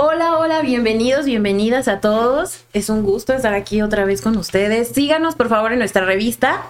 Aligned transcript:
Hola, 0.00 0.38
hola, 0.38 0.62
bienvenidos, 0.62 1.24
bienvenidas 1.24 1.88
a 1.88 1.98
todos. 1.98 2.64
Es 2.72 2.88
un 2.88 3.02
gusto 3.02 3.32
estar 3.32 3.52
aquí 3.52 3.82
otra 3.82 4.04
vez 4.04 4.22
con 4.22 4.36
ustedes. 4.36 4.90
Síganos 4.90 5.34
por 5.34 5.48
favor 5.48 5.72
en 5.72 5.80
nuestra 5.80 6.04
revista, 6.04 6.62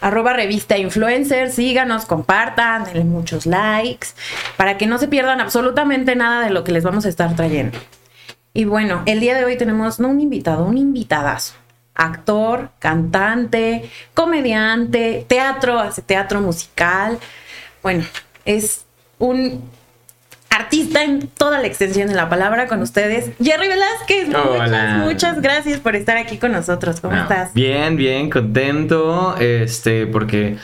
arroba 0.00 0.32
revista 0.32 0.78
influencer. 0.78 1.50
Síganos, 1.50 2.06
compartan, 2.06 2.84
denle 2.84 3.04
muchos 3.04 3.44
likes 3.44 4.08
para 4.56 4.78
que 4.78 4.86
no 4.86 4.96
se 4.96 5.08
pierdan 5.08 5.42
absolutamente 5.42 6.16
nada 6.16 6.42
de 6.46 6.52
lo 6.52 6.64
que 6.64 6.72
les 6.72 6.82
vamos 6.82 7.04
a 7.04 7.10
estar 7.10 7.36
trayendo. 7.36 7.78
Y 8.54 8.64
bueno, 8.64 9.02
el 9.04 9.20
día 9.20 9.36
de 9.36 9.44
hoy 9.44 9.58
tenemos 9.58 10.00
no 10.00 10.08
un 10.08 10.22
invitado, 10.22 10.64
un 10.64 10.78
invitadazo. 10.78 11.56
Actor, 11.94 12.70
cantante, 12.78 13.90
comediante, 14.14 15.26
teatro, 15.28 15.78
hace 15.78 16.00
teatro 16.00 16.40
musical. 16.40 17.18
Bueno, 17.82 18.06
es 18.46 18.86
un 19.18 19.68
artista 20.50 21.04
en 21.04 21.28
toda 21.28 21.60
la 21.60 21.66
extensión 21.66 22.08
de 22.08 22.14
la 22.14 22.28
palabra 22.28 22.66
con 22.66 22.82
ustedes. 22.82 23.30
Jerry 23.42 23.68
Velázquez, 23.68 24.28
muchas, 24.28 24.98
muchas 24.98 25.40
gracias 25.40 25.80
por 25.80 25.94
estar 25.94 26.16
aquí 26.16 26.38
con 26.38 26.52
nosotros. 26.52 27.00
¿Cómo 27.00 27.16
estás? 27.16 27.54
Bien, 27.54 27.96
bien, 27.96 28.28
contento, 28.28 29.36
este, 29.38 30.06
porque 30.06 30.56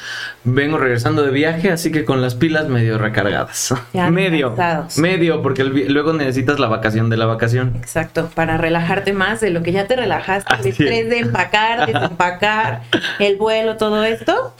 vengo 0.42 0.76
regresando 0.76 1.22
de 1.22 1.30
viaje, 1.30 1.70
así 1.70 1.92
que 1.92 2.04
con 2.04 2.20
las 2.20 2.34
pilas 2.34 2.68
medio 2.68 2.98
recargadas. 2.98 3.74
medio, 4.10 4.56
medio, 4.96 5.42
porque 5.42 5.62
luego 5.64 6.12
necesitas 6.12 6.58
la 6.58 6.66
vacación 6.66 7.08
de 7.08 7.16
la 7.16 7.26
vacación. 7.26 7.74
Exacto, 7.76 8.28
para 8.34 8.58
relajarte 8.58 9.12
más 9.12 9.40
de 9.40 9.50
lo 9.50 9.62
que 9.62 9.72
ya 9.72 9.86
te 9.86 9.94
relajaste, 9.94 10.52
el 10.52 10.66
estrés 10.66 11.08
de 11.08 11.20
empacar, 11.20 11.86
desempacar, 11.86 12.82
el 13.20 13.36
vuelo, 13.36 13.76
todo 13.76 14.04
esto. 14.04 14.52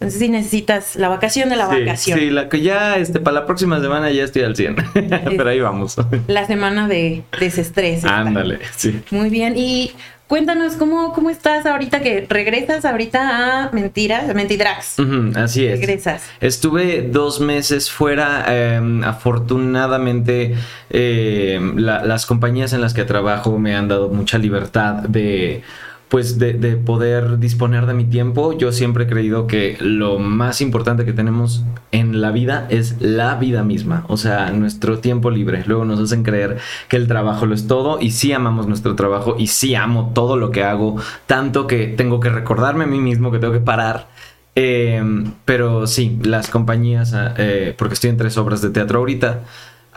Entonces 0.00 0.20
sí 0.20 0.28
necesitas 0.28 0.94
la 0.94 1.08
vacación 1.08 1.48
de 1.48 1.56
la 1.56 1.66
vacación. 1.66 2.20
Sí, 2.20 2.30
la 2.30 2.48
que 2.48 2.60
ya 2.60 2.98
este, 2.98 3.18
para 3.18 3.40
la 3.40 3.46
próxima 3.46 3.80
semana 3.80 4.12
ya 4.12 4.22
estoy 4.22 4.42
al 4.42 4.54
100. 4.54 4.76
Pero 4.94 5.48
ahí 5.48 5.58
vamos. 5.58 5.96
La 6.28 6.46
semana 6.46 6.86
de 6.86 7.24
desestrés. 7.40 8.04
Ándale, 8.04 8.60
sí. 8.76 9.00
Muy 9.10 9.28
bien. 9.28 9.54
Y 9.56 9.90
cuéntanos 10.28 10.74
cómo, 10.74 11.12
cómo 11.14 11.30
estás 11.30 11.66
ahorita 11.66 11.98
que 12.00 12.24
regresas 12.28 12.84
ahorita 12.84 13.64
a 13.64 13.70
Mentiras, 13.72 14.32
Mentidrax. 14.32 15.00
así 15.34 15.66
es. 15.66 15.80
Regresas. 15.80 16.22
Estuve 16.40 17.02
dos 17.02 17.40
meses 17.40 17.90
fuera. 17.90 18.44
Em, 18.46 19.02
afortunadamente, 19.02 20.54
em, 20.90 21.76
las 21.76 22.24
compañías 22.24 22.72
en 22.72 22.82
las 22.82 22.94
que 22.94 23.04
trabajo 23.04 23.58
me 23.58 23.74
han 23.74 23.88
dado 23.88 24.10
mucha 24.10 24.38
libertad 24.38 24.94
de 25.08 25.64
pues 26.08 26.38
de, 26.38 26.54
poder 26.76 27.38
disponer 27.38 27.86
de 27.86 27.94
mi 27.94 28.04
tiempo. 28.04 28.56
Yo 28.56 28.72
siempre 28.72 29.04
he 29.04 29.06
creído 29.06 29.46
que 29.46 29.76
lo 29.80 30.18
más 30.18 30.60
importante 30.60 31.04
que 31.04 31.12
tenemos 31.12 31.64
en 31.92 32.20
la 32.20 32.30
vida 32.30 32.66
es 32.70 33.00
la 33.00 33.34
vida 33.34 33.62
misma, 33.62 34.04
o 34.08 34.16
sea, 34.16 34.50
nuestro 34.50 34.98
tiempo 34.98 35.30
libre. 35.30 35.64
Luego 35.66 35.84
nos 35.84 36.00
hacen 36.00 36.22
creer 36.22 36.58
que 36.88 36.96
el 36.96 37.08
trabajo 37.08 37.46
lo 37.46 37.54
es 37.54 37.66
todo 37.66 38.00
y 38.00 38.10
sí 38.12 38.32
amamos 38.32 38.66
nuestro 38.66 38.94
trabajo 38.94 39.36
y 39.38 39.48
sí 39.48 39.74
amo 39.74 40.12
todo 40.14 40.36
lo 40.36 40.50
que 40.50 40.64
hago, 40.64 40.96
tanto 41.26 41.66
que 41.66 41.86
tengo 41.88 42.20
que 42.20 42.30
recordarme 42.30 42.84
a 42.84 42.86
mí 42.88 43.00
mismo 43.00 43.30
que 43.30 43.38
tengo 43.38 43.52
que 43.52 43.60
parar. 43.60 44.08
Eh, 44.54 45.00
pero 45.44 45.86
sí, 45.86 46.18
las 46.22 46.50
compañías, 46.50 47.14
eh, 47.36 47.74
porque 47.78 47.94
estoy 47.94 48.10
en 48.10 48.16
tres 48.16 48.36
obras 48.38 48.60
de 48.60 48.70
teatro 48.70 48.98
ahorita, 48.98 49.42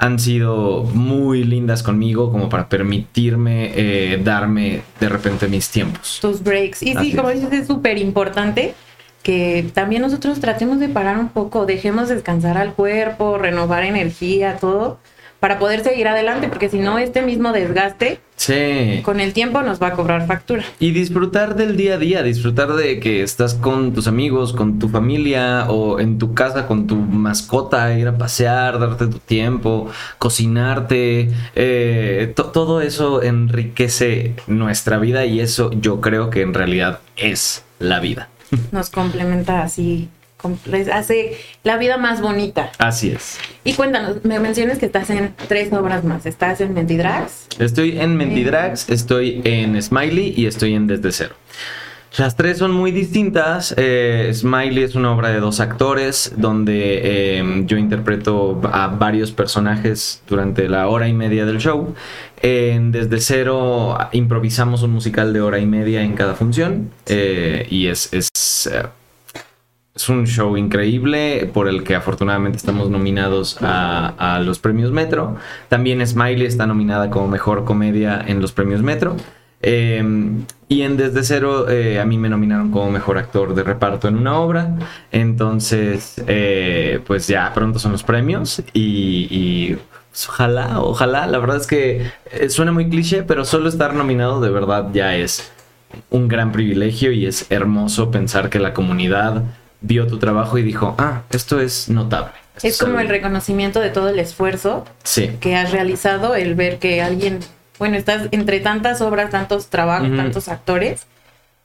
han 0.01 0.17
sido 0.17 0.83
muy 0.83 1.43
lindas 1.43 1.83
conmigo 1.83 2.31
como 2.31 2.49
para 2.49 2.67
permitirme 2.67 3.71
eh, 3.75 4.19
darme 4.23 4.81
de 4.99 5.07
repente 5.07 5.47
mis 5.47 5.69
tiempos. 5.69 6.17
Tus 6.19 6.41
breaks. 6.41 6.81
Y 6.81 6.95
sí, 6.95 7.13
como 7.15 7.29
dices, 7.29 7.53
es 7.53 7.67
súper 7.67 7.99
importante 7.99 8.73
que 9.21 9.69
también 9.75 10.01
nosotros 10.01 10.39
tratemos 10.39 10.79
de 10.79 10.89
parar 10.89 11.19
un 11.19 11.29
poco, 11.29 11.67
dejemos 11.67 12.09
descansar 12.09 12.57
al 12.57 12.73
cuerpo, 12.73 13.37
renovar 13.37 13.83
energía, 13.83 14.57
todo, 14.59 14.97
para 15.41 15.57
poder 15.57 15.83
seguir 15.83 16.07
adelante, 16.07 16.47
porque 16.49 16.69
si 16.69 16.77
no, 16.77 16.99
este 16.99 17.23
mismo 17.23 17.51
desgaste 17.51 18.19
con 19.03 19.19
el 19.19 19.33
tiempo 19.33 19.63
nos 19.63 19.81
va 19.81 19.87
a 19.87 19.93
cobrar 19.93 20.27
factura. 20.27 20.63
Y 20.79 20.91
disfrutar 20.91 21.55
del 21.55 21.75
día 21.77 21.95
a 21.95 21.97
día, 21.97 22.21
disfrutar 22.21 22.73
de 22.73 22.99
que 22.99 23.23
estás 23.23 23.55
con 23.55 23.93
tus 23.93 24.07
amigos, 24.07 24.53
con 24.53 24.77
tu 24.77 24.87
familia 24.87 25.65
o 25.67 25.99
en 25.99 26.19
tu 26.19 26.35
casa 26.35 26.67
con 26.67 26.85
tu 26.85 26.95
mascota, 26.95 27.91
ir 27.97 28.07
a 28.07 28.17
pasear, 28.19 28.79
darte 28.79 29.07
tu 29.07 29.17
tiempo, 29.17 29.89
cocinarte, 30.19 31.31
eh, 31.55 32.33
todo 32.35 32.81
eso 32.81 33.23
enriquece 33.23 34.35
nuestra 34.45 34.99
vida 34.99 35.25
y 35.25 35.39
eso 35.39 35.71
yo 35.73 36.01
creo 36.01 36.29
que 36.29 36.41
en 36.41 36.53
realidad 36.53 36.99
es 37.17 37.63
la 37.79 37.99
vida. 37.99 38.29
Nos 38.71 38.91
complementa 38.91 39.63
así 39.63 40.07
hace 40.91 41.37
la 41.63 41.77
vida 41.77 41.97
más 41.97 42.21
bonita. 42.21 42.71
Así 42.77 43.11
es. 43.11 43.37
Y 43.63 43.73
cuéntanos, 43.73 44.23
me 44.23 44.39
mencionas 44.39 44.77
que 44.77 44.85
estás 44.85 45.09
en 45.09 45.35
tres 45.47 45.71
obras 45.73 46.03
más. 46.03 46.25
¿Estás 46.25 46.61
en 46.61 46.73
Mentidrags? 46.73 47.47
Estoy 47.59 47.99
en 47.99 48.15
Mentidrags, 48.15 48.89
estoy 48.89 49.41
en 49.43 49.81
Smiley 49.81 50.33
y 50.35 50.45
estoy 50.45 50.73
en 50.73 50.87
Desde 50.87 51.11
Cero. 51.11 51.35
Las 52.17 52.35
tres 52.35 52.57
son 52.57 52.71
muy 52.71 52.91
distintas. 52.91 53.73
Eh, 53.77 54.29
Smiley 54.33 54.83
es 54.83 54.95
una 54.95 55.13
obra 55.13 55.29
de 55.29 55.39
dos 55.39 55.61
actores 55.61 56.33
donde 56.35 57.37
em, 57.37 57.65
yo 57.67 57.77
interpreto 57.77 58.59
a 58.65 58.87
varios 58.87 59.31
personajes 59.31 60.21
durante 60.27 60.67
la 60.67 60.89
hora 60.89 61.07
y 61.07 61.13
media 61.13 61.45
del 61.45 61.59
show. 61.59 61.95
En 62.41 62.91
Desde 62.91 63.21
Cero 63.21 63.97
improvisamos 64.11 64.83
un 64.83 64.91
musical 64.91 65.31
de 65.31 65.39
hora 65.39 65.59
y 65.59 65.65
media 65.65 66.01
en 66.01 66.15
cada 66.15 66.35
función 66.35 66.91
eh, 67.05 67.65
y 67.69 67.87
es, 67.87 68.11
es 68.11 68.29
eh, 68.69 68.83
es 69.95 70.07
un 70.07 70.25
show 70.25 70.55
increíble 70.55 71.49
por 71.53 71.67
el 71.67 71.83
que 71.83 71.95
afortunadamente 71.95 72.57
estamos 72.57 72.89
nominados 72.89 73.57
a, 73.61 74.41
los 74.43 74.59
premios 74.59 74.91
Metro. 74.91 75.35
También 75.69 76.05
Smiley 76.05 76.45
está 76.45 76.65
nominada 76.65 77.09
como 77.09 77.27
mejor 77.27 77.65
comedia 77.65 78.23
en 78.25 78.41
los 78.41 78.51
premios 78.51 78.81
Metro. 78.81 79.17
Em, 79.63 80.45
y 80.69 80.81
en 80.81 80.97
Desde 80.97 81.23
Cero 81.23 81.69
eh, 81.69 81.99
a 81.99 82.05
mí 82.05 82.17
me 82.17 82.29
nominaron 82.29 82.71
como 82.71 82.89
mejor 82.89 83.19
actor 83.19 83.53
de 83.53 83.63
reparto 83.63 84.07
en 84.07 84.15
una 84.15 84.39
obra. 84.39 84.75
Entonces, 85.11 86.21
eh, 86.25 87.01
pues 87.05 87.27
ya 87.27 87.53
pronto 87.53 87.77
son 87.77 87.91
los 87.91 88.03
premios 88.03 88.63
y, 88.73 89.75
pues, 90.09 90.29
ojalá, 90.29 90.79
ojalá. 90.81 91.27
La 91.27 91.37
verdad 91.37 91.57
es 91.57 91.67
que 91.67 92.11
eh, 92.31 92.49
suena 92.49 92.71
muy 92.71 92.89
cliché, 92.89 93.23
pero 93.23 93.43
solo 93.45 93.67
estar 93.67 93.93
nominado 93.93 94.39
de 94.41 94.49
verdad 94.49 94.87
ya 94.93 95.15
es 95.15 95.51
un 96.09 96.27
gran 96.29 96.53
privilegio 96.53 97.11
y 97.11 97.25
es 97.25 97.51
hermoso 97.51 98.11
pensar 98.11 98.49
que 98.49 98.59
la 98.59 98.73
comunidad 98.73 99.43
vio 99.81 100.07
tu 100.07 100.19
trabajo 100.19 100.57
y 100.57 100.63
dijo, 100.63 100.95
ah, 100.97 101.23
esto 101.31 101.59
es 101.59 101.89
notable. 101.89 102.33
es 102.61 102.77
como 102.77 102.99
el 102.99 103.09
reconocimiento 103.09 103.79
de 103.79 103.89
todo 103.89 104.09
el 104.09 104.19
esfuerzo 104.19 104.85
que 105.39 105.55
has 105.55 105.71
realizado, 105.71 106.35
el 106.35 106.55
ver 106.55 106.79
que 106.79 107.01
alguien, 107.01 107.39
bueno, 107.79 107.97
estás 107.97 108.27
entre 108.31 108.59
tantas 108.59 109.01
obras, 109.01 109.31
tantos 109.31 109.67
trabajos, 109.67 110.15
tantos 110.15 110.47
actores, 110.47 111.07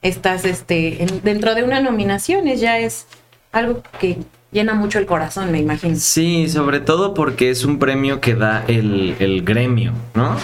estás 0.03 0.45
este, 0.45 1.07
dentro 1.23 1.55
de 1.55 1.63
una 1.63 1.81
nominación, 1.81 2.49
es, 2.49 2.61
ya 2.61 2.79
es 2.79 3.07
algo 3.53 3.83
que 4.01 4.19
llena 4.53 4.75
mucho 4.75 4.99
el 4.99 5.07
corazón, 5.07 5.53
me 5.53 5.59
imagino. 5.59 5.97
Sí, 5.99 6.49
sobre 6.49 6.81
todo 6.81 7.15
porque 7.15 7.51
es 7.51 7.65
un 7.65 7.79
premio 7.79 8.21
que 8.21 8.35
da 8.35 8.65
el, 8.67 9.17
el 9.19 9.43
gremio, 9.43 9.93
¿no? 10.15 10.37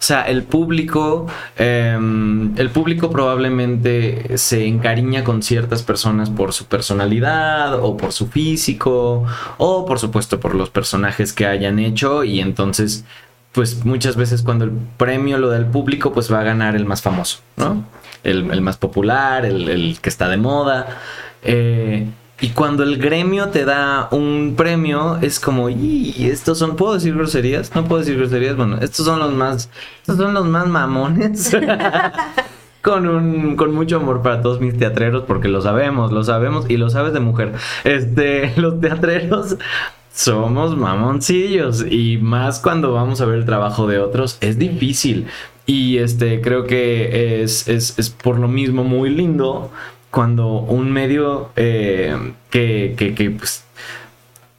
O 0.00 0.02
sea, 0.02 0.22
el 0.28 0.44
público, 0.44 1.26
em, 1.56 2.56
el 2.56 2.70
público 2.70 3.10
probablemente 3.10 4.38
se 4.38 4.64
encariña 4.64 5.24
con 5.24 5.42
ciertas 5.42 5.82
personas 5.82 6.30
por 6.30 6.52
su 6.52 6.66
personalidad 6.66 7.82
o 7.82 7.96
por 7.96 8.12
su 8.12 8.28
físico 8.28 9.24
o 9.56 9.86
por 9.86 9.98
supuesto 9.98 10.38
por 10.38 10.54
los 10.54 10.70
personajes 10.70 11.32
que 11.32 11.46
hayan 11.46 11.80
hecho 11.80 12.22
y 12.22 12.40
entonces 12.40 13.04
pues 13.50 13.84
muchas 13.84 14.14
veces 14.14 14.42
cuando 14.42 14.66
el 14.66 14.70
premio 14.96 15.36
lo 15.36 15.48
da 15.48 15.56
el 15.56 15.66
público 15.66 16.12
pues 16.12 16.32
va 16.32 16.40
a 16.40 16.44
ganar 16.44 16.76
el 16.76 16.84
más 16.84 17.02
famoso, 17.02 17.40
¿no? 17.56 17.84
El, 18.22 18.60
más 18.60 18.76
popular, 18.76 19.44
el, 19.44 19.68
el, 19.68 19.98
que 20.00 20.08
está 20.10 20.28
de 20.28 20.36
moda. 20.36 21.00
Eh, 21.42 22.06
y 22.40 22.50
cuando 22.50 22.84
el 22.84 22.98
gremio 22.98 23.48
te 23.48 23.64
da 23.64 24.08
un 24.12 24.54
premio, 24.56 25.18
es 25.20 25.40
como, 25.40 25.68
y 25.70 26.14
estos 26.30 26.58
son, 26.58 26.76
¿puedo 26.76 26.94
decir 26.94 27.14
groserías? 27.14 27.74
No 27.74 27.84
puedo 27.84 28.00
decir 28.00 28.16
groserías, 28.16 28.56
bueno, 28.56 28.78
estos 28.80 29.06
son 29.06 29.18
los 29.18 29.32
más, 29.32 29.68
estos 30.00 30.18
son 30.18 30.34
los 30.34 30.46
más 30.46 30.68
mamones. 30.68 31.56
con 32.82 33.06
un, 33.06 33.56
con 33.56 33.74
mucho 33.74 33.96
amor 33.96 34.22
para 34.22 34.40
todos 34.40 34.60
mis 34.60 34.78
teatreros, 34.78 35.24
porque 35.26 35.48
lo 35.48 35.60
sabemos, 35.60 36.12
lo 36.12 36.22
sabemos, 36.22 36.66
y 36.70 36.76
lo 36.76 36.90
sabes 36.90 37.12
de 37.12 37.20
mujer. 37.20 37.52
Este, 37.84 38.52
los 38.56 38.80
teatreros 38.80 39.56
somos 40.12 40.76
mamoncillos, 40.76 41.84
y 41.90 42.18
más 42.18 42.60
cuando 42.60 42.92
vamos 42.92 43.20
a 43.20 43.26
ver 43.26 43.38
el 43.38 43.44
trabajo 43.44 43.86
de 43.88 43.98
otros, 43.98 44.38
es 44.40 44.58
difícil. 44.58 45.26
Y 45.66 45.98
este, 45.98 46.40
creo 46.40 46.64
que 46.64 47.42
es, 47.42 47.68
es, 47.68 47.98
es 47.98 48.10
por 48.10 48.38
lo 48.38 48.48
mismo 48.48 48.84
muy 48.84 49.10
lindo 49.10 49.70
cuando 50.10 50.60
un 50.60 50.90
medio 50.90 51.50
eh, 51.56 52.16
que, 52.50 53.34
pues, 53.38 53.64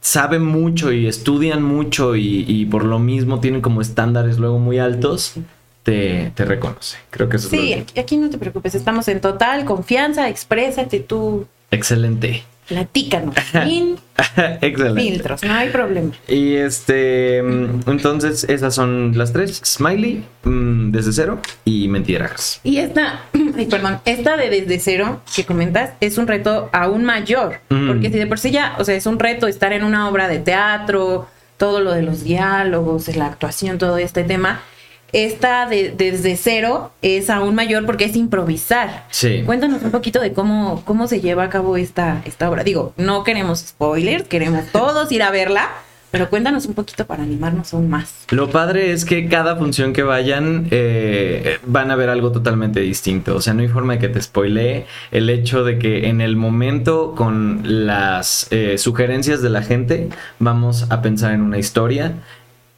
sabe 0.00 0.38
mucho 0.38 0.92
y 0.92 1.06
estudian 1.06 1.62
mucho 1.62 2.16
y, 2.16 2.66
por 2.70 2.84
lo 2.84 2.98
mismo 2.98 3.40
tienen 3.40 3.60
como 3.60 3.80
estándares 3.80 4.38
luego 4.38 4.58
muy 4.58 4.78
altos, 4.78 5.34
te, 5.82 6.32
reconoce. 6.36 6.98
Creo 7.10 7.28
que 7.28 7.36
eso 7.36 7.48
sí, 7.48 7.72
es 7.72 7.98
aquí 7.98 8.16
no 8.16 8.30
te 8.30 8.38
preocupes, 8.38 8.74
estamos 8.74 9.08
en 9.08 9.20
total 9.20 9.64
confianza, 9.64 10.28
exprésate 10.28 11.00
tú. 11.00 11.46
Excelente. 11.70 12.44
Platícanos. 12.70 13.34
Sin 13.50 13.96
Excelente. 14.60 15.00
filtros, 15.00 15.42
no 15.42 15.52
hay 15.52 15.70
problema. 15.70 16.12
Y 16.28 16.54
este, 16.54 17.42
mm, 17.42 17.80
entonces 17.88 18.44
esas 18.44 18.76
son 18.76 19.18
las 19.18 19.32
tres: 19.32 19.60
Smiley, 19.64 20.24
mm, 20.44 20.92
desde 20.92 21.12
cero 21.12 21.40
y 21.64 21.88
Mentirajas. 21.88 22.60
Y 22.62 22.76
esta, 22.76 23.22
ay, 23.56 23.66
perdón, 23.66 23.98
esta 24.04 24.36
de 24.36 24.50
desde 24.50 24.78
cero 24.78 25.20
que 25.34 25.44
comentas 25.44 25.94
es 26.00 26.16
un 26.16 26.28
reto 26.28 26.70
aún 26.72 27.04
mayor. 27.04 27.58
Mm. 27.70 27.88
Porque 27.88 28.10
si 28.10 28.18
de 28.18 28.26
por 28.28 28.38
sí 28.38 28.52
ya, 28.52 28.76
o 28.78 28.84
sea, 28.84 28.94
es 28.94 29.06
un 29.06 29.18
reto 29.18 29.48
estar 29.48 29.72
en 29.72 29.82
una 29.82 30.08
obra 30.08 30.28
de 30.28 30.38
teatro, 30.38 31.26
todo 31.56 31.80
lo 31.80 31.90
de 31.92 32.02
los 32.02 32.22
diálogos, 32.22 33.14
la 33.16 33.26
actuación, 33.26 33.78
todo 33.78 33.98
este 33.98 34.22
tema. 34.22 34.62
Esta 35.12 35.66
de 35.66 35.90
desde 35.96 36.36
cero 36.36 36.92
es 37.02 37.30
aún 37.30 37.54
mayor 37.54 37.86
porque 37.86 38.04
es 38.04 38.16
improvisar. 38.16 39.06
Sí. 39.10 39.42
Cuéntanos 39.44 39.82
un 39.82 39.90
poquito 39.90 40.20
de 40.20 40.32
cómo, 40.32 40.82
cómo 40.84 41.06
se 41.06 41.20
lleva 41.20 41.44
a 41.44 41.50
cabo 41.50 41.76
esta, 41.76 42.22
esta 42.24 42.48
obra. 42.50 42.64
Digo, 42.64 42.92
no 42.96 43.24
queremos 43.24 43.60
spoilers, 43.60 44.24
queremos 44.24 44.66
todos 44.72 45.10
ir 45.12 45.22
a 45.22 45.30
verla, 45.30 45.70
pero 46.10 46.28
cuéntanos 46.28 46.66
un 46.66 46.74
poquito 46.74 47.06
para 47.06 47.22
animarnos 47.22 47.72
aún 47.72 47.88
más. 47.88 48.24
Lo 48.30 48.50
padre 48.50 48.92
es 48.92 49.04
que 49.04 49.28
cada 49.28 49.56
función 49.56 49.92
que 49.92 50.02
vayan 50.02 50.66
eh, 50.70 51.58
van 51.66 51.90
a 51.90 51.96
ver 51.96 52.08
algo 52.08 52.32
totalmente 52.32 52.80
distinto. 52.80 53.36
O 53.36 53.40
sea, 53.40 53.54
no 53.54 53.62
hay 53.62 53.68
forma 53.68 53.94
de 53.94 53.98
que 54.00 54.08
te 54.08 54.20
spoilee 54.20 54.86
el 55.12 55.30
hecho 55.30 55.64
de 55.64 55.78
que 55.78 56.08
en 56.08 56.20
el 56.20 56.36
momento 56.36 57.14
con 57.16 57.60
las 57.64 58.48
eh, 58.50 58.76
sugerencias 58.78 59.40
de 59.42 59.50
la 59.50 59.62
gente 59.62 60.08
vamos 60.38 60.86
a 60.90 61.00
pensar 61.00 61.32
en 61.32 61.42
una 61.42 61.58
historia 61.58 62.14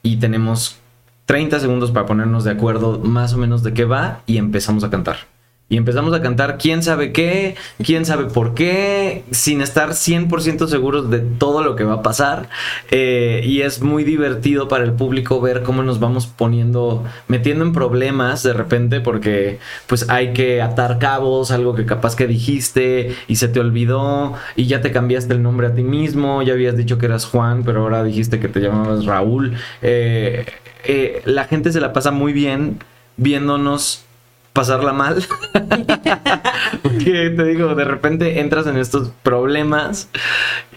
y 0.02 0.16
tenemos 0.16 0.81
30 1.26 1.60
segundos 1.60 1.90
para 1.90 2.06
ponernos 2.06 2.44
de 2.44 2.50
acuerdo 2.50 2.98
más 2.98 3.32
o 3.32 3.38
menos 3.38 3.62
de 3.62 3.74
qué 3.74 3.84
va 3.84 4.22
y 4.26 4.38
empezamos 4.38 4.84
a 4.84 4.90
cantar. 4.90 5.32
Y 5.72 5.78
empezamos 5.78 6.12
a 6.12 6.20
cantar 6.20 6.58
quién 6.58 6.82
sabe 6.82 7.12
qué, 7.12 7.54
quién 7.82 8.04
sabe 8.04 8.26
por 8.26 8.52
qué, 8.52 9.24
sin 9.30 9.62
estar 9.62 9.92
100% 9.92 10.66
seguros 10.66 11.08
de 11.08 11.20
todo 11.20 11.64
lo 11.64 11.76
que 11.76 11.84
va 11.84 11.94
a 11.94 12.02
pasar. 12.02 12.50
Eh, 12.90 13.40
y 13.42 13.62
es 13.62 13.80
muy 13.80 14.04
divertido 14.04 14.68
para 14.68 14.84
el 14.84 14.92
público 14.92 15.40
ver 15.40 15.62
cómo 15.62 15.82
nos 15.82 15.98
vamos 15.98 16.26
poniendo, 16.26 17.04
metiendo 17.26 17.64
en 17.64 17.72
problemas 17.72 18.42
de 18.42 18.52
repente 18.52 19.00
porque 19.00 19.60
pues 19.86 20.10
hay 20.10 20.34
que 20.34 20.60
atar 20.60 20.98
cabos, 20.98 21.50
algo 21.50 21.74
que 21.74 21.86
capaz 21.86 22.16
que 22.16 22.26
dijiste 22.26 23.16
y 23.26 23.36
se 23.36 23.48
te 23.48 23.58
olvidó 23.58 24.34
y 24.56 24.66
ya 24.66 24.82
te 24.82 24.92
cambiaste 24.92 25.32
el 25.32 25.42
nombre 25.42 25.68
a 25.68 25.74
ti 25.74 25.84
mismo, 25.84 26.42
ya 26.42 26.52
habías 26.52 26.76
dicho 26.76 26.98
que 26.98 27.06
eras 27.06 27.24
Juan, 27.24 27.62
pero 27.64 27.80
ahora 27.80 28.04
dijiste 28.04 28.40
que 28.40 28.48
te 28.48 28.60
llamabas 28.60 29.06
Raúl. 29.06 29.54
Eh, 29.80 30.44
eh, 30.84 31.22
la 31.24 31.44
gente 31.44 31.72
se 31.72 31.80
la 31.80 31.92
pasa 31.92 32.10
muy 32.10 32.32
bien 32.32 32.78
viéndonos 33.16 34.04
pasarla 34.52 34.92
mal. 34.92 35.22
Porque 36.82 37.30
te 37.30 37.44
digo, 37.44 37.74
de 37.74 37.84
repente 37.84 38.40
entras 38.40 38.66
en 38.66 38.76
estos 38.76 39.10
problemas 39.22 40.08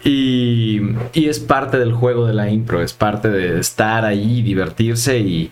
y, 0.04 0.82
y, 1.14 1.28
es 1.28 1.40
parte 1.40 1.78
del 1.78 1.94
juego 1.94 2.26
de 2.26 2.34
la 2.34 2.50
impro, 2.50 2.82
es 2.82 2.94
parte 2.94 3.30
de 3.30 3.60
estar 3.60 4.06
ahí, 4.06 4.42
divertirse 4.42 5.20
y, 5.20 5.52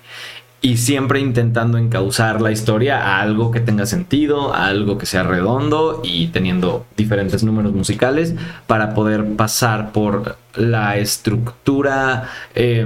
y 0.63 0.77
siempre 0.77 1.19
intentando 1.19 1.77
encauzar 1.77 2.41
la 2.41 2.49
historia 2.49 2.97
a 2.97 3.21
algo 3.21 3.51
que 3.51 3.59
tenga 3.59 3.85
sentido, 3.85 4.53
a 4.53 4.67
algo 4.67 4.97
que 4.97 5.05
sea 5.05 5.23
redondo 5.23 5.99
y 6.05 6.27
teniendo 6.27 6.85
diferentes 6.95 7.43
números 7.43 7.73
musicales 7.73 8.33
para 8.65 8.93
poder 8.93 9.25
pasar 9.35 9.91
por 9.91 10.37
la 10.55 10.97
estructura, 10.97 12.29
eh, 12.55 12.85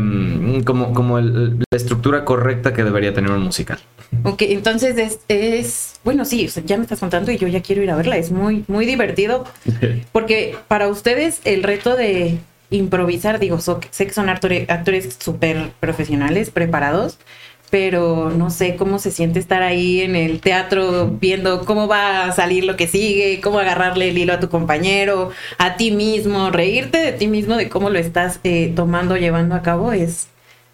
como, 0.65 0.91
como 0.95 1.19
el, 1.19 1.59
la 1.59 1.77
estructura 1.77 2.25
correcta 2.25 2.74
que 2.74 2.83
debería 2.83 3.13
tener 3.13 3.29
un 3.29 3.44
musical. 3.44 3.77
Ok, 4.24 4.41
entonces 4.41 4.97
es, 4.97 5.19
es, 5.27 6.00
bueno, 6.03 6.25
sí, 6.25 6.50
ya 6.65 6.77
me 6.77 6.83
estás 6.83 7.00
contando 7.00 7.31
y 7.31 7.38
yo 7.38 7.47
ya 7.47 7.62
quiero 7.62 7.83
ir 7.83 7.91
a 7.91 7.95
verla, 7.95 8.18
es 8.18 8.31
muy, 8.31 8.65
muy 8.68 8.88
divertido, 8.88 9.45
porque 10.12 10.56
para 10.68 10.88
ustedes 10.88 11.41
el 11.45 11.62
reto 11.62 11.95
de 11.95 12.39
improvisar, 12.71 13.38
digo, 13.38 13.59
so, 13.59 13.79
sé 13.91 14.07
que 14.07 14.13
son 14.13 14.29
actores, 14.29 14.68
actores 14.68 15.15
súper 15.19 15.69
profesionales, 15.79 16.50
preparados, 16.50 17.19
pero 17.69 18.29
no 18.29 18.49
sé 18.49 18.75
cómo 18.75 18.99
se 18.99 19.11
siente 19.11 19.39
estar 19.39 19.61
ahí 19.61 20.01
en 20.01 20.15
el 20.15 20.39
teatro 20.39 21.07
viendo 21.19 21.65
cómo 21.65 21.87
va 21.87 22.25
a 22.25 22.31
salir 22.31 22.63
lo 22.63 22.77
que 22.77 22.87
sigue, 22.87 23.41
cómo 23.41 23.59
agarrarle 23.59 24.09
el 24.09 24.17
hilo 24.17 24.33
a 24.33 24.39
tu 24.39 24.49
compañero, 24.49 25.31
a 25.57 25.75
ti 25.75 25.91
mismo, 25.91 26.49
reírte 26.49 26.97
de 26.99 27.11
ti 27.11 27.27
mismo, 27.27 27.55
de 27.55 27.69
cómo 27.69 27.89
lo 27.89 27.99
estás 27.99 28.39
eh, 28.43 28.71
tomando, 28.75 29.17
llevando 29.17 29.55
a 29.55 29.61
cabo, 29.61 29.91
es 29.91 30.27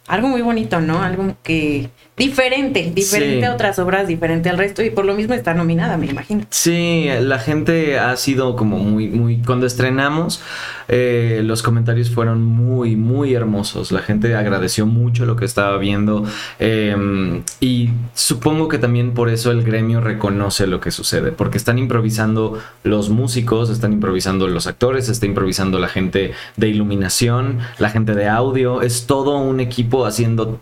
algo 0.08 0.28
muy 0.28 0.42
bonito, 0.42 0.82
¿no? 0.82 1.02
Algo 1.02 1.36
que 1.44 1.90
diferente, 2.16 2.92
diferente 2.94 3.40
sí. 3.40 3.44
a 3.46 3.54
otras 3.54 3.80
obras, 3.80 4.08
diferente 4.08 4.50
al 4.50 4.58
resto 4.58 4.84
y 4.84 4.92
por 4.92 5.06
lo 5.06 5.16
mismo 5.16 5.34
está 5.34 5.54
nominada, 5.54 5.98
me 5.98 6.06
imagino. 6.06 6.46
Sí, 6.50 7.08
la 7.22 7.40
gente 7.40 7.98
ha 7.98 8.16
sido 8.18 8.56
como 8.56 8.78
muy, 8.78 9.08
muy, 9.08 9.38
cuando 9.38 9.66
estrenamos, 9.66 10.42
eh, 10.88 11.42
los 11.44 11.64
comentarios 11.64 12.12
fueron 12.12 12.44
muy, 12.44 12.96
muy 12.96 13.34
hermosos. 13.34 13.92
La 13.92 14.02
gente 14.02 14.36
agradeció 14.36 14.86
mucho 14.86 15.26
lo 15.26 15.36
que 15.36 15.46
estaba 15.46 15.78
viendo 15.78 16.24
eh, 16.60 17.42
y 17.60 17.90
supongo 18.14 18.68
que 18.68 18.78
también 18.78 19.14
por 19.14 19.30
eso 19.30 19.50
el 19.50 19.64
gremio 19.64 20.00
reconoce 20.00 20.68
lo 20.68 20.80
que 20.80 20.92
sucede, 20.92 21.32
porque 21.32 21.58
están 21.58 21.80
improvisando 21.80 22.60
los 22.84 23.10
músicos, 23.10 23.72
están 23.72 23.92
improvisando 23.94 24.48
los 24.48 24.68
actores, 24.68 25.10
está 25.10 25.26
improvisando 25.26 25.80
la 25.80 25.88
gente 25.88 26.34
de 26.58 26.68
iluminación, 26.68 27.60
la 27.80 27.90
gente 27.90 28.14
de 28.14 28.28
audio, 28.28 28.82
es 28.84 29.08
todo 29.08 29.38
un 29.38 29.60
equipo 29.60 30.06
haciendo 30.06 30.60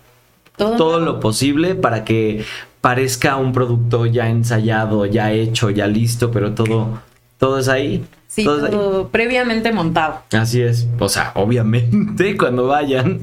todo, 0.61 0.77
todo 0.77 0.99
lo 0.99 1.19
posible 1.19 1.75
para 1.75 2.03
que 2.03 2.43
parezca 2.81 3.37
un 3.37 3.53
producto 3.53 4.05
ya 4.05 4.29
ensayado, 4.29 5.05
ya 5.05 5.31
hecho, 5.31 5.69
ya 5.69 5.87
listo, 5.87 6.31
pero 6.31 6.53
todo, 6.53 6.99
todo 7.37 7.59
es 7.59 7.67
ahí. 7.67 8.03
Sí, 8.31 8.45
todo, 8.45 8.69
todo 8.69 9.07
previamente 9.09 9.73
montado. 9.73 10.21
Así 10.31 10.61
es. 10.61 10.87
O 10.99 11.09
sea, 11.09 11.33
obviamente 11.35 12.37
cuando 12.39 12.65
vayan 12.65 13.19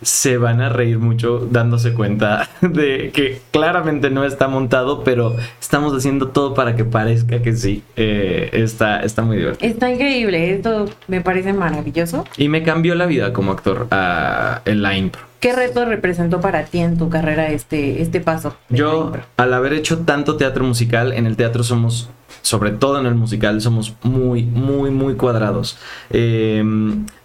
se 0.00 0.38
van 0.38 0.62
a 0.62 0.70
reír 0.70 0.98
mucho 0.98 1.46
dándose 1.50 1.92
cuenta 1.92 2.48
de 2.62 3.10
que 3.12 3.42
claramente 3.50 4.08
no 4.08 4.24
está 4.24 4.48
montado, 4.48 5.04
pero 5.04 5.36
estamos 5.60 5.92
haciendo 5.94 6.28
todo 6.28 6.54
para 6.54 6.76
que 6.76 6.84
parezca 6.84 7.42
que 7.42 7.54
sí. 7.54 7.82
Eh, 7.96 8.48
está, 8.54 9.00
está 9.00 9.20
muy 9.20 9.36
divertido. 9.36 9.70
Está 9.70 9.90
increíble, 9.90 10.54
esto 10.54 10.88
me 11.08 11.20
parece 11.20 11.52
maravilloso. 11.52 12.24
Y 12.38 12.48
me 12.48 12.62
cambió 12.62 12.94
la 12.94 13.04
vida 13.04 13.34
como 13.34 13.52
actor 13.52 13.88
uh, 13.90 14.60
en 14.64 14.80
la 14.80 14.96
impro. 14.96 15.28
¿Qué 15.40 15.52
reto 15.52 15.84
representó 15.84 16.40
para 16.40 16.64
ti 16.64 16.78
en 16.78 16.96
tu 16.96 17.10
carrera 17.10 17.48
este, 17.48 18.00
este 18.00 18.20
paso? 18.20 18.56
Yo, 18.70 19.12
al 19.36 19.52
haber 19.52 19.74
hecho 19.74 19.98
tanto 19.98 20.36
teatro 20.36 20.64
musical, 20.64 21.12
en 21.12 21.26
el 21.26 21.36
teatro 21.36 21.62
somos, 21.62 22.08
sobre 22.42 22.70
todo 22.70 22.98
en 22.98 23.06
el 23.06 23.14
musical, 23.14 23.60
somos 23.60 23.94
muy, 24.02 24.44
muy, 24.44 24.90
muy 24.90 25.14
cuadrados. 25.14 25.78
Eh, 26.10 26.62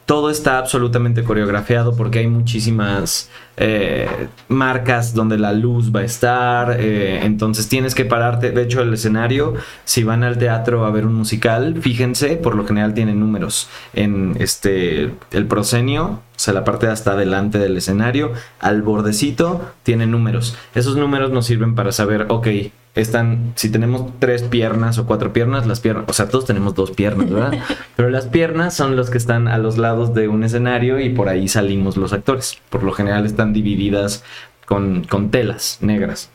todo 0.05 0.29
está 0.29 0.57
absolutamente 0.57 1.23
coreografiado 1.23 1.95
porque 1.95 2.19
hay 2.19 2.27
muchísimas 2.27 3.29
eh, 3.55 4.27
marcas 4.49 5.13
donde 5.13 5.37
la 5.37 5.53
luz 5.53 5.95
va 5.95 6.01
a 6.01 6.03
estar. 6.03 6.75
Eh, 6.77 7.21
entonces 7.23 7.69
tienes 7.69 7.95
que 7.95 8.03
pararte. 8.03 8.51
De 8.51 8.63
hecho, 8.63 8.81
el 8.81 8.93
escenario, 8.93 9.53
si 9.85 10.03
van 10.03 10.23
al 10.23 10.37
teatro 10.37 10.85
a 10.85 10.91
ver 10.91 11.05
un 11.05 11.13
musical, 11.15 11.77
fíjense, 11.79 12.35
por 12.35 12.55
lo 12.55 12.65
general 12.67 12.93
tiene 12.93 13.13
números 13.13 13.69
en 13.93 14.35
este 14.39 15.13
el 15.31 15.47
proscenio, 15.47 16.05
o 16.05 16.19
sea, 16.35 16.53
la 16.53 16.65
parte 16.65 16.87
hasta 16.87 17.13
adelante 17.13 17.57
del 17.57 17.77
escenario, 17.77 18.33
al 18.59 18.81
bordecito, 18.81 19.71
tiene 19.83 20.05
números. 20.05 20.57
Esos 20.75 20.97
números 20.97 21.31
nos 21.31 21.45
sirven 21.45 21.75
para 21.75 21.93
saber, 21.93 22.25
ok, 22.27 22.47
están, 22.95 23.53
si 23.55 23.69
tenemos 23.69 24.11
tres 24.19 24.43
piernas 24.43 24.99
o 24.99 25.07
cuatro 25.07 25.33
piernas, 25.33 25.65
las 25.65 25.79
piernas, 25.79 26.05
o 26.07 26.13
sea, 26.13 26.29
todos 26.29 26.45
tenemos 26.45 26.75
dos 26.75 26.91
piernas, 26.91 27.29
¿verdad? 27.29 27.59
Pero 27.95 28.09
las 28.09 28.27
piernas 28.27 28.75
son 28.75 28.95
los 28.95 29.09
que 29.09 29.17
están 29.17 29.47
a 29.47 29.57
los 29.57 29.77
lados 29.77 30.13
de 30.13 30.27
un 30.27 30.43
escenario 30.43 30.99
y 30.99 31.09
por 31.09 31.27
ahí 31.27 31.47
salimos 31.47 31.97
los 31.97 32.13
actores. 32.13 32.59
Por 32.69 32.83
lo 32.83 32.91
general 32.91 33.25
están 33.25 33.51
divididas 33.51 34.23
con, 34.65 35.03
con 35.05 35.31
telas 35.31 35.79
negras. 35.81 36.29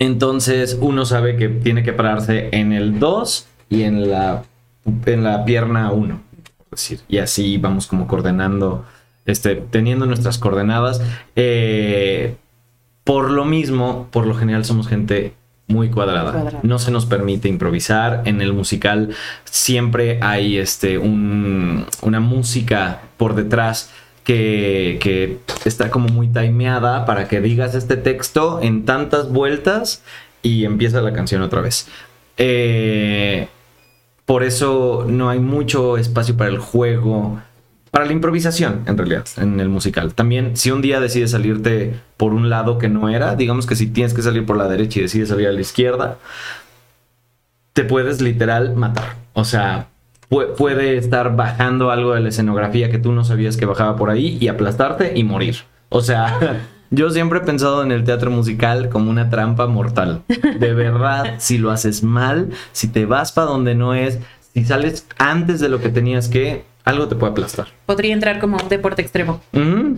Entonces 0.00 0.76
uno 0.80 1.04
sabe 1.04 1.36
que 1.36 1.48
tiene 1.48 1.82
que 1.82 1.92
pararse 1.92 2.48
en 2.52 2.72
el 2.72 2.98
2 2.98 3.46
y 3.70 3.82
en 3.82 4.10
la, 4.10 4.44
en 5.06 5.24
la 5.24 5.44
pierna 5.44 5.92
1. 5.92 6.20
Decir, 6.70 7.00
y 7.08 7.18
así 7.18 7.58
vamos 7.58 7.86
como 7.86 8.06
coordenando, 8.06 8.84
este, 9.24 9.56
teniendo 9.56 10.06
nuestras 10.06 10.38
coordenadas. 10.38 11.00
Eh, 11.34 12.36
por 13.08 13.30
lo 13.30 13.46
mismo, 13.46 14.06
por 14.10 14.26
lo 14.26 14.34
general 14.34 14.66
somos 14.66 14.86
gente 14.86 15.32
muy 15.66 15.88
cuadrada. 15.88 16.30
cuadrada. 16.30 16.60
No 16.62 16.78
se 16.78 16.90
nos 16.90 17.06
permite 17.06 17.48
improvisar. 17.48 18.20
En 18.26 18.42
el 18.42 18.52
musical 18.52 19.14
siempre 19.44 20.18
hay 20.20 20.58
este, 20.58 20.98
un, 20.98 21.86
una 22.02 22.20
música 22.20 23.00
por 23.16 23.34
detrás 23.34 23.90
que, 24.24 24.98
que, 25.00 25.38
está 25.64 25.90
como 25.90 26.08
muy 26.10 26.28
timeada 26.28 27.06
para 27.06 27.28
que 27.28 27.40
digas 27.40 27.74
este 27.74 27.96
texto 27.96 28.60
en 28.60 28.84
tantas 28.84 29.30
vueltas 29.30 30.02
y 30.42 30.66
empieza 30.66 31.00
la 31.00 31.14
canción 31.14 31.40
otra 31.40 31.62
vez. 31.62 31.88
Eh, 32.36 33.48
por 34.26 34.42
eso 34.42 35.06
no 35.08 35.30
hay 35.30 35.38
mucho 35.38 35.96
espacio 35.96 36.36
para 36.36 36.50
el 36.50 36.58
juego 36.58 37.40
para 37.90 38.04
la 38.04 38.12
improvisación, 38.12 38.82
en 38.86 38.96
realidad, 38.98 39.24
en 39.38 39.58
el 39.60 39.68
musical. 39.68 40.14
También, 40.14 40.56
si 40.56 40.70
un 40.70 40.82
día 40.82 41.00
decides 41.00 41.30
salirte 41.30 41.94
por 42.16 42.32
un 42.34 42.50
lado 42.50 42.78
que 42.78 42.88
no 42.88 43.08
era, 43.08 43.34
digamos 43.36 43.66
que 43.66 43.76
si 43.76 43.86
tienes 43.86 44.14
que 44.14 44.22
salir 44.22 44.44
por 44.46 44.56
la 44.56 44.68
derecha 44.68 44.98
y 44.98 45.02
decides 45.02 45.28
salir 45.30 45.48
a 45.48 45.52
la 45.52 45.60
izquierda, 45.60 46.18
te 47.72 47.84
puedes 47.84 48.20
literal 48.20 48.74
matar. 48.74 49.14
O 49.34 49.44
sea, 49.44 49.88
pu- 50.30 50.54
puede 50.56 50.96
estar 50.96 51.36
bajando 51.36 51.90
algo 51.90 52.14
de 52.14 52.20
la 52.20 52.28
escenografía 52.30 52.90
que 52.90 52.98
tú 52.98 53.12
no 53.12 53.24
sabías 53.24 53.56
que 53.56 53.66
bajaba 53.66 53.96
por 53.96 54.10
ahí 54.10 54.36
y 54.40 54.48
aplastarte 54.48 55.12
y 55.16 55.24
morir. 55.24 55.56
O 55.88 56.00
sea, 56.00 56.60
yo 56.90 57.10
siempre 57.10 57.38
he 57.38 57.42
pensado 57.42 57.82
en 57.82 57.92
el 57.92 58.04
teatro 58.04 58.30
musical 58.30 58.88
como 58.88 59.10
una 59.10 59.30
trampa 59.30 59.66
mortal. 59.66 60.22
De 60.58 60.74
verdad, 60.74 61.34
si 61.38 61.58
lo 61.58 61.70
haces 61.70 62.02
mal, 62.02 62.50
si 62.72 62.88
te 62.88 63.06
vas 63.06 63.32
para 63.32 63.46
donde 63.46 63.74
no 63.74 63.94
es, 63.94 64.18
si 64.54 64.64
sales 64.64 65.06
antes 65.18 65.60
de 65.60 65.68
lo 65.68 65.80
que 65.80 65.88
tenías 65.90 66.28
que, 66.28 66.64
algo 66.88 67.06
te 67.06 67.16
puede 67.16 67.32
aplastar. 67.32 67.68
Podría 67.84 68.14
entrar 68.14 68.40
como 68.40 68.56
un 68.56 68.68
deporte 68.68 69.02
extremo. 69.02 69.42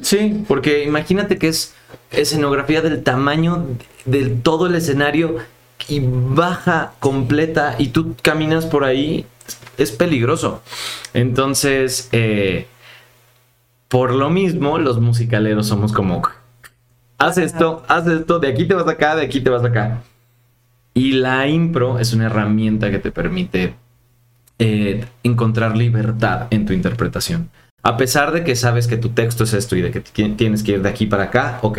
Sí, 0.03 0.45
porque 0.49 0.85
imagínate 0.85 1.39
que 1.39 1.49
es 1.49 1.75
escenografía 2.11 2.83
del 2.83 3.03
tamaño 3.03 3.65
de, 4.05 4.25
de 4.25 4.31
todo 4.31 4.67
el 4.67 4.75
escenario 4.75 5.37
y 5.89 6.01
baja 6.03 6.93
completa 6.99 7.77
y 7.79 7.89
tú 7.89 8.17
caminas 8.23 8.67
por 8.67 8.85
ahí, 8.85 9.25
es 9.79 9.93
peligroso. 9.93 10.63
Entonces, 11.15 12.09
eh, 12.13 12.67
por 13.89 14.13
lo 14.13 14.29
mismo, 14.29 14.79
los 14.79 15.01
musicaleros 15.01 15.69
somos 15.69 15.93
como, 15.93 16.23
haz 17.19 17.39
esto, 17.39 17.85
haz 17.87 18.07
esto, 18.09 18.41
de 18.41 18.49
aquí 18.49 18.67
te 18.67 18.75
vas 18.75 18.89
acá, 18.89 19.15
de 19.15 19.25
aquí 19.25 19.41
te 19.41 19.51
vas 19.51 19.65
acá. 19.65 20.03
Y 20.93 21.13
la 21.13 21.47
impro 21.47 22.01
es 22.01 22.13
una 22.13 22.27
herramienta 22.27 22.91
que 22.91 22.99
te 22.99 23.13
permite 23.13 23.75
eh, 24.61 25.05
encontrar 25.25 25.77
libertad 25.77 26.47
en 26.51 26.67
tu 26.67 26.73
interpretación. 26.73 27.51
A 27.83 27.97
pesar 27.97 28.31
de 28.31 28.45
que 28.45 28.55
sabes 28.55 28.87
que 28.87 28.97
tu 28.97 29.09
texto 29.09 29.43
es 29.45 29.53
esto 29.55 29.75
y 29.75 29.81
de 29.81 29.91
que 29.91 30.01
ti- 30.01 30.35
tienes 30.37 30.63
que 30.63 30.73
ir 30.73 30.83
de 30.83 30.89
aquí 30.91 31.07
para 31.07 31.25
acá, 31.25 31.59
ok, 31.63 31.79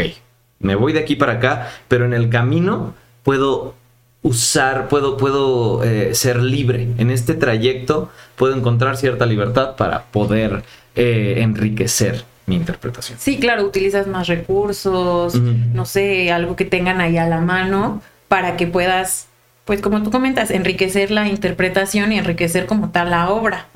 me 0.60 0.76
voy 0.76 0.92
de 0.92 1.00
aquí 1.00 1.16
para 1.16 1.34
acá, 1.34 1.70
pero 1.88 2.06
en 2.06 2.14
el 2.14 2.28
camino 2.30 2.94
puedo 3.24 3.76
usar, 4.24 4.88
puedo, 4.88 5.18
puedo 5.18 5.84
eh, 5.84 6.14
ser 6.14 6.42
libre. 6.42 6.88
En 6.98 7.10
este 7.10 7.34
trayecto 7.34 8.10
puedo 8.36 8.56
encontrar 8.56 8.98
cierta 8.98 9.26
libertad 9.26 9.76
para 9.76 10.04
poder 10.06 10.64
eh, 10.96 11.36
enriquecer 11.38 12.24
mi 12.46 12.56
interpretación. 12.56 13.18
Sí, 13.20 13.40
claro, 13.40 13.64
utilizas 13.64 14.08
más 14.08 14.28
recursos, 14.28 15.36
no 15.36 15.86
sé, 15.86 16.32
algo 16.32 16.56
que 16.56 16.66
tengan 16.66 17.00
ahí 17.02 17.18
a 17.18 17.28
la 17.28 17.40
mano 17.40 18.02
para 18.28 18.58
que 18.58 18.68
puedas, 18.68 19.28
pues 19.66 19.82
como 19.82 20.02
tú 20.02 20.12
comentas, 20.12 20.50
enriquecer 20.52 21.12
la 21.12 21.28
interpretación 21.28 22.12
y 22.12 22.18
enriquecer 22.18 22.66
como 22.66 22.90
tal 22.90 23.12
la 23.12 23.30
obra. 23.30 23.68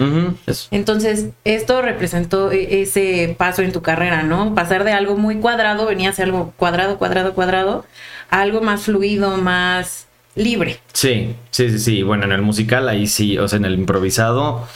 Eso. 0.47 0.67
Entonces, 0.71 1.27
esto 1.43 1.81
representó 1.81 2.51
e- 2.51 2.81
ese 2.81 3.35
paso 3.37 3.61
en 3.61 3.71
tu 3.71 3.81
carrera, 3.81 4.23
¿no? 4.23 4.55
Pasar 4.55 4.83
de 4.83 4.93
algo 4.93 5.15
muy 5.15 5.35
cuadrado, 5.37 5.85
venía 5.85 6.09
a 6.09 6.13
ser 6.13 6.25
algo 6.25 6.53
cuadrado, 6.57 6.97
cuadrado, 6.97 7.33
cuadrado, 7.33 7.85
a 8.29 8.41
algo 8.41 8.61
más 8.61 8.83
fluido, 8.83 9.37
más 9.37 10.07
libre. 10.35 10.79
Sí, 10.91 11.35
sí, 11.51 11.69
sí, 11.69 11.79
sí. 11.79 12.03
Bueno, 12.03 12.25
en 12.25 12.31
el 12.31 12.41
musical 12.41 12.89
ahí 12.89 13.07
sí, 13.07 13.37
o 13.37 13.47
sea, 13.47 13.57
en 13.57 13.65
el 13.65 13.75
improvisado, 13.75 14.67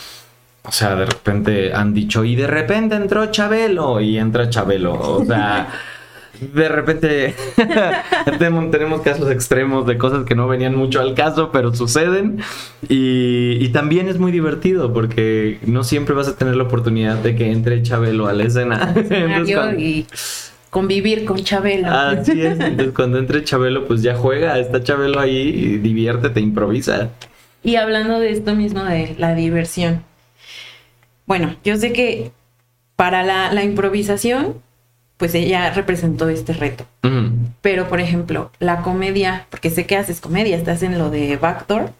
o 0.63 0.71
sea, 0.71 0.95
de 0.95 1.05
repente 1.05 1.73
han 1.73 1.93
dicho, 1.93 2.23
y 2.23 2.35
de 2.35 2.47
repente 2.47 2.95
entró 2.95 3.25
Chabelo, 3.31 3.99
y 3.99 4.17
entra 4.19 4.49
Chabelo. 4.49 4.93
O 4.93 5.25
sea, 5.25 5.67
de 6.41 6.69
repente 6.69 7.35
tenemos, 8.39 9.01
casos 9.01 9.29
extremos 9.31 9.85
de 9.85 9.97
cosas 9.97 10.25
que 10.25 10.35
no 10.35 10.47
venían 10.47 10.75
mucho 10.75 10.99
al 11.01 11.13
caso, 11.13 11.51
pero 11.51 11.73
suceden. 11.75 12.39
Y, 12.87 13.57
y 13.59 13.69
también 13.69 14.07
es 14.07 14.17
muy 14.19 14.31
divertido 14.31 14.93
porque 14.93 15.59
no 15.65 15.83
siempre 15.83 16.15
vas 16.15 16.27
a 16.27 16.35
tener 16.35 16.55
la 16.55 16.63
oportunidad 16.63 17.17
de 17.17 17.35
que 17.35 17.51
entre 17.51 17.81
Chabelo 17.83 18.27
a 18.27 18.33
la 18.33 18.43
escena. 18.43 18.75
Entonces, 18.95 19.11
escenario 19.11 19.57
cuando- 19.57 19.79
y 19.81 20.05
convivir 20.69 21.25
con 21.25 21.43
Chabelo. 21.43 21.89
Así 21.91 22.41
es, 22.41 22.59
entonces 22.59 22.93
cuando 22.93 23.17
entre 23.17 23.43
Chabelo, 23.43 23.87
pues 23.87 24.01
ya 24.01 24.15
juega, 24.15 24.59
está 24.59 24.83
Chabelo 24.83 25.19
ahí 25.19 25.37
y 25.37 25.77
diviértete, 25.79 26.39
improvisa. 26.39 27.09
Y 27.63 27.75
hablando 27.75 28.19
de 28.19 28.31
esto 28.31 28.55
mismo 28.55 28.83
de 28.83 29.15
la 29.17 29.35
diversión. 29.35 30.03
Bueno, 31.25 31.55
yo 31.63 31.75
sé 31.77 31.91
que 31.93 32.31
para 32.95 33.23
la, 33.23 33.51
la 33.53 33.63
improvisación, 33.63 34.55
pues 35.19 35.35
ella 35.35 35.69
representó 35.71 36.29
este 36.29 36.53
reto. 36.53 36.85
Pero, 37.61 37.89
por 37.89 37.99
ejemplo, 37.99 38.51
la 38.59 38.81
comedia, 38.81 39.47
porque 39.49 39.69
sé 39.69 39.85
que 39.85 39.97
haces 39.97 40.21
comedia, 40.21 40.55
estás 40.55 40.81
en 40.81 40.97
lo 40.97 41.09
de 41.09 41.35
Backdoor 41.35 41.91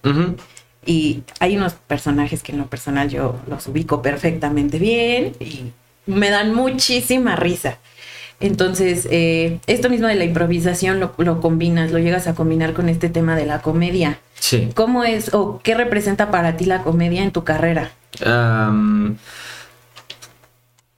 y 0.86 1.24
hay 1.42 1.58
unos 1.58 1.74
personajes 1.74 2.42
que 2.42 2.54
en 2.54 2.60
lo 2.60 2.68
personal 2.68 3.10
yo 3.10 3.38
los 3.50 3.68
ubico 3.68 4.02
perfectamente 4.02 4.80
bien 4.80 5.34
y 5.42 5.74
me 6.06 6.30
dan 6.30 6.56
muchísima 6.56 7.36
risa. 7.36 7.78
Entonces, 8.40 9.06
eh, 9.12 9.60
esto 9.68 9.90
mismo 9.90 10.08
de 10.08 10.16
la 10.16 10.24
improvisación 10.24 11.02
lo, 11.02 11.14
lo 11.18 11.42
combinas, 11.42 11.92
lo 11.92 12.00
llegas 12.00 12.26
a 12.28 12.36
combinar 12.36 12.72
con 12.72 12.88
este 12.88 13.10
tema 13.10 13.36
de 13.36 13.46
la 13.46 13.62
comedia. 13.62 14.20
Sí. 14.36 14.70
¿Cómo 14.76 15.04
es 15.04 15.34
o 15.34 15.60
qué 15.62 15.76
representa 15.76 16.32
para 16.32 16.56
ti 16.56 16.64
la 16.64 16.84
comedia 16.84 17.22
en 17.22 17.32
tu 17.32 17.44
carrera? 17.44 17.92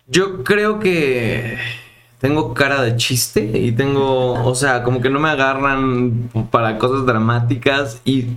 Yo 0.05 0.43
creo 0.43 0.79
que 0.79 1.57
tengo 2.21 2.53
cara 2.53 2.83
de 2.83 2.95
chiste 2.97 3.51
y 3.57 3.71
tengo, 3.71 4.33
o 4.45 4.53
sea, 4.53 4.83
como 4.83 5.01
que 5.01 5.09
no 5.09 5.19
me 5.19 5.29
agarran 5.29 6.29
para 6.51 6.77
cosas 6.77 7.07
dramáticas 7.07 7.99
y 8.05 8.27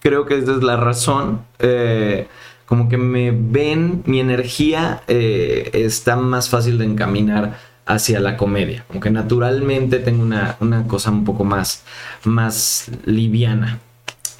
creo 0.00 0.26
que 0.26 0.38
esa 0.38 0.56
es 0.56 0.62
la 0.64 0.76
razón. 0.76 1.42
Eh, 1.60 2.26
como 2.66 2.88
que 2.88 2.98
me 2.98 3.30
ven, 3.30 4.02
mi 4.06 4.18
energía 4.18 5.02
eh, 5.06 5.70
está 5.72 6.16
más 6.16 6.50
fácil 6.50 6.78
de 6.78 6.86
encaminar 6.86 7.56
hacia 7.86 8.18
la 8.18 8.36
comedia. 8.36 8.84
Como 8.88 8.98
que 8.98 9.10
naturalmente 9.10 10.00
tengo 10.00 10.22
una, 10.22 10.56
una 10.58 10.88
cosa 10.88 11.12
un 11.12 11.24
poco 11.24 11.44
más, 11.44 11.84
más 12.24 12.90
liviana. 13.04 13.78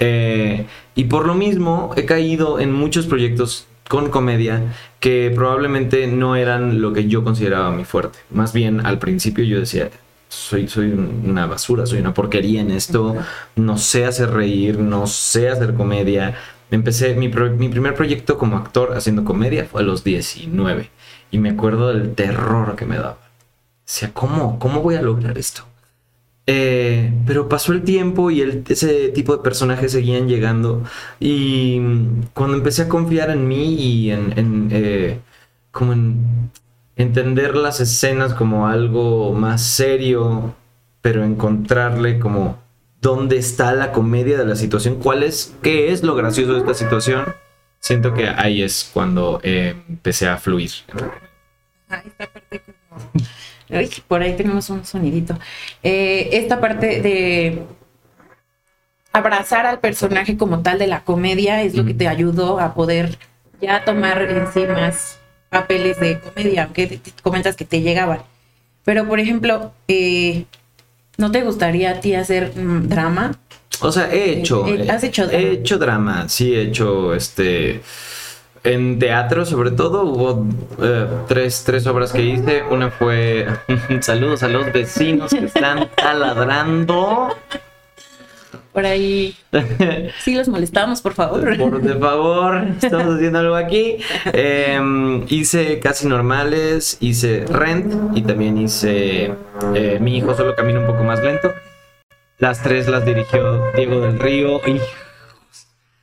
Eh, 0.01 0.67
y 0.97 1.05
por 1.05 1.25
lo 1.25 1.35
mismo 1.35 1.93
he 1.97 2.05
caído 2.05 2.59
en 2.59 2.73
muchos 2.73 3.07
proyectos 3.07 3.68
con 3.89 4.11
comedia 4.11 4.63
que 5.01 5.33
probablemente 5.35 6.07
no 6.07 6.37
eran 6.37 6.81
lo 6.81 6.93
que 6.93 7.09
yo 7.09 7.25
consideraba 7.25 7.71
mi 7.71 7.85
fuerte. 7.85 8.19
Más 8.31 8.53
bien 8.53 8.85
al 8.87 8.99
principio 8.99 9.45
yo 9.45 9.59
decía, 9.61 9.91
soy, 10.29 10.69
soy 10.69 10.91
una 10.93 11.47
basura, 11.47 11.87
soy 11.87 12.01
una 12.01 12.15
porquería 12.15 12.61
en 12.61 12.71
esto, 12.71 13.17
no 13.57 13.79
sé 13.79 14.05
hacer 14.05 14.31
reír, 14.31 14.79
no 14.79 15.07
sé 15.07 15.49
hacer 15.49 15.75
comedia. 15.75 16.35
Empecé 16.71 17.15
mi, 17.15 17.29
pro- 17.31 17.51
mi 17.51 17.69
primer 17.71 17.95
proyecto 17.95 18.37
como 18.37 18.57
actor 18.59 18.93
haciendo 18.95 19.25
comedia 19.25 19.65
fue 19.65 19.81
a 19.81 19.85
los 19.85 20.05
19 20.05 20.91
y 21.31 21.39
me 21.39 21.51
acuerdo 21.51 21.89
del 21.95 22.15
terror 22.15 22.77
que 22.77 22.85
me 22.85 22.97
daba. 22.97 23.19
Decía, 23.87 24.11
¿cómo? 24.13 24.59
¿Cómo 24.59 24.83
voy 24.83 24.97
a 24.97 25.03
lograr 25.03 25.39
esto? 25.39 25.65
Eh, 26.51 27.13
pero 27.27 27.47
pasó 27.47 27.73
el 27.75 27.83
tiempo 27.83 28.31
y 28.31 28.41
el- 28.41 28.65
ese 28.67 29.11
tipo 29.11 29.37
de 29.37 29.43
personajes 29.43 29.93
seguían 29.93 30.29
llegando. 30.29 30.83
Y 31.21 31.79
mm, 31.79 32.23
cuando 32.33 32.57
empecé 32.57 32.83
a 32.83 32.89
confiar 32.89 33.29
en 33.31 33.47
mí 33.47 33.75
y 33.75 34.11
en, 34.11 34.33
en, 34.39 34.69
eh, 34.73 35.21
como 35.71 35.93
en 35.93 36.51
entender 36.97 37.55
las 37.55 37.81
escenas 37.81 38.33
como 38.33 38.67
algo 38.67 39.35
más 39.35 39.63
serio, 39.63 40.55
pero 41.03 41.23
encontrarle 41.23 42.19
como 42.19 42.59
dónde 43.03 43.37
está 43.37 43.75
la 43.75 43.93
comedia 43.93 44.39
de 44.39 44.47
la 44.47 44.57
situación, 44.57 44.97
cuál 44.97 45.23
es, 45.25 45.55
qué 45.63 45.93
es 45.93 46.03
lo 46.03 46.15
gracioso 46.15 46.55
de 46.55 46.61
esta 46.61 46.73
situación, 46.75 47.27
siento 47.79 48.15
que 48.15 48.27
ahí 48.27 48.63
es 48.63 48.91
cuando 48.95 49.39
eh, 49.43 49.77
empecé 49.89 50.29
a 50.29 50.39
fluir. 50.39 50.71
Ah, 51.91 52.03
esta 52.07 52.27
parte 52.27 52.63
como... 52.89 53.03
Uy, 53.71 53.91
por 54.07 54.23
ahí 54.23 54.37
tenemos 54.37 54.71
un 54.71 54.85
sonidito. 54.85 55.39
Eh, 55.83 56.31
esta 56.33 56.61
parte 56.61 57.01
de 57.01 57.63
abrazar 59.13 59.67
al 59.67 59.81
personaje 59.81 60.37
como 60.37 60.61
tal 60.63 60.79
de 60.79 60.87
la 60.87 61.05
comedia 61.05 61.63
es 61.63 61.75
lo 61.75 61.85
que 61.85 61.95
te 61.95 62.09
ayudó 62.09 62.61
a 62.61 62.75
poder 62.75 63.19
ya 63.61 63.85
tomar 63.85 64.23
en 64.23 64.47
sí 64.53 64.61
más 64.67 65.19
papeles 65.51 65.99
de 65.99 66.21
comedia, 66.21 66.65
aunque 66.65 67.01
comentas 67.23 67.57
que 67.57 67.65
te 67.65 67.81
llegaban. 67.81 68.21
Pero, 68.85 69.07
por 69.07 69.21
ejemplo, 69.21 69.73
eh, 69.89 70.45
¿no 71.17 71.31
te 71.31 71.43
gustaría 71.43 71.91
a 71.91 72.01
ti 72.01 72.15
hacer 72.15 72.53
mm, 72.57 72.89
drama? 72.89 73.39
O 73.81 73.93
sea, 73.93 74.13
he 74.13 74.39
hecho. 74.39 74.67
Eh, 74.67 74.89
¿has 74.91 75.05
hecho 75.05 75.27
drama? 75.27 75.43
He 75.43 75.53
hecho 75.53 75.79
drama, 75.79 76.29
sí, 76.29 76.55
he 76.55 76.63
hecho 76.63 77.15
este. 77.15 77.81
En 78.69 78.99
teatro, 78.99 79.47
sobre 79.47 79.71
todo, 79.71 80.03
hubo 80.03 80.47
eh, 80.83 81.07
tres, 81.27 81.63
tres 81.65 81.87
obras 81.87 82.13
que 82.13 82.21
hice. 82.23 82.63
Una 82.71 82.91
fue. 82.91 83.47
Saludos 84.01 84.43
a 84.43 84.49
los 84.49 84.71
vecinos 84.75 85.31
que 85.31 85.47
están 85.47 85.89
taladrando. 85.97 87.29
Por 88.75 88.85
ahí 88.85 89.35
sí 90.21 90.35
los 90.35 90.49
molestamos, 90.49 91.01
por 91.01 91.15
favor. 91.15 91.57
Por 91.57 91.81
de 91.81 91.95
favor, 91.95 92.69
estamos 92.83 93.17
haciendo 93.17 93.39
algo 93.39 93.55
aquí. 93.57 93.97
Eh, 94.35 95.25
hice 95.29 95.81
Casi 95.81 96.07
Normales, 96.07 96.99
hice 97.01 97.47
Rent 97.47 98.17
y 98.17 98.21
también 98.21 98.59
hice 98.59 99.33
eh, 99.75 99.99
Mi 99.99 100.19
hijo 100.19 100.35
solo 100.35 100.55
camina 100.55 100.81
un 100.81 100.87
poco 100.87 101.05
más 101.05 101.25
lento. 101.25 101.55
Las 102.37 102.63
tres 102.63 102.87
las 102.87 103.07
dirigió 103.07 103.73
Diego 103.75 104.03
del 104.03 104.19
Río. 104.19 104.61
Hijos. 104.67 105.08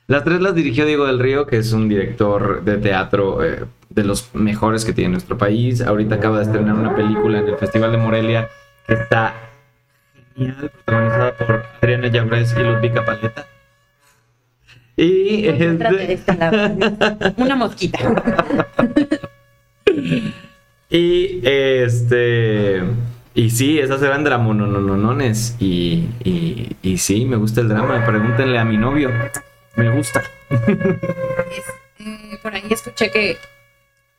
Las 0.08 0.24
tres 0.24 0.40
las 0.40 0.54
dirigió 0.54 0.86
Diego 0.86 1.06
del 1.06 1.20
Río, 1.20 1.48
que 1.48 1.58
es 1.58 1.74
un 1.74 1.90
director 1.90 2.64
de 2.64 2.78
teatro 2.78 3.44
eh, 3.44 3.66
de 3.90 4.04
los 4.04 4.36
mejores 4.36 4.86
que 4.86 4.94
tiene 4.94 5.12
nuestro 5.12 5.38
país. 5.38 5.82
Ahorita 5.82 6.16
acaba 6.16 6.38
de 6.38 6.44
estrenar 6.44 6.76
una 6.76 6.96
película 6.96 7.40
en 7.40 7.48
el 7.48 7.58
Festival 7.58 7.92
de 7.92 7.98
Morelia 7.98 8.48
que 8.86 8.94
está 8.94 9.34
genial, 10.36 10.72
protagonizada 10.86 11.38
por 11.38 11.66
Adriana 11.82 12.08
Llabrés 12.08 12.56
y 12.56 12.64
Ludvika 12.64 13.04
Paleta. 13.04 13.48
Y 14.96 15.48
este. 15.48 16.22
Una 17.38 17.56
mosquita. 17.56 18.00
y 20.90 21.42
este 21.44 22.84
y 23.34 23.50
sí, 23.50 23.80
esas 23.80 24.02
eran 24.02 24.24
dramonononones 24.24 25.58
y, 25.60 26.08
y, 26.24 26.78
y 26.82 26.98
sí, 27.00 27.26
me 27.26 27.36
gusta 27.36 27.60
el 27.60 27.68
drama. 27.68 28.06
Pregúntenle 28.06 28.58
a 28.58 28.64
mi 28.64 28.78
novio. 28.78 29.10
Me 29.76 29.90
gusta. 29.90 30.24
Eh, 30.50 32.38
por 32.42 32.54
ahí 32.54 32.64
escuché 32.70 33.10
que 33.12 33.38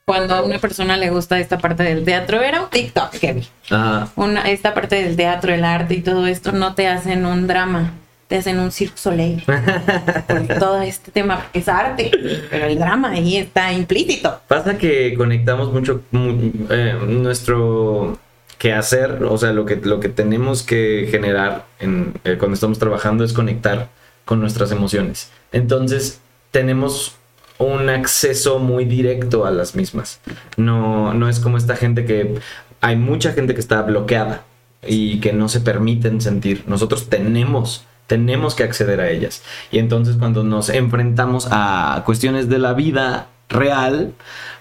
cuando 0.04 0.34
a 0.34 0.42
una 0.42 0.58
persona 0.58 0.96
le 0.96 1.10
gusta 1.10 1.38
esta 1.38 1.58
parte 1.58 1.82
del 1.82 2.04
teatro, 2.04 2.40
era 2.42 2.62
un 2.62 2.70
TikTok 2.70 3.10
que 3.12 3.32
vi. 3.32 3.48
Ajá. 3.70 4.08
Una, 4.16 4.42
esta 4.50 4.74
parte 4.74 4.96
del 5.02 5.16
teatro, 5.16 5.52
el 5.52 5.64
arte 5.64 5.94
y 5.94 6.00
todo 6.02 6.26
esto, 6.26 6.52
no 6.52 6.74
te 6.74 6.86
hacen 6.88 7.26
un 7.26 7.46
drama, 7.46 7.92
te 8.28 8.36
hacen 8.36 8.58
un 8.60 8.70
circo 8.70 8.96
soleil. 8.96 9.42
Todo 10.58 10.80
este 10.82 11.10
tema, 11.10 11.40
porque 11.40 11.58
es 11.60 11.68
arte, 11.68 12.10
pero 12.50 12.66
el 12.66 12.78
drama 12.78 13.10
ahí 13.12 13.36
está 13.36 13.72
implícito. 13.72 14.40
Pasa 14.48 14.78
que 14.78 15.14
conectamos 15.14 15.72
mucho 15.72 16.02
mu- 16.12 16.52
eh, 16.70 16.94
nuestro 17.06 18.18
quehacer, 18.58 19.22
o 19.24 19.36
sea, 19.38 19.52
lo 19.52 19.66
que, 19.66 19.76
lo 19.76 20.00
que 20.00 20.08
tenemos 20.08 20.62
que 20.62 21.08
generar 21.10 21.64
en, 21.78 22.14
eh, 22.24 22.36
cuando 22.38 22.54
estamos 22.54 22.78
trabajando 22.78 23.22
es 23.24 23.32
conectar 23.32 23.88
con 24.26 24.40
nuestras 24.40 24.70
emociones. 24.70 25.30
Entonces, 25.52 26.20
tenemos 26.50 27.14
un 27.58 27.88
acceso 27.88 28.58
muy 28.58 28.84
directo 28.84 29.46
a 29.46 29.50
las 29.50 29.74
mismas. 29.74 30.20
No, 30.58 31.14
no 31.14 31.30
es 31.30 31.40
como 31.40 31.56
esta 31.56 31.76
gente 31.76 32.04
que 32.04 32.34
hay 32.82 32.96
mucha 32.96 33.32
gente 33.32 33.54
que 33.54 33.60
está 33.60 33.80
bloqueada 33.80 34.44
y 34.86 35.20
que 35.20 35.32
no 35.32 35.48
se 35.48 35.60
permiten 35.60 36.20
sentir. 36.20 36.64
Nosotros 36.66 37.08
tenemos 37.08 37.86
tenemos 38.06 38.54
que 38.54 38.62
acceder 38.62 39.00
a 39.00 39.10
ellas. 39.10 39.42
Y 39.70 39.78
entonces 39.78 40.16
cuando 40.16 40.44
nos 40.44 40.68
enfrentamos 40.68 41.48
a 41.50 42.02
cuestiones 42.04 42.48
de 42.48 42.58
la 42.58 42.72
vida 42.72 43.28
real, 43.48 44.12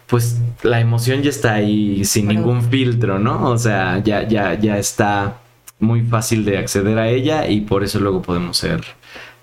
pues 0.07 0.39
la 0.63 0.79
emoción 0.79 1.21
ya 1.21 1.29
está 1.29 1.53
ahí 1.55 2.05
sin 2.05 2.27
ningún 2.27 2.63
filtro, 2.63 3.19
¿no? 3.19 3.49
O 3.49 3.57
sea, 3.57 4.01
ya, 4.03 4.27
ya, 4.27 4.53
ya 4.59 4.77
está 4.77 5.37
muy 5.79 6.01
fácil 6.01 6.45
de 6.45 6.57
acceder 6.57 6.97
a 6.97 7.09
ella 7.09 7.47
y 7.47 7.61
por 7.61 7.83
eso 7.83 7.99
luego 7.99 8.21
podemos 8.21 8.57
ser 8.57 8.81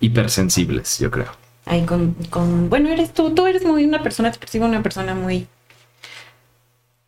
hipersensibles, 0.02 0.99
yo 0.99 1.11
creo. 1.11 1.32
Ahí 1.64 1.87
con, 1.87 2.14
con, 2.28 2.68
bueno, 2.68 2.90
eres 2.90 3.14
tú, 3.14 3.35
tú 3.35 3.47
eres 3.47 3.64
muy 3.64 3.85
una 3.85 4.02
persona 4.02 4.28
expresiva, 4.28 4.66
una 4.66 4.82
persona 4.82 5.14
muy, 5.14 5.47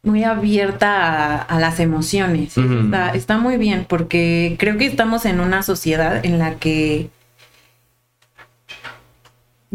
muy 0.02 0.24
abierta 0.24 1.36
a, 1.36 1.42
a 1.42 1.58
las 1.58 1.80
emociones. 1.80 2.56
Está, 2.56 3.10
está 3.10 3.36
muy 3.36 3.58
bien 3.58 3.84
porque 3.88 4.56
creo 4.58 4.78
que 4.78 4.86
estamos 4.86 5.26
en 5.26 5.40
una 5.40 5.62
sociedad 5.62 6.24
en 6.24 6.38
la 6.38 6.54
que 6.54 7.10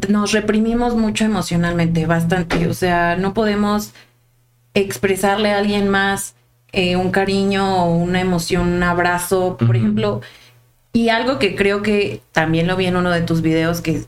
nos 0.08 0.32
reprimimos 0.32 0.96
mucho 0.96 1.26
emocionalmente, 1.26 2.06
bastante. 2.06 2.68
O 2.68 2.74
sea, 2.74 3.18
no 3.18 3.34
podemos 3.34 3.92
expresarle 4.74 5.52
a 5.52 5.58
alguien 5.58 5.90
más 5.90 6.36
eh, 6.72 6.96
un 6.96 7.12
cariño 7.12 7.84
o 7.84 7.96
una 7.96 8.22
emoción, 8.22 8.68
un 8.68 8.84
abrazo, 8.84 9.58
por 9.58 9.76
ejemplo. 9.76 10.22
Y 10.94 11.10
algo 11.10 11.38
que 11.40 11.56
creo 11.56 11.82
que 11.82 12.22
también 12.32 12.68
lo 12.68 12.76
vi 12.76 12.86
en 12.88 12.96
uno 12.96 13.12
de 13.12 13.22
tus 13.22 13.42
videos, 13.42 13.82
que 13.82 14.04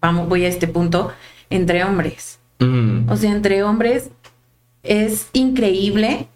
vamos, 0.00 0.28
voy 0.28 0.44
a 0.44 0.48
este 0.48 0.68
punto, 0.68 1.12
entre 1.50 1.82
hombres. 1.84 2.38
Mm, 2.58 3.08
O 3.10 3.16
sea, 3.16 3.30
entre 3.32 3.62
hombres 3.62 4.10
es 4.82 5.28
increíble 5.32 6.28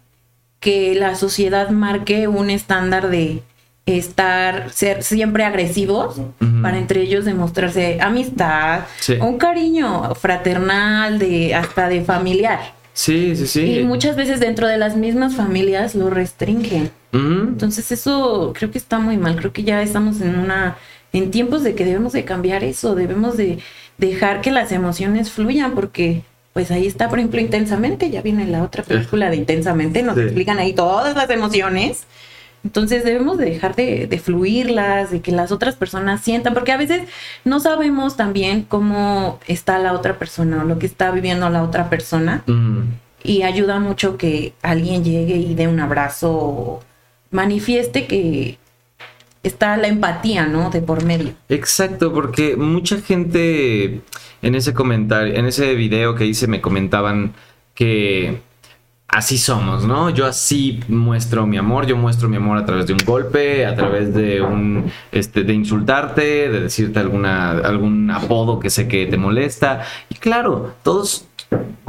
que 0.59 0.95
la 0.95 1.15
sociedad 1.15 1.69
marque 1.69 2.27
un 2.27 2.49
estándar 2.49 3.09
de 3.09 3.43
estar, 3.85 4.69
ser 4.71 5.03
siempre 5.03 5.43
agresivos 5.45 6.17
para 6.61 6.77
entre 6.77 7.01
ellos 7.01 7.25
demostrarse 7.25 7.99
amistad, 8.01 8.81
Sí. 8.99 9.13
un 9.21 9.37
cariño 9.37 10.13
fraternal, 10.15 11.17
de 11.17 11.55
hasta 11.55 11.87
de 11.89 12.01
familiar. 12.01 12.73
Sí, 12.93 13.35
sí, 13.35 13.47
sí. 13.47 13.79
Y 13.79 13.83
muchas 13.83 14.15
veces 14.15 14.39
dentro 14.39 14.67
de 14.67 14.77
las 14.77 14.95
mismas 14.95 15.35
familias 15.35 15.95
lo 15.95 16.09
restringen. 16.09 16.91
Entonces 17.11 17.91
eso 17.91 18.53
creo 18.55 18.71
que 18.71 18.77
está 18.77 18.99
muy 18.99 19.17
mal. 19.17 19.35
Creo 19.35 19.51
que 19.53 19.63
ya 19.63 19.81
estamos 19.81 20.21
en 20.21 20.37
una 20.37 20.77
en 21.11 21.31
tiempos 21.31 21.63
de 21.63 21.73
que 21.73 21.85
debemos 21.85 22.13
de 22.13 22.23
cambiar 22.23 22.63
eso, 22.63 22.93
debemos 22.93 23.35
de 23.35 23.59
dejar 23.97 24.41
que 24.41 24.51
las 24.51 24.71
emociones 24.71 25.31
fluyan 25.31 25.73
porque 25.73 26.21
pues 26.53 26.71
ahí 26.71 26.85
está, 26.87 27.09
por 27.09 27.19
ejemplo, 27.19 27.39
intensamente, 27.39 28.09
ya 28.09 28.21
viene 28.21 28.45
la 28.45 28.63
otra 28.63 28.83
película 28.83 29.29
de 29.29 29.37
intensamente, 29.37 30.03
nos 30.03 30.15
Sí. 30.15 30.21
explican 30.21 30.59
ahí 30.59 30.73
todas 30.73 31.15
las 31.15 31.29
emociones. 31.29 32.03
Entonces 32.63 33.03
debemos 33.03 33.37
de 33.37 33.45
dejar 33.45 33.75
de, 33.75 34.05
de 34.07 34.19
fluirlas, 34.19 35.11
de 35.11 35.21
que 35.21 35.31
las 35.31 35.51
otras 35.51 35.75
personas 35.75 36.21
sientan, 36.21 36.53
porque 36.53 36.71
a 36.73 36.77
veces 36.77 37.03
no 37.45 37.59
sabemos 37.59 38.17
también 38.17 38.63
cómo 38.63 39.39
está 39.47 39.79
la 39.79 39.93
otra 39.93 40.17
persona 40.19 40.61
o 40.63 40.65
lo 40.65 40.77
que 40.77 40.85
está 40.85 41.11
viviendo 41.11 41.49
la 41.49 41.63
otra 41.63 41.89
persona 41.89 42.43
Mm. 42.47 42.81
y 43.23 43.43
ayuda 43.43 43.79
mucho 43.79 44.17
que 44.17 44.53
alguien 44.61 45.03
llegue 45.03 45.37
y 45.37 45.55
dé 45.55 45.67
un 45.67 45.79
abrazo 45.79 46.31
o 46.33 46.83
manifieste 47.31 48.07
que 48.07 48.57
está 49.43 49.77
la 49.77 49.87
empatía, 49.87 50.45
¿no? 50.45 50.69
De 50.69 50.81
por 50.81 51.03
medio. 51.05 51.33
Exacto, 51.47 52.13
porque 52.13 52.55
mucha 52.57 52.99
gente 53.01 54.01
en 54.41 54.55
ese 54.55 54.73
comentario, 54.73 55.33
en 55.35 55.45
ese 55.45 55.75
video 55.75 56.15
que 56.15 56.25
hice 56.25 56.47
me 56.47 56.59
comentaban 56.61 57.33
que 57.73 58.41
así 59.09 59.37
somos, 59.37 59.85
¿no? 59.85 60.09
Yo 60.09 60.25
así 60.25 60.79
muestro 60.87 61.45
mi 61.45 61.57
amor, 61.57 61.85
yo 61.85 61.97
muestro 61.97 62.29
mi 62.29 62.37
amor 62.37 62.57
a 62.57 62.65
través 62.65 62.87
de 62.87 62.93
un 62.93 62.99
golpe, 63.05 63.65
a 63.65 63.75
través 63.75 64.13
de 64.13 64.41
un 64.41 64.91
este 65.11 65.43
de 65.43 65.53
insultarte, 65.53 66.49
de 66.49 66.61
decirte 66.61 66.99
alguna 66.99 67.51
algún 67.51 68.09
apodo 68.11 68.59
que 68.59 68.69
sé 68.69 68.87
que 68.87 69.07
te 69.07 69.17
molesta. 69.17 69.81
Y 70.09 70.15
claro, 70.15 70.73
todos 70.83 71.25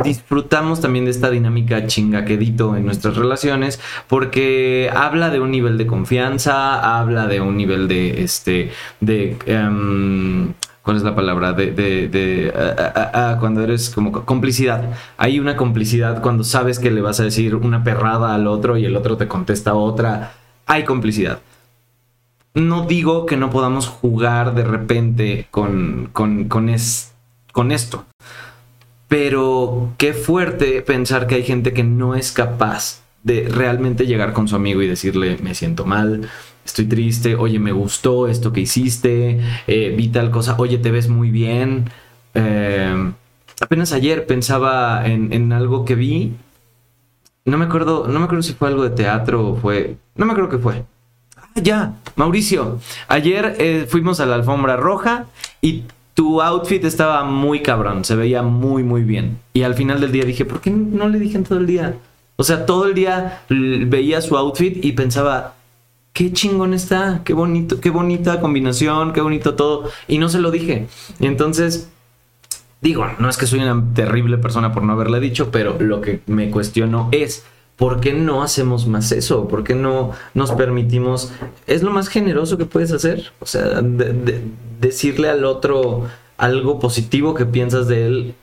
disfrutamos 0.02 0.80
también 0.80 1.04
de 1.04 1.10
esta 1.10 1.28
dinámica 1.30 1.86
chingaquedito 1.86 2.74
en 2.76 2.86
nuestras 2.86 3.16
relaciones 3.16 3.78
porque 4.08 4.90
habla 4.94 5.28
de 5.28 5.40
un 5.40 5.50
nivel 5.50 5.76
de 5.76 5.86
confianza, 5.86 6.98
habla 6.98 7.26
de 7.26 7.42
un 7.42 7.56
nivel 7.58 7.86
de 7.86 8.22
este 8.22 8.70
de 9.00 9.36
em, 9.44 10.54
¿Cuál 10.82 10.96
es 10.96 11.02
la 11.02 11.14
palabra? 11.14 11.52
De, 11.52 11.72
de, 11.72 12.08
de 12.08 12.52
ah, 12.56 12.92
ah, 12.96 13.10
ah, 13.14 13.36
cuando 13.38 13.62
eres 13.62 13.90
como 13.90 14.12
co- 14.12 14.24
complicidad. 14.24 14.90
Hay 15.18 15.38
una 15.38 15.56
complicidad 15.56 16.22
cuando 16.22 16.42
sabes 16.42 16.78
que 16.78 16.90
le 16.90 17.00
vas 17.02 17.20
a 17.20 17.24
decir 17.24 17.54
una 17.54 17.84
perrada 17.84 18.34
al 18.34 18.46
otro 18.46 18.76
y 18.78 18.86
el 18.86 18.96
otro 18.96 19.16
te 19.16 19.28
contesta 19.28 19.74
otra. 19.74 20.32
Hay 20.66 20.84
complicidad. 20.84 21.40
No 22.54 22.86
digo 22.86 23.26
que 23.26 23.36
no 23.36 23.50
podamos 23.50 23.86
jugar 23.88 24.54
de 24.54 24.64
repente 24.64 25.46
con, 25.50 26.08
con, 26.12 26.44
con, 26.48 26.68
es- 26.68 27.12
con 27.52 27.72
esto. 27.72 28.04
Pero 29.08 29.92
qué 29.98 30.12
fuerte 30.14 30.82
pensar 30.82 31.26
que 31.26 31.34
hay 31.36 31.42
gente 31.42 31.72
que 31.72 31.82
no 31.82 32.14
es 32.14 32.30
capaz 32.32 33.00
de 33.22 33.48
realmente 33.48 34.06
llegar 34.06 34.32
con 34.32 34.46
su 34.48 34.56
amigo 34.56 34.82
y 34.82 34.86
decirle, 34.88 35.36
me 35.42 35.54
siento 35.54 35.84
mal, 35.84 36.28
estoy 36.70 36.86
triste, 36.86 37.36
oye, 37.36 37.58
me 37.58 37.72
gustó 37.72 38.28
esto 38.28 38.52
que 38.52 38.60
hiciste, 38.60 39.40
eh, 39.66 39.94
vi 39.96 40.08
tal 40.08 40.30
cosa, 40.30 40.54
oye, 40.58 40.78
te 40.78 40.90
ves 40.90 41.08
muy 41.08 41.30
bien. 41.30 41.90
Eh, 42.34 43.12
apenas 43.60 43.92
ayer 43.92 44.26
pensaba 44.26 45.06
en, 45.06 45.52
algo 45.52 45.84
que 45.84 45.94
vi. 45.94 46.34
No 47.44 47.58
me 47.58 47.64
acuerdo, 47.64 48.06
no 48.06 48.18
me 48.18 48.24
acuerdo 48.24 48.42
si 48.42 48.52
fue 48.52 48.68
algo 48.68 48.82
de 48.84 48.90
teatro 48.90 49.48
o 49.48 49.56
fue. 49.56 49.96
No 50.14 50.26
me 50.26 50.32
acuerdo 50.32 50.50
qué 50.50 50.58
fue. 50.58 50.84
Ah, 51.36 51.48
ya, 51.56 51.94
Mauricio. 52.16 52.78
Ayer 53.08 53.56
eh, 53.58 53.86
fuimos 53.88 54.20
a 54.20 54.26
la 54.26 54.36
alfombra 54.36 54.76
roja 54.76 55.26
y 55.60 55.84
tu 56.14 56.40
outfit 56.40 56.84
estaba 56.84 57.24
muy 57.24 57.62
cabrón, 57.62 58.04
se 58.04 58.14
veía 58.14 58.42
muy, 58.42 58.84
muy 58.84 59.02
bien. 59.02 59.38
Y 59.54 59.62
al 59.62 59.74
final 59.74 60.00
del 60.00 60.12
día 60.12 60.24
dije, 60.24 60.44
¿por 60.44 60.60
qué 60.60 60.70
no 60.70 61.08
le 61.08 61.18
dije 61.18 61.36
en 61.36 61.44
todo 61.44 61.58
el 61.58 61.66
día? 61.66 61.96
O 62.36 62.44
sea, 62.44 62.64
todo 62.64 62.86
el 62.86 62.94
día 62.94 63.42
veía 63.48 64.20
su 64.20 64.36
outfit 64.36 64.84
y 64.84 64.92
pensaba, 64.92 65.54
qué 66.12 66.32
chingón 66.32 66.74
está, 66.74 67.22
qué 67.24 67.32
bonito, 67.32 67.80
qué 67.80 67.90
bonita 67.90 68.40
combinación, 68.40 69.12
qué 69.12 69.20
bonito 69.20 69.54
todo. 69.54 69.90
Y 70.08 70.18
no 70.18 70.28
se 70.28 70.38
lo 70.40 70.50
dije. 70.50 70.88
Y 71.18 71.26
entonces, 71.26 71.88
digo, 72.80 73.06
no 73.18 73.28
es 73.28 73.36
que 73.36 73.46
soy 73.46 73.60
una 73.60 73.82
terrible 73.94 74.38
persona 74.38 74.72
por 74.72 74.82
no 74.82 74.92
haberle 74.92 75.20
dicho, 75.20 75.50
pero 75.50 75.76
lo 75.80 76.00
que 76.00 76.20
me 76.26 76.50
cuestiono 76.50 77.08
es, 77.12 77.44
¿por 77.76 78.00
qué 78.00 78.12
no 78.12 78.42
hacemos 78.42 78.86
más 78.86 79.12
eso? 79.12 79.48
¿Por 79.48 79.64
qué 79.64 79.74
no 79.74 80.12
nos 80.34 80.50
permitimos? 80.52 81.32
Es 81.66 81.82
lo 81.82 81.90
más 81.90 82.08
generoso 82.08 82.58
que 82.58 82.64
puedes 82.66 82.92
hacer. 82.92 83.32
O 83.40 83.46
sea, 83.46 83.80
de- 83.80 84.12
de- 84.12 84.42
decirle 84.80 85.28
al 85.28 85.44
otro 85.44 86.06
algo 86.38 86.78
positivo 86.80 87.34
que 87.34 87.44
piensas 87.46 87.86
de 87.86 88.06
él. 88.06 88.34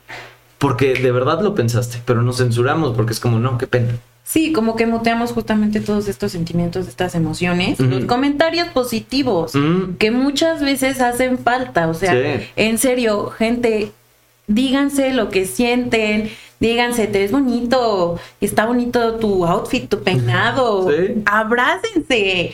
Porque 0.59 0.93
de 0.95 1.11
verdad 1.11 1.41
lo 1.41 1.53
pensaste, 1.53 2.01
pero 2.05 2.23
nos 2.23 2.37
censuramos 2.37 2.95
porque 2.95 3.13
es 3.13 3.19
como, 3.19 3.39
no, 3.39 3.57
qué 3.59 3.67
pena. 3.67 3.89
Sí, 4.29 4.51
como 4.51 4.75
que 4.75 4.85
muteamos 4.85 5.31
justamente 5.31 5.79
todos 5.79 6.09
estos 6.09 6.33
sentimientos, 6.33 6.85
estas 6.89 7.15
emociones, 7.15 7.79
los 7.79 8.03
comentarios 8.03 8.67
positivos, 8.67 9.53
que 9.99 10.11
muchas 10.11 10.59
veces 10.61 10.99
hacen 10.99 11.37
falta. 11.37 11.87
O 11.87 11.93
sea, 11.93 12.11
Sí. 12.11 12.43
en 12.57 12.77
serio, 12.77 13.27
gente, 13.29 13.93
díganse 14.47 15.13
lo 15.13 15.29
que 15.29 15.45
sienten, 15.45 16.29
díganse, 16.59 17.07
te 17.07 17.19
ves 17.19 17.31
bonito, 17.31 18.19
está 18.41 18.65
bonito 18.65 19.15
tu 19.15 19.45
outfit, 19.45 19.87
tu 19.87 20.03
peinado, 20.03 20.89
Sí. 20.91 21.23
abrácense. 21.25 22.53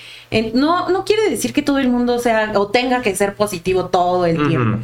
No, 0.53 0.89
no 0.89 1.05
quiere 1.05 1.27
decir 1.29 1.53
que 1.53 1.63
todo 1.63 1.79
el 1.79 1.89
mundo 1.89 2.19
sea 2.19 2.51
o 2.55 2.67
tenga 2.67 3.01
que 3.01 3.15
ser 3.15 3.33
positivo 3.33 3.85
todo 3.85 4.27
el 4.27 4.47
tiempo. 4.47 4.77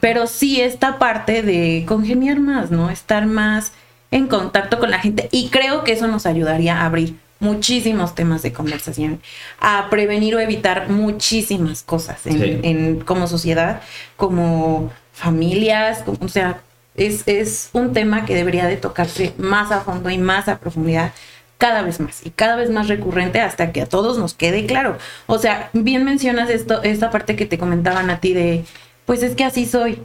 Pero 0.00 0.26
sí 0.26 0.60
esta 0.60 0.98
parte 0.98 1.42
de 1.42 1.84
congeniar 1.88 2.40
más, 2.40 2.70
¿no? 2.70 2.90
Estar 2.90 3.24
más 3.24 3.72
en 4.10 4.26
contacto 4.28 4.78
con 4.78 4.90
la 4.90 4.98
gente. 4.98 5.28
Y 5.32 5.48
creo 5.48 5.84
que 5.84 5.92
eso 5.92 6.06
nos 6.06 6.26
ayudaría 6.26 6.80
a 6.80 6.86
abrir 6.86 7.16
muchísimos 7.38 8.14
temas 8.14 8.42
de 8.42 8.52
conversación, 8.52 9.20
a 9.60 9.88
prevenir 9.90 10.34
o 10.34 10.40
evitar 10.40 10.88
muchísimas 10.88 11.82
cosas 11.82 12.26
en, 12.26 12.40
Sí. 12.40 12.60
en- 12.62 13.00
como 13.00 13.26
sociedad, 13.26 13.82
como 14.16 14.90
familias, 15.12 16.02
como- 16.02 16.18
o 16.24 16.28
sea, 16.28 16.60
es, 16.94 17.24
es 17.26 17.68
un 17.74 17.92
tema 17.92 18.24
que 18.24 18.34
debería 18.34 18.66
de 18.66 18.76
tocarse 18.78 19.34
más 19.36 19.70
a 19.70 19.80
fondo 19.80 20.08
y 20.08 20.16
más 20.18 20.48
a 20.48 20.58
profundidad 20.58 21.12
cada 21.58 21.82
vez 21.82 22.00
más 22.00 22.24
y 22.24 22.30
cada 22.30 22.56
vez 22.56 22.70
más 22.70 22.88
recurrente 22.88 23.40
hasta 23.40 23.70
que 23.72 23.82
a 23.82 23.86
todos 23.86 24.16
nos 24.18 24.32
quede 24.34 24.64
claro. 24.66 24.96
O 25.26 25.38
sea, 25.38 25.68
bien 25.74 26.04
mencionas 26.04 26.48
esto, 26.48 26.82
esta 26.82 27.10
parte 27.10 27.36
que 27.36 27.44
te 27.46 27.58
comentaban 27.58 28.08
a 28.10 28.20
ti 28.20 28.32
de, 28.34 28.64
pues 29.04 29.22
es 29.22 29.34
que 29.34 29.44
así 29.44 29.66
soy. 29.66 30.02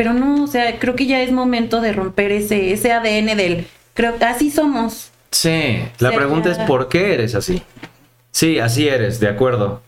Pero 0.00 0.14
no, 0.14 0.44
o 0.44 0.46
sea, 0.46 0.78
creo 0.78 0.96
que 0.96 1.04
ya 1.04 1.20
es 1.20 1.30
momento 1.30 1.82
de 1.82 1.92
romper 1.92 2.32
ese, 2.32 2.72
ese 2.72 2.90
ADN 2.90 3.36
del, 3.36 3.66
creo 3.92 4.16
que 4.16 4.24
así 4.24 4.50
somos. 4.50 5.10
Sí, 5.30 5.82
la 5.98 6.10
pregunta 6.12 6.50
es 6.50 6.56
¿por 6.60 6.88
qué 6.88 7.12
eres 7.12 7.34
así? 7.34 7.60
Sí, 8.30 8.58
así 8.60 8.88
eres, 8.88 9.20
de 9.20 9.28
acuerdo. 9.28 9.82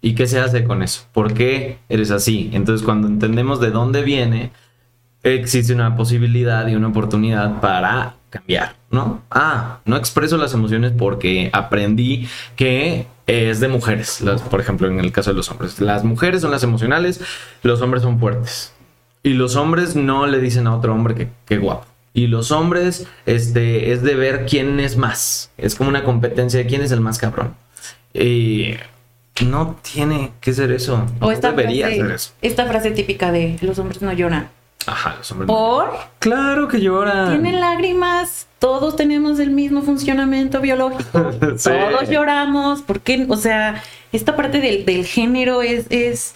¿Y 0.00 0.14
qué 0.14 0.28
se 0.28 0.38
hace 0.38 0.62
con 0.62 0.84
eso? 0.84 1.06
¿Por 1.12 1.34
qué 1.34 1.78
eres 1.88 2.12
así? 2.12 2.48
Entonces, 2.52 2.84
cuando 2.84 3.08
entendemos 3.08 3.58
de 3.58 3.72
dónde 3.72 4.02
viene, 4.02 4.52
existe 5.24 5.72
una 5.74 5.96
posibilidad 5.96 6.68
y 6.68 6.76
una 6.76 6.86
oportunidad 6.86 7.60
para 7.60 8.14
cambiar, 8.30 8.76
¿no? 8.92 9.22
Ah, 9.32 9.80
no 9.84 9.96
expreso 9.96 10.36
las 10.36 10.54
emociones 10.54 10.92
porque 10.96 11.50
aprendí 11.52 12.28
que 12.54 13.08
es 13.26 13.58
de 13.58 13.66
mujeres, 13.66 14.20
las- 14.20 14.42
por 14.42 14.60
ejemplo, 14.60 14.86
en 14.86 15.00
el 15.00 15.10
caso 15.10 15.30
de 15.30 15.36
los 15.36 15.50
hombres. 15.50 15.80
Las 15.80 16.04
mujeres 16.04 16.42
son 16.42 16.52
las 16.52 16.62
emocionales, 16.62 17.20
los 17.64 17.80
hombres 17.80 18.04
son 18.04 18.20
fuertes. 18.20 18.73
Y 19.24 19.30
los 19.32 19.56
hombres 19.56 19.96
no 19.96 20.26
le 20.28 20.38
dicen 20.38 20.68
a 20.68 20.76
otro 20.76 20.92
hombre 20.94 21.14
que, 21.16 21.28
que 21.46 21.58
guapo. 21.58 21.86
Y 22.12 22.28
los 22.28 22.52
hombres, 22.52 23.08
este, 23.26 23.90
es 23.90 24.02
de 24.04 24.14
ver 24.14 24.46
quién 24.48 24.78
es 24.78 24.96
más. 24.96 25.50
Es 25.58 25.74
como 25.74 25.90
una 25.90 26.04
competencia 26.04 26.60
de 26.60 26.66
quién 26.66 26.82
es 26.82 26.92
el 26.92 27.00
más 27.00 27.18
cabrón. 27.18 27.56
Y 28.12 28.74
no 29.44 29.76
tiene 29.82 30.30
que 30.40 30.52
ser 30.52 30.70
eso. 30.70 31.04
O 31.20 31.26
no 31.26 31.32
esta 31.32 31.50
debería 31.50 31.86
frase, 31.86 32.00
ser 32.02 32.10
eso. 32.12 32.30
esta 32.42 32.66
frase 32.66 32.90
típica 32.92 33.32
de 33.32 33.56
los 33.62 33.78
hombres 33.80 34.00
no 34.00 34.12
lloran. 34.12 34.48
Ajá, 34.86 35.16
los 35.18 35.30
hombres. 35.32 35.48
no- 35.48 35.54
Por 35.54 35.90
Claro 36.20 36.68
que 36.68 36.80
lloran. 36.80 37.30
tienen 37.30 37.58
lágrimas, 37.60 38.46
todos 38.58 38.94
tenemos 38.96 39.40
el 39.40 39.50
mismo 39.50 39.82
funcionamiento 39.82 40.60
biológico, 40.60 41.32
Sí. 41.56 41.70
todos 41.70 42.08
lloramos, 42.10 42.82
porque, 42.82 43.26
o 43.28 43.36
sea, 43.36 43.82
esta 44.12 44.36
parte 44.36 44.60
del, 44.60 44.84
del 44.84 45.04
género 45.06 45.62
es, 45.62 45.86
es, 45.90 46.34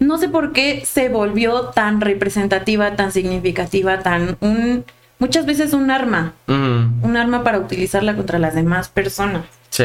no 0.00 0.18
sé 0.18 0.28
por 0.28 0.52
qué 0.52 0.82
se 0.84 1.08
volvió 1.08 1.66
tan 1.66 2.00
representativa, 2.00 2.96
tan 2.96 3.12
significativa, 3.12 4.00
tan 4.00 4.36
un, 4.40 4.84
muchas 5.18 5.46
veces 5.46 5.72
un 5.72 5.90
arma, 5.90 6.32
un 6.48 7.16
arma 7.16 7.44
para 7.44 7.58
utilizarla 7.58 8.16
contra 8.16 8.38
las 8.38 8.54
demás 8.54 8.88
personas. 8.88 9.44
Sí. 9.68 9.84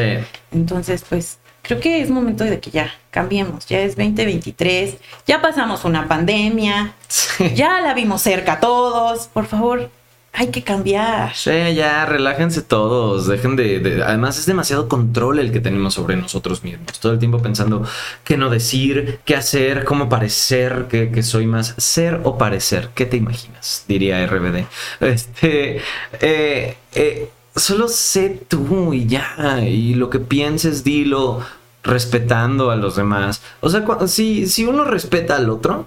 Entonces, 0.50 1.04
pues 1.08 1.38
creo 1.62 1.78
que 1.80 2.00
es 2.00 2.10
momento 2.10 2.44
de 2.44 2.58
que 2.60 2.70
ya 2.70 2.90
cambiemos. 3.10 3.66
Ya 3.66 3.80
es 3.80 3.94
2023, 3.96 4.96
ya 5.26 5.40
pasamos 5.40 5.84
una 5.84 6.08
pandemia, 6.08 6.92
Sí. 7.08 7.54
ya 7.54 7.80
la 7.80 7.94
vimos 7.94 8.22
cerca 8.22 8.58
todos. 8.58 9.28
Por 9.28 9.46
favor, 9.46 9.90
hay 10.36 10.48
que 10.48 10.62
cambiar. 10.62 11.34
Sí, 11.34 11.50
ya, 11.74 12.04
relájense 12.06 12.62
todos, 12.62 13.26
dejen 13.26 13.56
de, 13.56 13.80
de- 13.80 14.02
Además 14.02 14.38
es 14.38 14.46
demasiado 14.46 14.86
control 14.88 15.38
el 15.38 15.50
que 15.50 15.60
tenemos 15.60 15.94
sobre 15.94 16.16
nosotros 16.16 16.62
mismos. 16.62 17.00
Todo 17.00 17.12
el 17.12 17.18
tiempo 17.18 17.40
pensando 17.40 17.84
qué 18.24 18.36
no 18.36 18.50
decir, 18.50 19.20
qué 19.24 19.34
hacer, 19.34 19.84
cómo 19.84 20.08
parecer, 20.08 20.86
que, 20.90 21.22
soy 21.22 21.46
más 21.46 21.74
ser 21.78 22.20
o 22.24 22.36
parecer. 22.38 22.90
¿Qué 22.94 23.06
te 23.06 23.16
imaginas? 23.16 23.84
Diría 23.88 24.24
RBD. 24.26 24.66
Este... 25.00 25.80
eh, 26.20 26.76
eh, 26.94 27.30
solo 27.54 27.88
sé 27.88 28.42
tú 28.48 28.92
y 28.92 29.06
ya, 29.06 29.60
y 29.66 29.94
lo 29.94 30.10
que 30.10 30.18
pienses, 30.18 30.84
dilo 30.84 31.40
respetando 31.82 32.70
a 32.70 32.76
los 32.76 32.96
demás. 32.96 33.40
O 33.60 33.70
sea, 33.70 33.84
si, 34.06 34.46
si 34.46 34.64
uno 34.66 34.84
respeta 34.84 35.36
al 35.36 35.48
otro, 35.50 35.86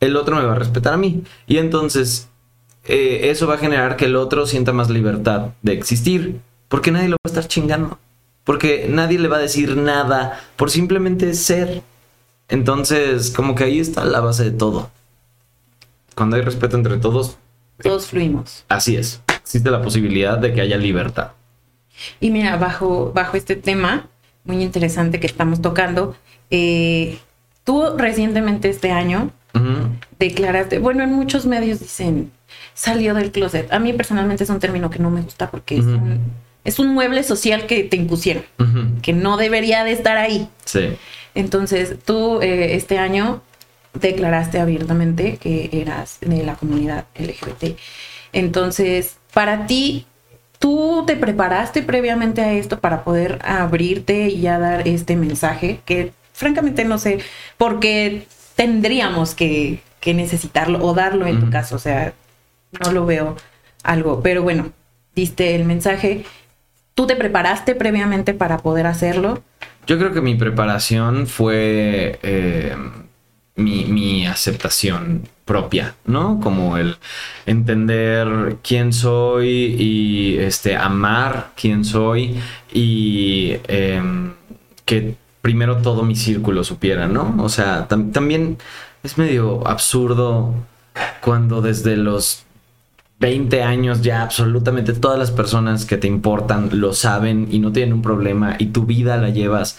el 0.00 0.16
otro 0.16 0.36
me 0.36 0.42
va 0.44 0.52
a 0.52 0.58
respetar 0.58 0.94
a 0.94 0.96
mí. 0.96 1.22
Y 1.46 1.58
entonces 1.58 2.28
eh, 2.84 3.30
eso 3.30 3.46
va 3.46 3.54
a 3.54 3.58
generar 3.58 3.96
que 3.96 4.06
el 4.06 4.16
otro 4.16 4.46
sienta 4.46 4.72
más 4.72 4.90
libertad 4.90 5.48
de 5.62 5.72
existir. 5.72 6.40
Porque 6.68 6.90
nadie 6.90 7.08
lo 7.08 7.16
va 7.16 7.18
a 7.24 7.28
estar 7.28 7.46
chingando. 7.46 7.98
Porque 8.44 8.86
nadie 8.88 9.18
le 9.18 9.28
va 9.28 9.36
a 9.36 9.40
decir 9.40 9.76
nada 9.76 10.40
por 10.56 10.70
simplemente 10.70 11.34
ser. 11.34 11.82
Entonces, 12.48 13.30
como 13.30 13.54
que 13.54 13.64
ahí 13.64 13.78
está 13.78 14.04
la 14.04 14.20
base 14.20 14.44
de 14.44 14.50
todo. 14.50 14.90
Cuando 16.14 16.36
hay 16.36 16.42
respeto 16.42 16.76
entre 16.76 16.98
todos, 16.98 17.36
Todos 17.82 18.06
fluimos. 18.06 18.64
así 18.68 18.96
es. 18.96 19.20
Existe 19.42 19.70
la 19.70 19.82
posibilidad 19.82 20.38
de 20.38 20.52
que 20.52 20.60
haya 20.60 20.76
libertad. 20.76 21.32
Y 22.20 22.30
mira, 22.30 22.56
bajo, 22.56 23.12
bajo 23.14 23.36
este 23.36 23.54
tema 23.56 24.08
muy 24.44 24.62
interesante 24.62 25.20
que 25.20 25.26
estamos 25.26 25.62
tocando, 25.62 26.14
eh, 26.50 27.18
tú 27.64 27.84
recientemente 27.96 28.68
este 28.68 28.90
año 28.90 29.30
declaraste, 30.18 30.78
bueno, 30.78 31.02
en 31.04 31.12
muchos 31.12 31.46
medios 31.46 31.80
dicen, 31.80 32.32
salió 32.74 33.14
del 33.14 33.30
closet. 33.30 33.72
A 33.72 33.78
mí 33.78 33.92
personalmente 33.92 34.44
es 34.44 34.50
un 34.50 34.60
término 34.60 34.90
que 34.90 34.98
no 34.98 35.10
me 35.10 35.22
gusta 35.22 35.50
porque 35.50 35.76
es, 35.76 35.84
un, 35.84 36.20
es 36.64 36.78
un 36.78 36.88
mueble 36.88 37.22
social 37.22 37.66
que 37.66 37.84
te 37.84 37.96
impusieron, 37.96 38.44
que 39.02 39.12
no 39.12 39.36
debería 39.36 39.84
de 39.84 39.92
estar 39.92 40.16
ahí. 40.16 40.48
Sí. 40.64 40.96
Entonces, 41.34 41.96
tú 42.04 42.40
eh, 42.42 42.74
este 42.74 42.98
año 42.98 43.42
declaraste 43.94 44.58
abiertamente 44.58 45.36
que 45.36 45.70
eras 45.72 46.18
de 46.20 46.42
la 46.42 46.54
comunidad 46.54 47.04
LGBT. 47.18 47.78
Entonces, 48.32 49.16
para 49.32 49.66
ti, 49.66 50.06
¿tú 50.58 51.04
te 51.06 51.16
preparaste 51.16 51.82
previamente 51.82 52.40
a 52.40 52.52
esto 52.52 52.80
para 52.80 53.04
poder 53.04 53.38
abrirte 53.44 54.28
y 54.28 54.40
ya 54.40 54.58
dar 54.58 54.86
este 54.88 55.16
mensaje? 55.16 55.80
Que 55.84 56.12
francamente 56.32 56.84
no 56.84 56.98
sé 56.98 57.18
por 57.58 57.80
qué 57.80 58.26
tendríamos 58.56 59.34
que, 59.34 59.80
que 60.00 60.14
necesitarlo 60.14 60.84
o 60.84 60.94
darlo 60.94 61.26
en 61.26 61.40
tu 61.40 61.50
caso. 61.50 61.76
O 61.76 61.78
sea, 61.78 62.14
no 62.84 62.92
lo 62.92 63.06
veo 63.06 63.36
algo. 63.82 64.20
Pero 64.22 64.42
bueno, 64.42 64.72
diste 65.14 65.54
el 65.54 65.64
mensaje. 65.64 66.24
¿Tú 66.94 67.06
te 67.06 67.16
preparaste 67.16 67.74
previamente 67.74 68.34
para 68.34 68.58
poder 68.58 68.86
hacerlo? 68.86 69.42
Yo 69.86 69.98
creo 69.98 70.12
que 70.12 70.20
mi 70.20 70.34
preparación 70.34 71.26
fue 71.26 72.18
eh, 72.22 72.76
mi, 73.56 73.84
mi 73.86 74.26
aceptación 74.26 75.28
propia, 75.44 75.94
¿no? 76.04 76.38
Como 76.40 76.76
el 76.76 76.96
entender 77.46 78.56
quién 78.62 78.92
soy 78.92 79.48
y 79.78 80.36
este, 80.38 80.76
amar 80.76 81.50
quién 81.56 81.84
soy 81.84 82.38
y 82.72 83.56
em, 83.68 84.32
que 84.84 85.16
primero 85.40 85.78
todo 85.78 86.04
mi 86.04 86.14
círculo 86.14 86.62
supiera, 86.64 87.08
¿no? 87.08 87.34
O 87.40 87.48
sea, 87.48 87.88
tam- 87.88 88.12
también 88.12 88.58
es 89.02 89.18
medio 89.18 89.66
absurdo 89.66 90.54
cuando 91.20 91.60
desde 91.60 91.96
los 91.96 92.44
20 93.22 93.62
años 93.62 94.02
ya 94.02 94.22
absolutamente 94.22 94.92
todas 94.94 95.16
las 95.16 95.30
personas 95.30 95.84
que 95.84 95.96
te 95.96 96.08
importan 96.08 96.70
lo 96.72 96.92
saben 96.92 97.46
y 97.52 97.60
no 97.60 97.70
tienen 97.70 97.94
un 97.94 98.02
problema 98.02 98.56
y 98.58 98.66
tu 98.66 98.84
vida 98.84 99.16
la 99.16 99.30
llevas 99.30 99.78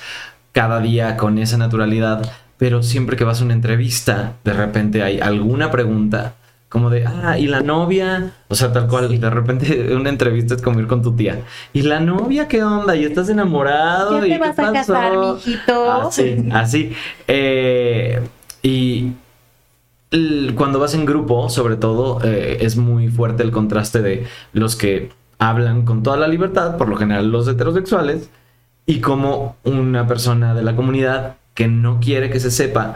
cada 0.53 0.79
día 0.79 1.17
con 1.17 1.37
esa 1.37 1.57
naturalidad, 1.57 2.31
pero 2.57 2.81
siempre 2.83 3.17
que 3.17 3.25
vas 3.25 3.41
a 3.41 3.43
una 3.43 3.53
entrevista, 3.53 4.35
de 4.45 4.53
repente 4.53 5.03
hay 5.03 5.19
alguna 5.19 5.71
pregunta 5.71 6.35
como 6.69 6.89
de, 6.89 7.05
ah, 7.05 7.37
¿y 7.37 7.47
la 7.47 7.59
novia? 7.59 8.31
O 8.47 8.55
sea, 8.55 8.71
tal 8.71 8.87
cual, 8.87 9.19
de 9.19 9.29
repente 9.29 9.93
una 9.95 10.09
entrevista 10.09 10.55
es 10.55 10.61
como 10.61 10.79
ir 10.79 10.87
con 10.87 11.01
tu 11.01 11.13
tía. 11.13 11.41
¿Y 11.73 11.81
la 11.81 11.99
novia 11.99 12.47
qué 12.47 12.63
onda? 12.63 12.95
¿Y 12.95 13.03
estás 13.03 13.27
enamorado? 13.27 14.19
Ya 14.19 14.19
¿Y 14.19 14.21
te 14.21 14.29
qué 14.29 14.39
vas 14.39 14.57
a 14.57 14.71
casar, 14.71 15.13
pasó?" 15.13 15.35
mijito. 15.35 15.91
Así, 15.91 16.49
así. 16.51 16.93
Eh, 17.27 18.21
y 18.63 19.11
cuando 20.55 20.79
vas 20.79 20.93
en 20.93 21.05
grupo, 21.05 21.49
sobre 21.49 21.75
todo, 21.75 22.23
eh, 22.23 22.57
es 22.61 22.77
muy 22.77 23.09
fuerte 23.09 23.43
el 23.43 23.51
contraste 23.51 24.01
de 24.01 24.27
los 24.53 24.75
que 24.75 25.11
hablan 25.39 25.85
con 25.85 26.03
toda 26.03 26.17
la 26.17 26.27
libertad, 26.27 26.77
por 26.77 26.87
lo 26.87 26.95
general 26.97 27.31
los 27.31 27.47
heterosexuales, 27.47 28.29
y 28.85 28.99
como 28.99 29.55
una 29.63 30.07
persona 30.07 30.53
de 30.53 30.63
la 30.63 30.75
comunidad 30.75 31.37
que 31.53 31.67
no 31.67 31.99
quiere 31.99 32.29
que 32.29 32.39
se 32.39 32.51
sepa, 32.51 32.95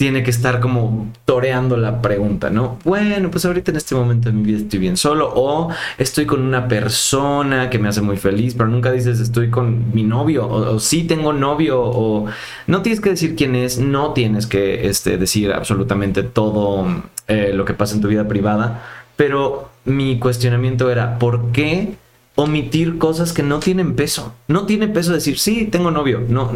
tiene 0.00 0.22
que 0.22 0.30
estar 0.30 0.60
como 0.60 1.12
toreando 1.26 1.76
la 1.76 2.00
pregunta, 2.00 2.48
¿no? 2.48 2.78
Bueno, 2.84 3.30
pues 3.30 3.44
ahorita 3.44 3.70
en 3.70 3.76
este 3.76 3.94
momento 3.94 4.30
de 4.30 4.34
mi 4.34 4.44
vida 4.44 4.56
estoy 4.56 4.78
bien 4.78 4.96
solo 4.96 5.30
o 5.34 5.68
estoy 5.98 6.24
con 6.24 6.40
una 6.40 6.68
persona 6.68 7.68
que 7.68 7.78
me 7.78 7.90
hace 7.90 8.00
muy 8.00 8.16
feliz, 8.16 8.54
pero 8.54 8.70
nunca 8.70 8.92
dices 8.92 9.20
estoy 9.20 9.50
con 9.50 9.92
mi 9.92 10.02
novio 10.02 10.48
o, 10.48 10.80
sí 10.80 11.02
tengo 11.02 11.34
novio 11.34 11.78
o 11.82 12.24
no 12.66 12.80
tienes 12.80 13.02
que 13.02 13.10
decir 13.10 13.36
quién 13.36 13.54
es, 13.54 13.78
no 13.78 14.14
tienes 14.14 14.46
que 14.46 14.88
este, 14.88 15.18
decir 15.18 15.52
absolutamente 15.52 16.22
todo 16.22 16.86
eh, 17.28 17.50
lo 17.52 17.66
que 17.66 17.74
pasa 17.74 17.94
en 17.94 18.00
tu 18.00 18.08
vida 18.08 18.26
privada, 18.26 18.82
pero 19.16 19.68
mi 19.84 20.18
cuestionamiento 20.18 20.90
era, 20.90 21.18
¿por 21.18 21.52
qué 21.52 21.96
omitir 22.36 22.96
cosas 22.96 23.34
que 23.34 23.42
no 23.42 23.58
tienen 23.58 23.96
peso? 23.96 24.32
No 24.48 24.64
tiene 24.64 24.88
peso 24.88 25.12
decir, 25.12 25.38
sí, 25.38 25.68
tengo 25.70 25.90
novio. 25.90 26.22
No, 26.26 26.50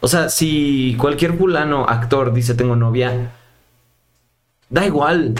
o 0.00 0.08
sea, 0.08 0.28
si 0.28 0.96
cualquier 0.98 1.36
fulano, 1.36 1.86
actor, 1.88 2.32
dice 2.32 2.54
tengo 2.54 2.76
novia, 2.76 3.32
da 4.68 4.86
igual. 4.86 5.34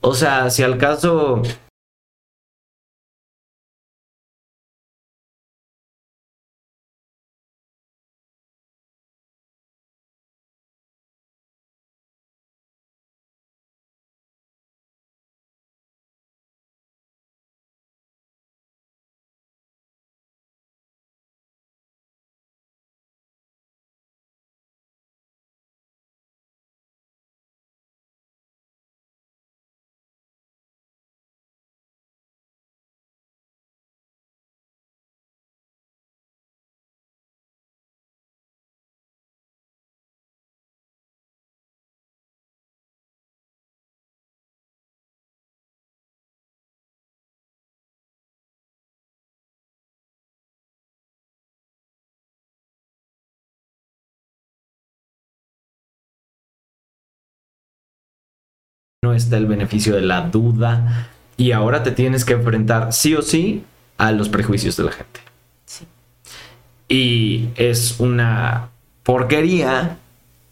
O 0.00 0.14
sea, 0.14 0.50
si 0.50 0.62
al 0.62 0.78
caso 0.78 1.42
no 59.02 59.14
está 59.14 59.38
el 59.38 59.46
beneficio 59.46 59.94
de 59.94 60.02
la 60.02 60.28
duda 60.28 61.08
y 61.38 61.52
ahora 61.52 61.82
te 61.82 61.90
tienes 61.90 62.26
que 62.26 62.34
enfrentar 62.34 62.92
sí 62.92 63.14
o 63.14 63.22
sí 63.22 63.64
a 63.96 64.12
los 64.12 64.28
prejuicios 64.28 64.76
de 64.76 64.84
la 64.84 64.92
gente. 64.92 65.20
Sí. 65.64 65.86
Y 66.86 67.48
es 67.56 67.98
una 67.98 68.68
porquería 69.02 69.96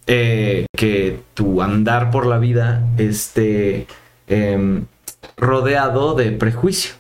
eh, 0.06 0.64
que 0.74 1.20
tu 1.34 1.60
andar 1.60 2.10
por 2.10 2.24
la 2.24 2.38
vida 2.38 2.88
esté 2.96 3.86
em, 4.26 4.86
rodeado 5.36 6.14
de 6.14 6.32
prejuicio. 6.32 6.94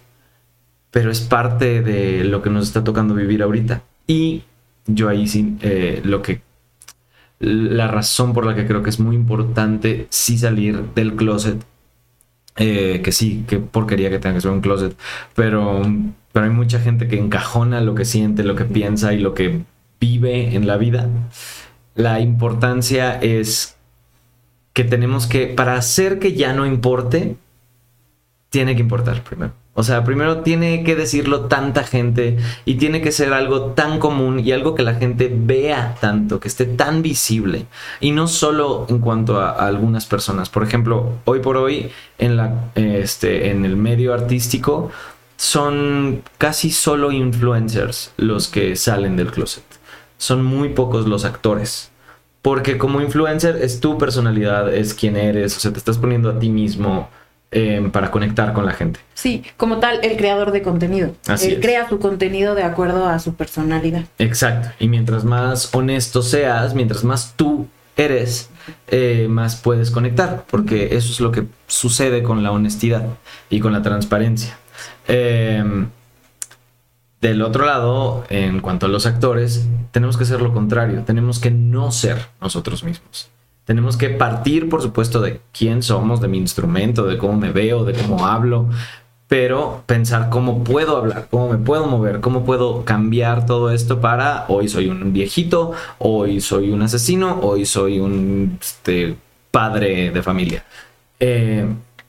Pero 0.90 1.10
es 1.10 1.22
parte 1.22 1.80
de 1.80 2.24
lo 2.24 2.42
que 2.42 2.50
nos 2.50 2.66
está 2.66 2.84
tocando 2.84 3.14
vivir 3.14 3.42
ahorita. 3.42 3.80
Y 4.06 4.42
yo 4.86 5.08
ahí 5.08 5.26
sí, 5.26 5.56
eh, 5.62 6.02
lo 6.04 6.20
que 6.20 6.42
la 7.40 7.88
razón 7.88 8.32
por 8.32 8.46
la 8.46 8.54
que 8.54 8.66
creo 8.66 8.82
que 8.82 8.90
es 8.90 9.00
muy 9.00 9.16
importante 9.16 10.06
sí 10.10 10.38
salir 10.38 10.82
del 10.94 11.14
closet. 11.14 11.64
Eh, 12.56 13.02
que 13.04 13.12
sí, 13.12 13.44
que 13.46 13.58
porquería 13.58 14.10
que 14.10 14.18
tenga 14.18 14.34
que 14.34 14.40
ser 14.40 14.50
un 14.50 14.60
closet. 14.60 14.96
Pero, 15.34 15.82
pero 16.32 16.46
hay 16.46 16.52
mucha 16.52 16.80
gente 16.80 17.06
que 17.06 17.18
encajona 17.18 17.80
lo 17.80 17.94
que 17.94 18.04
siente, 18.04 18.42
lo 18.42 18.56
que 18.56 18.64
piensa 18.64 19.14
y 19.14 19.20
lo 19.20 19.34
que 19.34 19.62
vive 20.00 20.54
en 20.56 20.66
la 20.66 20.76
vida. 20.76 21.08
La 21.94 22.20
importancia 22.20 23.20
es 23.20 23.76
que 24.72 24.84
tenemos 24.84 25.26
que, 25.26 25.46
para 25.46 25.76
hacer 25.76 26.18
que 26.18 26.34
ya 26.34 26.52
no 26.52 26.66
importe, 26.66 27.36
tiene 28.50 28.74
que 28.74 28.82
importar 28.82 29.22
primero. 29.22 29.52
O 29.78 29.84
sea, 29.84 30.02
primero 30.02 30.38
tiene 30.38 30.82
que 30.82 30.96
decirlo 30.96 31.42
tanta 31.42 31.84
gente 31.84 32.36
y 32.64 32.78
tiene 32.78 33.00
que 33.00 33.12
ser 33.12 33.32
algo 33.32 33.66
tan 33.74 34.00
común 34.00 34.40
y 34.40 34.50
algo 34.50 34.74
que 34.74 34.82
la 34.82 34.96
gente 34.96 35.32
vea 35.32 35.94
tanto, 36.00 36.40
que 36.40 36.48
esté 36.48 36.64
tan 36.64 37.00
visible. 37.00 37.66
Y 38.00 38.10
no 38.10 38.26
solo 38.26 38.86
en 38.88 38.98
cuanto 38.98 39.40
a, 39.40 39.50
algunas 39.50 40.04
personas. 40.04 40.48
Por 40.48 40.64
ejemplo, 40.64 41.12
hoy 41.26 41.38
por 41.38 41.56
hoy 41.56 41.92
en, 42.18 42.36
la, 42.36 42.72
este, 42.74 43.52
en 43.52 43.64
el 43.64 43.76
medio 43.76 44.14
artístico 44.14 44.90
son 45.36 46.24
casi 46.38 46.72
solo 46.72 47.12
influencers 47.12 48.10
los 48.16 48.48
que 48.48 48.74
salen 48.74 49.14
del 49.14 49.30
closet. 49.30 49.62
Son 50.16 50.44
muy 50.44 50.70
pocos 50.70 51.06
los 51.06 51.24
actores. 51.24 51.92
Porque 52.42 52.78
como 52.78 53.00
influencer 53.00 53.54
es 53.62 53.78
tu 53.78 53.96
personalidad, 53.96 54.74
es 54.74 54.92
quien 54.92 55.16
eres, 55.16 55.56
o 55.56 55.60
sea, 55.60 55.70
te 55.72 55.78
estás 55.78 55.98
poniendo 55.98 56.30
a 56.30 56.38
ti 56.40 56.48
mismo 56.48 57.10
Em, 57.50 57.90
para 57.90 58.10
conectar 58.10 58.52
con 58.52 58.66
la 58.66 58.72
gente. 58.72 59.00
Sí, 59.14 59.42
como 59.56 59.78
tal, 59.78 60.04
el 60.04 60.18
creador 60.18 60.52
de 60.52 60.60
contenido. 60.60 61.14
Así 61.26 61.48
Él 61.48 61.60
crea 61.60 61.88
su 61.88 61.98
contenido 61.98 62.54
de 62.54 62.62
acuerdo 62.62 63.08
a 63.08 63.18
su 63.20 63.36
personalidad. 63.36 64.04
Exacto. 64.18 64.68
Y 64.78 64.86
mientras 64.88 65.24
más 65.24 65.74
honesto 65.74 66.20
seas, 66.20 66.74
mientras 66.74 67.04
más 67.04 67.32
tú 67.36 67.66
eres, 67.96 68.50
eh, 68.88 69.28
más 69.30 69.56
puedes 69.56 69.90
conectar, 69.90 70.44
porque 70.50 70.94
eso 70.94 71.10
es 71.10 71.20
lo 71.20 71.32
que 71.32 71.44
sucede 71.66 72.22
con 72.22 72.42
la 72.42 72.52
honestidad 72.52 73.06
y 73.48 73.60
con 73.60 73.72
la 73.72 73.80
transparencia. 73.80 74.58
Em, 75.06 75.88
del 77.22 77.40
otro 77.40 77.64
lado, 77.64 78.24
en 78.28 78.60
cuanto 78.60 78.84
a 78.84 78.88
los 78.90 79.06
actores, 79.06 79.66
tenemos 79.90 80.18
que 80.18 80.24
hacer 80.24 80.42
lo 80.42 80.52
contrario, 80.52 81.02
tenemos 81.06 81.38
que 81.38 81.50
no 81.50 81.92
ser 81.92 82.26
nosotros 82.42 82.84
mismos. 82.84 83.30
Tenemos 83.68 83.98
que 83.98 84.08
partir, 84.08 84.70
por 84.70 84.80
supuesto, 84.80 85.20
de 85.20 85.42
quién 85.52 85.82
somos, 85.82 86.22
de 86.22 86.28
mi 86.28 86.38
instrumento, 86.38 87.04
de 87.04 87.18
cómo 87.18 87.34
me 87.34 87.52
veo, 87.52 87.84
de 87.84 87.92
cómo 87.92 88.24
hablo, 88.24 88.70
pero 89.26 89.82
pensar 89.84 90.30
cómo 90.30 90.64
puedo 90.64 90.96
hablar, 90.96 91.26
cómo 91.30 91.50
me 91.50 91.58
puedo 91.58 91.84
mover, 91.86 92.20
cómo 92.20 92.46
puedo 92.46 92.86
cambiar 92.86 93.44
todo 93.44 93.70
esto 93.70 94.00
para 94.00 94.46
hoy 94.48 94.70
soy 94.70 94.88
un 94.88 95.12
viejito, 95.12 95.72
hoy 95.98 96.40
soy 96.40 96.70
un 96.70 96.80
asesino, 96.80 97.40
hoy 97.42 97.66
soy 97.66 98.00
un 98.00 98.56
este, 98.58 99.16
padre 99.50 100.12
de 100.12 100.22
familia. 100.22 100.64
Eh, 101.20 101.66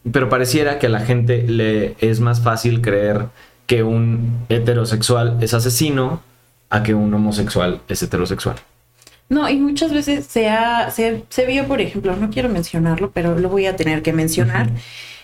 pero 0.09 0.29
pareciera 0.29 0.79
que 0.79 0.87
a 0.87 0.89
la 0.89 1.01
gente 1.01 1.43
le 1.45 1.97
es 1.99 2.21
más 2.21 2.39
fácil 2.39 2.79
creer 2.79 3.25
que 3.67 3.83
un 3.83 4.45
heterosexual 4.47 5.35
es 5.41 5.53
asesino 5.53 6.21
a 6.69 6.83
que 6.83 6.93
un 6.93 7.13
homosexual 7.13 7.81
es 7.89 8.01
heterosexual. 8.01 8.55
No, 9.29 9.47
y 9.47 9.57
muchas 9.57 9.93
veces 9.93 10.25
se, 10.25 10.49
ha, 10.49 10.89
se, 10.89 11.23
vio, 11.47 11.67
por 11.67 11.81
ejemplo, 11.81 12.15
no 12.15 12.31
quiero 12.31 12.49
mencionarlo, 12.49 13.11
pero 13.11 13.37
lo 13.37 13.47
voy 13.49 13.67
a 13.67 13.75
tener 13.75 14.01
que 14.01 14.11
mencionar, 14.11 14.69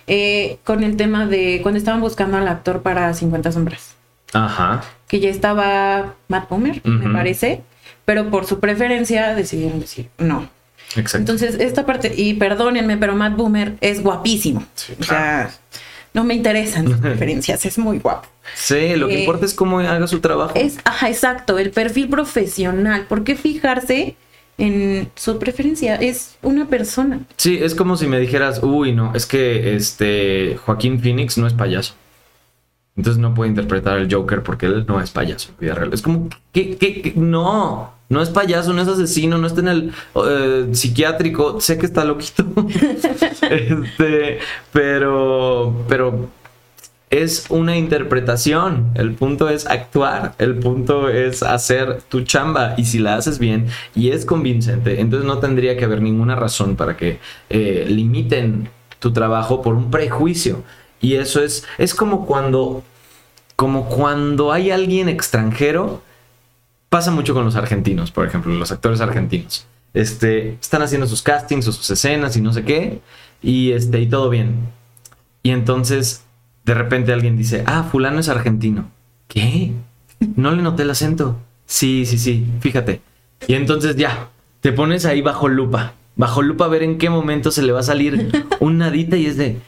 eh, 0.05 0.59
con 0.63 0.83
el 0.83 0.95
tema 0.95 1.25
de 1.25 1.59
cuando 1.63 1.79
estaban 1.79 2.01
buscando 2.01 2.37
al 2.37 2.47
actor 2.47 2.83
para 2.83 3.11
50 3.13 3.51
sombras. 3.51 3.95
Ajá. 4.33 4.83
Que 5.07 5.19
ya 5.19 5.29
estaba 5.29 6.13
Matt 6.27 6.49
Boomer, 6.49 6.81
me 6.85 7.11
parece, 7.11 7.63
pero 8.05 8.29
por 8.29 8.45
su 8.45 8.59
preferencia 8.59 9.33
decidieron 9.33 9.79
decir 9.79 10.09
no. 10.19 10.49
Exacto. 10.95 11.17
Entonces, 11.17 11.55
esta 11.59 11.85
parte, 11.85 12.13
y 12.15 12.35
perdónenme, 12.35 12.97
pero 12.97 13.15
Matt 13.15 13.35
Boomer 13.35 13.75
es 13.81 14.03
guapísimo. 14.03 14.63
O 14.99 15.03
sea, 15.03 15.51
no 16.15 16.23
me 16.23 16.33
interesan 16.33 16.87
sus 16.87 16.97
preferencias, 16.97 17.65
es 17.65 17.77
muy 17.77 17.99
guapo. 17.99 18.29
Sí, 18.55 18.95
lo 18.95 19.09
que 19.09 19.15
eh, 19.15 19.19
importa 19.19 19.45
es 19.45 19.53
cómo 19.53 19.79
haga 19.79 20.07
su 20.07 20.21
trabajo. 20.21 20.53
Es, 20.55 20.77
ajá, 20.85 21.09
exacto, 21.09 21.59
el 21.59 21.71
perfil 21.71 22.07
profesional. 22.07 23.05
¿Por 23.07 23.25
qué 23.25 23.35
fijarse 23.35 24.15
en 24.57 25.11
su 25.15 25.37
preferencia? 25.37 25.95
Es 25.95 26.37
una 26.41 26.67
persona. 26.69 27.19
Sí, 27.35 27.59
es 27.61 27.75
como 27.75 27.97
si 27.97 28.07
me 28.07 28.17
dijeras, 28.17 28.63
uy, 28.63 28.93
no, 28.93 29.13
es 29.13 29.25
que 29.25 29.75
este 29.75 30.57
Joaquín 30.65 31.01
Phoenix 31.01 31.37
no 31.37 31.47
es 31.47 31.53
payaso. 31.53 31.95
Entonces 32.95 33.19
no 33.21 33.33
puede 33.33 33.49
interpretar 33.49 33.97
al 33.97 34.07
Joker 34.09 34.41
porque 34.41 34.67
él 34.67 34.85
no 34.87 35.01
es 35.01 35.11
payaso 35.11 35.49
Es 35.91 36.01
como, 36.01 36.29
¿qué, 36.53 36.77
qué, 36.77 37.11
No, 37.17 37.91
no 38.07 38.21
es 38.21 38.29
payaso, 38.29 38.73
no 38.73 38.81
es 38.81 38.87
asesino, 38.87 39.37
no 39.37 39.47
está 39.47 39.61
en 39.61 39.67
el 39.67 39.93
eh, 40.15 40.67
psiquiátrico. 40.71 41.59
Sé 41.59 41.77
que 41.77 41.85
está 41.85 42.03
loquito. 42.05 42.45
este, 43.49 44.39
pero, 44.71 45.85
pero 45.87 46.29
es 47.09 47.45
una 47.49 47.77
interpretación. 47.77 48.91
El 48.95 49.13
punto 49.13 49.49
es 49.49 49.65
actuar. 49.65 50.35
El 50.37 50.55
punto 50.59 51.09
es 51.09 51.41
hacer 51.41 52.01
tu 52.03 52.21
chamba. 52.21 52.75
Y 52.77 52.85
si 52.85 52.99
la 52.99 53.15
haces 53.15 53.39
bien 53.39 53.67
y 53.95 54.09
es 54.11 54.25
convincente, 54.25 55.01
entonces 55.01 55.25
no 55.25 55.39
tendría 55.39 55.77
que 55.77 55.85
haber 55.85 56.01
ninguna 56.01 56.35
razón 56.35 56.75
para 56.75 56.97
que 56.97 57.19
eh, 57.49 57.85
limiten 57.87 58.69
tu 58.99 59.13
trabajo 59.13 59.61
por 59.61 59.75
un 59.75 59.89
prejuicio. 59.89 60.63
Y 61.01 61.15
eso 61.15 61.41
es, 61.43 61.65
es 61.77 61.93
como 61.95 62.25
cuando, 62.25 62.83
como 63.55 63.87
cuando 63.87 64.51
hay 64.51 64.71
alguien 64.71 65.09
extranjero, 65.09 66.01
pasa 66.95 67.11
mucho 67.11 67.33
con 67.33 67.43
los 67.43 67.57
argentinos, 67.57 68.09
por 68.09 68.25
ejemplo, 68.25 68.53
los 68.53 68.71
actores 68.71 69.01
argentinos. 69.01 69.67
Este, 69.93 70.51
están 70.51 70.81
haciendo 70.81 71.07
sus 71.07 71.21
castings 71.21 71.67
o 71.67 71.73
sus 71.73 71.89
escenas 71.89 72.37
y 72.37 72.41
no 72.41 72.53
sé 72.53 72.63
qué, 72.63 73.01
y 73.43 73.73
este, 73.73 73.99
y 73.99 74.07
todo 74.07 74.29
bien. 74.29 74.69
Y 75.43 75.49
entonces, 75.49 76.23
de 76.63 76.73
repente 76.73 77.11
alguien 77.11 77.35
dice, 77.35 77.65
ah, 77.67 77.83
fulano 77.91 78.21
es 78.21 78.29
argentino. 78.29 78.89
¿Qué? 79.27 79.73
No 80.37 80.51
le 80.51 80.61
noté 80.61 80.83
el 80.83 80.89
acento. 80.89 81.37
Sí, 81.65 82.05
sí, 82.05 82.17
sí, 82.17 82.47
fíjate. 82.61 83.01
Y 83.45 83.55
entonces 83.55 83.97
ya, 83.97 84.29
te 84.61 84.71
pones 84.71 85.05
ahí 85.05 85.21
bajo 85.21 85.49
lupa, 85.49 85.95
bajo 86.15 86.43
lupa 86.43 86.63
a 86.63 86.69
ver 86.69 86.83
en 86.83 86.97
qué 86.97 87.09
momento 87.09 87.51
se 87.51 87.63
le 87.63 87.73
va 87.73 87.81
a 87.81 87.83
salir 87.83 88.31
un 88.61 88.77
nadita 88.77 89.17
y 89.17 89.25
es 89.25 89.35
de, 89.35 89.59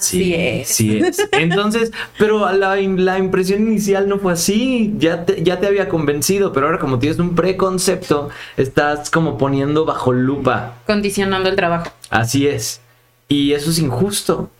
Sí 0.00 0.34
es. 0.34 0.68
Sí 0.68 0.98
es. 0.98 1.28
Entonces, 1.32 1.92
pero 2.18 2.50
la, 2.52 2.76
la 2.76 3.18
impresión 3.18 3.62
inicial 3.62 4.08
no 4.08 4.18
fue 4.18 4.32
así. 4.32 4.94
Ya 4.98 5.24
te, 5.24 5.42
ya 5.42 5.60
te 5.60 5.66
había 5.66 5.88
convencido, 5.88 6.52
pero 6.52 6.66
ahora 6.66 6.78
como 6.78 6.98
tienes 6.98 7.18
un 7.18 7.34
preconcepto, 7.34 8.30
estás 8.56 9.10
como 9.10 9.38
poniendo 9.38 9.84
bajo 9.84 10.12
lupa. 10.12 10.74
Condicionando 10.86 11.48
el 11.48 11.56
trabajo. 11.56 11.92
Así 12.08 12.46
es. 12.46 12.80
Y 13.28 13.52
eso 13.52 13.70
es 13.70 13.78
injusto, 13.78 14.50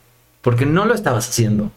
porque 0.42 0.66
no 0.66 0.84
lo 0.84 0.94
estabas 0.94 1.28
haciendo. 1.28 1.72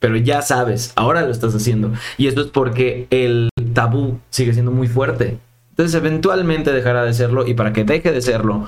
Pero 0.00 0.16
ya 0.16 0.42
sabes, 0.42 0.92
ahora 0.96 1.22
lo 1.22 1.30
estás 1.30 1.54
haciendo. 1.54 1.92
Y 2.18 2.26
esto 2.26 2.40
es 2.42 2.48
porque 2.48 3.06
el 3.10 3.48
tabú 3.74 4.18
sigue 4.30 4.52
siendo 4.52 4.72
muy 4.72 4.88
fuerte. 4.88 5.38
Entonces 5.70 5.94
eventualmente 5.94 6.72
dejará 6.72 7.04
de 7.04 7.14
serlo 7.14 7.46
y 7.46 7.54
para 7.54 7.72
que 7.72 7.84
deje 7.84 8.12
de 8.12 8.20
serlo, 8.20 8.66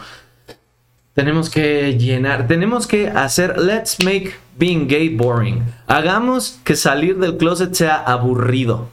tenemos 1.14 1.50
que 1.50 1.98
llenar, 1.98 2.46
tenemos 2.46 2.86
que 2.86 3.08
hacer, 3.08 3.58
let's 3.58 4.02
make 4.02 4.34
being 4.58 4.86
gay 4.88 5.08
boring. 5.08 5.62
Hagamos 5.86 6.58
que 6.64 6.76
salir 6.76 7.18
del 7.18 7.36
closet 7.36 7.74
sea 7.74 7.96
aburrido. 7.96 8.88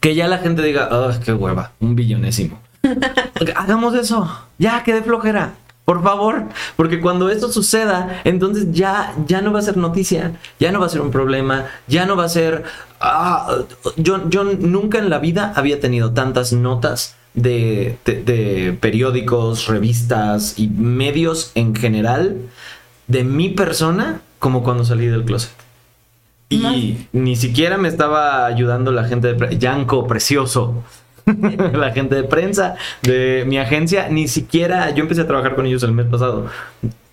Que 0.00 0.14
ya 0.14 0.28
la 0.28 0.38
gente 0.38 0.62
diga, 0.62 0.88
oh, 0.90 1.12
qué 1.22 1.32
hueva, 1.34 1.72
un 1.80 1.94
billonésimo. 1.94 2.58
Hagamos 3.56 3.94
eso, 3.94 4.30
ya, 4.58 4.82
que 4.82 4.94
de 4.94 5.02
flojera. 5.02 5.54
Por 5.84 6.02
favor, 6.02 6.44
porque 6.76 7.00
cuando 7.00 7.30
esto 7.30 7.50
suceda, 7.50 8.20
entonces 8.24 8.68
ya, 8.70 9.12
ya 9.26 9.42
no 9.42 9.52
va 9.52 9.58
a 9.58 9.62
ser 9.62 9.76
noticia, 9.76 10.32
ya 10.60 10.70
no 10.70 10.78
va 10.78 10.86
a 10.86 10.88
ser 10.88 11.00
un 11.00 11.10
problema, 11.10 11.66
ya 11.88 12.06
no 12.06 12.16
va 12.16 12.24
a 12.24 12.28
ser... 12.28 12.62
Ah, 13.00 13.56
yo, 13.96 14.28
yo 14.30 14.44
nunca 14.44 14.98
en 14.98 15.10
la 15.10 15.18
vida 15.18 15.52
había 15.56 15.80
tenido 15.80 16.12
tantas 16.12 16.52
notas 16.52 17.16
de, 17.34 17.96
de, 18.04 18.22
de, 18.22 18.72
periódicos, 18.80 19.66
revistas 19.66 20.58
y 20.58 20.68
medios 20.68 21.52
en 21.54 21.74
general 21.74 22.36
de 23.06 23.24
mi 23.24 23.48
persona 23.50 24.20
como 24.38 24.62
cuando 24.62 24.84
salí 24.84 25.06
del 25.06 25.24
closet. 25.24 25.52
Y 26.48 27.06
ni 27.12 27.36
siquiera 27.36 27.78
me 27.78 27.86
estaba 27.86 28.44
ayudando 28.46 28.90
la 28.90 29.04
gente 29.04 29.34
de 29.34 29.58
Yanko, 29.58 30.08
precioso. 30.08 30.82
la 31.72 31.92
gente 31.92 32.16
de 32.16 32.24
prensa 32.24 32.74
de 33.02 33.44
mi 33.46 33.58
agencia, 33.58 34.08
ni 34.08 34.26
siquiera 34.26 34.90
yo 34.90 35.02
empecé 35.02 35.20
a 35.20 35.26
trabajar 35.28 35.54
con 35.54 35.66
ellos 35.66 35.84
el 35.84 35.92
mes 35.92 36.06
pasado. 36.06 36.46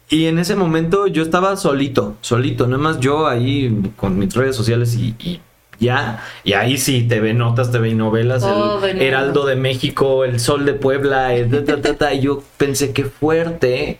Y 0.09 0.25
en 0.25 0.39
ese 0.39 0.55
momento 0.55 1.05
yo 1.05 1.21
estaba 1.21 1.55
solito, 1.55 2.15
solito, 2.21 2.65
nada 2.65 2.81
más 2.81 2.99
yo 2.99 3.27
ahí 3.27 3.91
con 3.97 4.17
mis 4.17 4.33
redes 4.33 4.55
sociales 4.55 4.95
y, 4.95 5.15
y 5.19 5.41
ya. 5.79 6.23
Y 6.43 6.53
ahí 6.53 6.77
sí, 6.77 7.03
TV 7.07 7.33
Notas, 7.33 7.71
TV 7.71 7.93
Novelas, 7.93 8.43
oh, 8.43 8.83
el 8.83 9.01
Heraldo 9.01 9.45
de 9.45 9.55
México, 9.55 10.25
El 10.25 10.39
Sol 10.39 10.65
de 10.65 10.73
Puebla, 10.73 11.33
el 11.33 11.65
ta, 11.65 11.81
ta, 11.81 11.93
ta, 11.95 12.13
y 12.13 12.21
yo 12.21 12.43
pensé 12.57 12.93
que 12.93 13.05
fuerte 13.05 13.99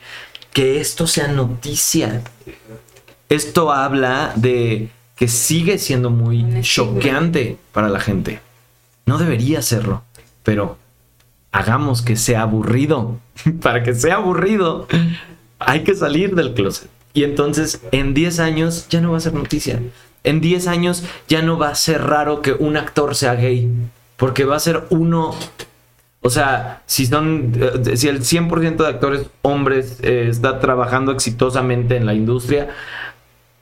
que 0.54 0.80
esto 0.80 1.08
sea 1.08 1.28
noticia. 1.28 2.22
Esto 3.30 3.72
habla 3.72 4.32
de 4.36 4.90
que 5.16 5.28
sigue 5.28 5.78
siendo 5.78 6.10
muy 6.10 6.62
choqueante 6.62 7.58
para 7.72 7.90
la 7.90 8.00
gente. 8.00 8.40
No 9.06 9.18
debería 9.18 9.62
serlo, 9.62 10.04
pero 10.44 10.78
hagamos 11.52 12.02
que 12.02 12.16
sea 12.16 12.44
aburrido. 12.44 13.18
para 13.62 13.84
que 13.84 13.94
sea 13.94 14.16
aburrido, 14.16 14.88
hay 15.60 15.84
que 15.84 15.96
salir 15.96 16.36
del 16.36 16.54
closet. 16.54 16.90
Y 17.13 17.24
entonces 17.24 17.82
en 17.92 18.13
10 18.13 18.40
años 18.40 18.88
ya 18.90 19.02
no 19.02 19.12
va 19.12 19.18
a 19.18 19.22
ser 19.22 19.34
noticia. 19.34 19.82
En 20.28 20.42
10 20.42 20.68
años 20.68 21.04
ya 21.30 21.42
no 21.42 21.58
va 21.58 21.70
a 21.70 21.76
ser 21.76 22.04
raro 22.04 22.42
que 22.42 22.52
un 22.52 22.76
actor 22.76 23.16
sea 23.16 23.36
gay. 23.36 23.72
Porque 24.18 24.44
va 24.44 24.58
a 24.58 24.60
ser 24.60 24.84
uno. 24.90 25.34
O 26.22 26.30
sea, 26.30 26.82
si 26.86 27.06
son. 27.06 27.54
Si 27.96 28.10
el 28.10 28.22
100% 28.22 28.76
de 28.76 28.88
actores 28.88 29.28
hombres 29.42 30.00
eh, 30.02 30.28
está 30.30 30.60
trabajando 30.60 31.13
exitosamente 31.13 31.96
en 31.96 32.06
la 32.06 32.13
industria, 32.13 32.70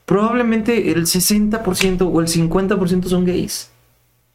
probablemente 0.06 0.90
el 0.90 1.06
60% 1.06 2.10
o 2.12 2.20
el 2.20 2.26
50% 2.26 3.04
son 3.06 3.24
gays. 3.24 3.70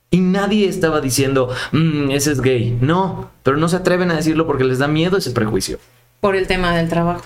Y 0.10 0.22
nadie 0.22 0.70
estaba 0.70 1.02
diciendo, 1.02 1.50
mmm, 1.74 2.12
ese 2.12 2.32
es 2.32 2.41
gay. 2.41 2.78
No, 2.80 3.30
pero 3.44 3.58
no 3.58 3.67
se 3.67 3.76
atreven 3.76 4.10
a 4.12 4.15
decirlo 4.15 4.48
porque 4.48 4.63
les 4.63 4.80
da 4.80 4.88
miedo 4.88 5.17
ese 5.17 5.32
prejuicio. 5.32 5.80
Por 6.22 6.38
el 6.38 6.48
tema 6.48 6.76
del 6.76 6.88
trabajo. 6.88 7.26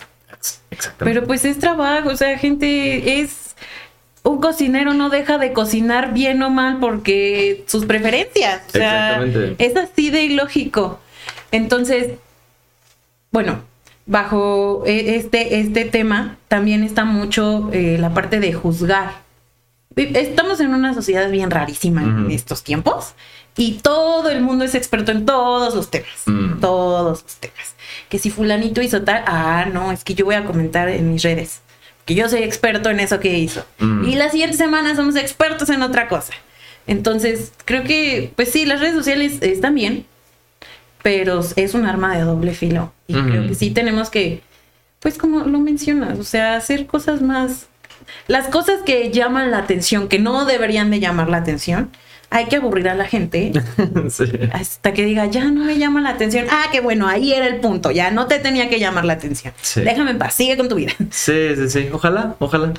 Exactamente. 0.72 1.20
Pero 1.20 1.28
pues 1.28 1.46
es 1.46 1.60
trabajo, 1.60 2.10
o 2.10 2.15
sea, 2.15 2.38
gente 2.39 3.20
es 3.20 3.45
un 4.26 4.40
cocinero 4.42 4.94
no 4.94 5.10
deja 5.10 5.38
de 5.38 5.54
cocinar 5.54 6.12
bien 6.12 6.42
o 6.42 6.50
mal 6.50 6.80
porque 6.80 7.64
sus 7.68 7.86
preferencias. 7.86 8.64
O 8.68 8.72
sea, 8.72 9.24
es 9.60 9.78
así 9.78 10.10
de 10.10 10.24
ilógico. 10.24 11.00
Entonces, 11.52 12.14
bueno, 13.32 13.60
bajo 14.08 14.84
este, 14.88 15.60
este 15.60 15.86
tema 15.86 16.38
también 16.48 16.84
está 16.84 17.06
mucho 17.06 17.70
eh, 17.72 17.98
la 18.00 18.14
parte 18.14 18.40
de 18.40 18.52
juzgar. 18.52 19.24
Estamos 19.96 20.60
en 20.60 20.74
una 20.74 20.94
sociedad 20.94 21.30
bien 21.30 21.52
rarísima 21.52 22.02
uh 22.02 22.06
-huh. 22.06 22.26
en 22.26 22.32
estos 22.32 22.64
tiempos 22.64 23.14
y 23.56 23.74
todo 23.74 24.30
el 24.30 24.42
mundo 24.42 24.66
es 24.66 24.74
experto 24.74 25.12
en 25.12 25.26
todos 25.26 25.74
los 25.76 25.90
temas, 25.90 26.24
mm. 26.26 26.60
todos 26.60 27.24
los 27.24 27.36
temas. 27.36 27.76
Que 28.10 28.20
si 28.20 28.30
fulanito 28.30 28.82
hizo 28.82 29.04
tal, 29.04 29.24
ah, 29.28 29.66
no, 29.72 29.92
es 29.92 30.04
que 30.04 30.16
yo 30.16 30.26
voy 30.26 30.36
a 30.36 30.44
comentar 30.44 30.90
en 30.90 31.14
mis 31.14 31.24
redes 31.24 31.62
que 32.06 32.15
yo 32.15 32.30
soy 32.30 32.44
experto 32.44 32.89
en 32.89 33.00
eso 33.00 33.20
que 33.20 33.38
hizo. 33.38 33.65
Mm. 33.80 34.06
Y 34.06 34.15
la 34.15 34.30
siguiente 34.30 34.58
semana 34.58 34.96
somos 34.96 35.15
expertos 35.15 35.70
en 35.70 35.82
otra 35.82 36.08
cosa. 36.08 36.34
Entonces, 36.88 37.52
creo 37.65 37.84
que, 37.84 38.32
pues 38.36 38.52
sí, 38.52 38.65
las 38.65 38.80
redes 38.80 38.96
sociales 38.96 39.39
están 39.41 39.74
bien, 39.76 40.06
pero 41.02 41.44
es 41.56 41.74
un 41.74 41.86
arma 41.86 42.15
de 42.15 42.24
doble 42.24 42.54
filo. 42.54 42.94
Y 43.08 43.15
mm. 43.15 43.30
creo 43.30 43.48
que 43.48 43.56
sí 43.56 43.72
tenemos 43.72 44.10
que, 44.10 44.41
pues 45.00 45.18
como 45.18 45.39
lo 45.39 45.60
mencionas, 45.60 46.20
o 46.20 46.24
sea, 46.24 46.56
hacer 46.56 46.86
cosas 46.86 47.22
más... 47.22 47.68
Las 48.28 48.48
cosas 48.50 48.84
que 48.84 49.10
llaman 49.12 49.50
la 49.50 49.58
atención, 49.58 50.08
que 50.08 50.20
no 50.20 50.46
deberían 50.46 50.91
de 50.91 51.00
llamar 51.00 51.28
la 51.28 51.38
atención, 51.38 51.89
hay 52.30 52.46
que 52.46 52.58
aburrir 52.58 52.90
a 52.90 52.96
la 52.96 53.06
gente 53.06 53.52
sí. 54.10 54.26
hasta 54.52 54.94
que 54.94 55.06
diga, 55.06 55.26
ya 55.26 55.46
no 55.46 55.66
me 55.66 55.78
llama 55.78 56.02
la 56.02 56.10
atención. 56.10 56.46
Ah, 56.50 56.66
qué 56.72 56.82
bueno, 56.82 57.08
ahí 57.08 57.34
era 57.34 57.48
el 57.48 57.58
punto, 57.58 57.92
ya 57.92 58.12
no 58.12 58.28
te 58.28 58.40
tenía 58.40 58.70
que 58.70 58.80
llamar 58.80 59.06
la 59.06 59.14
atención. 59.14 59.54
Sí. 59.62 59.82
Déjame 59.82 60.12
en 60.12 60.18
paz, 60.18 60.34
sigue 60.34 60.58
con 60.58 60.70
tu 60.70 60.76
vida. 60.76 60.94
Sí, 61.12 61.56
sí, 61.56 61.70
sí, 61.70 61.90
ojalá, 61.92 62.36
ojalá. 62.40 62.74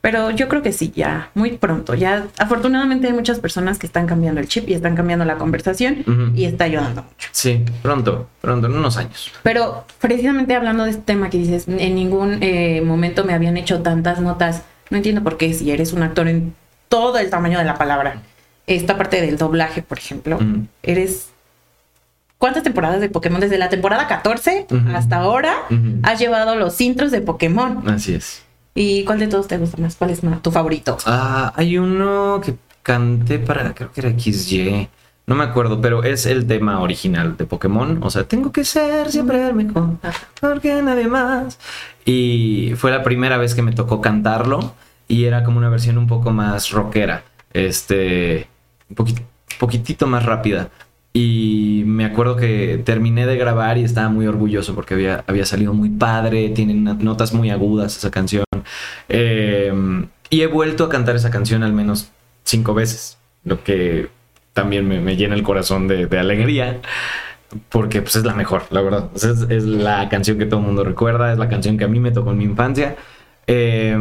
Pero 0.00 0.30
yo 0.30 0.48
creo 0.48 0.60
que 0.60 0.72
sí, 0.72 0.92
ya 0.94 1.30
muy 1.34 1.52
pronto. 1.52 1.94
Ya 1.94 2.26
afortunadamente 2.36 3.06
hay 3.06 3.14
muchas 3.14 3.38
personas 3.38 3.78
que 3.78 3.86
están 3.86 4.06
cambiando 4.06 4.38
el 4.38 4.48
chip 4.48 4.68
y 4.68 4.74
están 4.74 4.94
cambiando 4.94 5.24
la 5.24 5.36
conversación 5.36 6.04
uh 6.06 6.10
-huh. 6.10 6.36
y 6.36 6.44
está 6.44 6.64
ayudando 6.64 7.04
mucho. 7.04 7.28
Sí, 7.32 7.64
pronto, 7.80 8.28
pronto, 8.42 8.66
en 8.66 8.74
unos 8.74 8.98
años. 8.98 9.32
Pero 9.42 9.86
precisamente 10.00 10.54
hablando 10.54 10.84
de 10.84 10.90
este 10.90 11.02
tema 11.02 11.30
que 11.30 11.38
dices, 11.38 11.66
en 11.68 11.94
ningún 11.94 12.38
eh, 12.42 12.82
momento 12.82 13.24
me 13.24 13.32
habían 13.32 13.56
hecho 13.56 13.80
tantas 13.80 14.20
notas. 14.20 14.62
No 14.90 14.98
entiendo 14.98 15.22
por 15.22 15.38
qué 15.38 15.54
si 15.54 15.70
eres 15.70 15.94
un 15.94 16.02
actor 16.02 16.28
en 16.28 16.54
todo 16.90 17.16
el 17.16 17.30
tamaño 17.30 17.58
de 17.58 17.64
la 17.64 17.76
palabra 17.76 18.20
esta 18.66 18.96
parte 18.96 19.20
del 19.20 19.36
doblaje, 19.36 19.82
por 19.82 19.98
ejemplo, 19.98 20.38
mm. 20.40 20.68
eres... 20.82 21.30
¿Cuántas 22.38 22.62
temporadas 22.62 23.00
de 23.00 23.08
Pokémon? 23.08 23.40
Desde 23.40 23.56
la 23.56 23.70
temporada 23.70 24.06
14 24.06 24.66
uh 24.68 24.74
-huh. 24.74 24.96
hasta 24.96 25.16
ahora 25.16 25.54
uh 25.70 25.74
-huh. 25.74 26.00
has 26.02 26.18
llevado 26.18 26.56
los 26.56 26.78
intros 26.80 27.10
de 27.10 27.22
Pokémon. 27.22 27.88
Así 27.88 28.14
es. 28.14 28.42
¿Y 28.74 29.04
cuál 29.04 29.20
de 29.20 29.28
todos 29.28 29.46
te 29.46 29.56
gusta 29.56 29.80
más? 29.80 29.96
¿Cuál 29.96 30.10
es 30.10 30.20
tu 30.42 30.50
favorito? 30.50 30.98
Ah, 31.06 31.52
hay 31.56 31.78
uno 31.78 32.40
que 32.44 32.56
canté 32.82 33.38
para, 33.38 33.72
creo 33.74 33.92
que 33.92 34.00
era 34.00 34.10
XY. 34.10 34.88
No 35.26 35.34
me 35.36 35.44
acuerdo, 35.44 35.80
pero 35.80 36.02
es 36.02 36.26
el 36.26 36.46
tema 36.46 36.80
original 36.80 37.36
de 37.36 37.46
Pokémon. 37.46 38.02
O 38.02 38.10
sea, 38.10 38.24
tengo 38.24 38.52
que 38.52 38.64
ser 38.64 39.10
siempre 39.10 39.46
el 39.46 39.54
mejor, 39.54 39.96
porque 40.40 40.82
nadie 40.82 41.08
más. 41.08 41.58
Y 42.04 42.74
fue 42.76 42.90
la 42.90 43.02
primera 43.02 43.38
vez 43.38 43.54
que 43.54 43.62
me 43.62 43.72
tocó 43.72 44.00
cantarlo. 44.00 44.74
Y 45.08 45.24
era 45.24 45.44
como 45.44 45.58
una 45.58 45.68
versión 45.68 45.96
un 45.96 46.06
poco 46.06 46.30
más 46.30 46.70
rockera. 46.70 47.22
Este 47.52 48.48
un 48.90 48.96
poquit 48.96 49.20
poquitito 49.58 50.06
más 50.06 50.24
rápida. 50.24 50.70
Y 51.12 51.84
me 51.86 52.04
acuerdo 52.04 52.34
que 52.34 52.82
terminé 52.84 53.24
de 53.24 53.36
grabar 53.36 53.78
y 53.78 53.84
estaba 53.84 54.08
muy 54.08 54.26
orgulloso 54.26 54.74
porque 54.74 54.94
había, 54.94 55.24
había 55.28 55.46
salido 55.46 55.72
muy 55.72 55.88
padre, 55.88 56.48
tiene 56.48 56.74
notas 56.74 57.32
muy 57.32 57.50
agudas 57.50 57.96
esa 57.96 58.10
canción. 58.10 58.44
Eh, 59.08 59.72
y 60.30 60.40
he 60.40 60.46
vuelto 60.48 60.84
a 60.84 60.88
cantar 60.88 61.14
esa 61.14 61.30
canción 61.30 61.62
al 61.62 61.72
menos 61.72 62.10
cinco 62.42 62.74
veces, 62.74 63.16
lo 63.44 63.62
que 63.62 64.08
también 64.52 64.88
me, 64.88 65.16
llena 65.16 65.36
el 65.36 65.44
corazón 65.44 65.86
de, 65.86 66.08
alegría. 66.18 66.80
Porque 67.68 68.02
pues 68.02 68.16
es 68.16 68.24
la 68.24 68.34
mejor, 68.34 68.64
la 68.70 68.80
verdad. 68.80 69.10
Es, 69.14 69.64
la 69.64 70.08
canción 70.08 70.38
que 70.38 70.46
todo 70.46 70.58
el 70.58 70.66
mundo 70.66 70.82
recuerda, 70.82 71.32
es 71.32 71.38
la 71.38 71.48
canción 71.48 71.78
que 71.78 71.84
a 71.84 71.88
mí 71.88 72.00
me 72.00 72.10
tocó 72.10 72.32
en 72.32 72.38
mi 72.38 72.44
infancia. 72.44 72.96
Eh, 73.46 73.96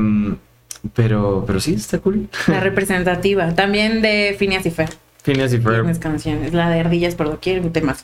pero, 0.94 1.44
pero 1.46 1.60
sí, 1.60 1.74
está 1.74 2.00
cool. 2.00 2.28
La 2.48 2.60
representativa. 2.60 3.54
También 3.54 4.02
de 4.02 4.36
Phineas 4.38 4.66
y 4.66 4.72
Fer. 4.72 4.90
Phineas 5.24 5.54
y 5.54 5.60
Fer. 5.60 5.82
Tienes 5.82 6.00
canciones. 6.00 6.54
La 6.54 6.70
de 6.70 6.82
Ardillas 6.82 7.16
por 7.16 7.30
doquier, 7.30 7.62
un 7.62 7.72
tema 7.72 7.96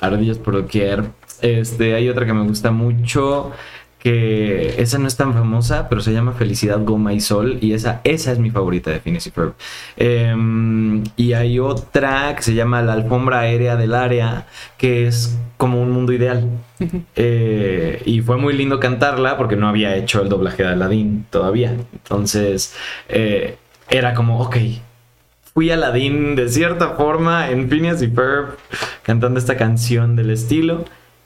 Ardillas 0.00 0.38
por 0.38 0.54
doquier. 0.54 1.04
Este, 1.40 1.94
hay 1.94 2.08
otra 2.08 2.26
que 2.26 2.32
me 2.32 2.44
gusta 2.44 2.70
mucho 2.70 3.52
que 4.04 4.82
esa 4.82 4.98
no 4.98 5.08
es 5.08 5.16
tan 5.16 5.32
famosa, 5.32 5.88
pero 5.88 6.02
se 6.02 6.12
llama 6.12 6.32
Felicidad, 6.32 6.78
Goma 6.84 7.14
y 7.14 7.20
Sol, 7.20 7.56
y 7.62 7.72
esa, 7.72 8.02
esa 8.04 8.32
es 8.32 8.38
mi 8.38 8.50
favorita 8.50 8.90
de 8.90 9.00
Phineas 9.00 9.26
y 9.26 9.30
Ferb. 9.30 9.54
Em, 9.96 11.02
y 11.16 11.32
hay 11.32 11.58
otra 11.58 12.36
que 12.36 12.42
se 12.42 12.52
llama 12.52 12.82
La 12.82 12.92
Alfombra 12.92 13.40
Aérea 13.40 13.76
del 13.76 13.94
Área, 13.94 14.46
que 14.76 15.06
es 15.06 15.38
como 15.56 15.80
un 15.80 15.90
mundo 15.90 16.12
ideal. 16.12 16.48
Eh, 17.16 18.02
y 18.04 18.20
fue 18.20 18.36
muy 18.36 18.52
lindo 18.52 18.78
cantarla 18.78 19.38
porque 19.38 19.56
no 19.56 19.68
había 19.68 19.96
hecho 19.96 20.20
el 20.20 20.28
doblaje 20.28 20.64
de 20.64 20.68
Aladdin 20.70 21.24
todavía. 21.30 21.74
Entonces, 21.94 22.74
eh, 23.08 23.56
era 23.88 24.12
como, 24.12 24.38
ok, 24.40 24.56
fui 25.54 25.70
Aladdin 25.70 26.34
de 26.34 26.50
cierta 26.50 26.90
forma 26.90 27.48
en 27.48 27.70
Phineas 27.70 28.02
y 28.02 28.08
Ferb 28.08 28.58
cantando 29.02 29.38
esta 29.38 29.56
canción 29.56 30.14
del 30.14 30.28
estilo 30.30 30.84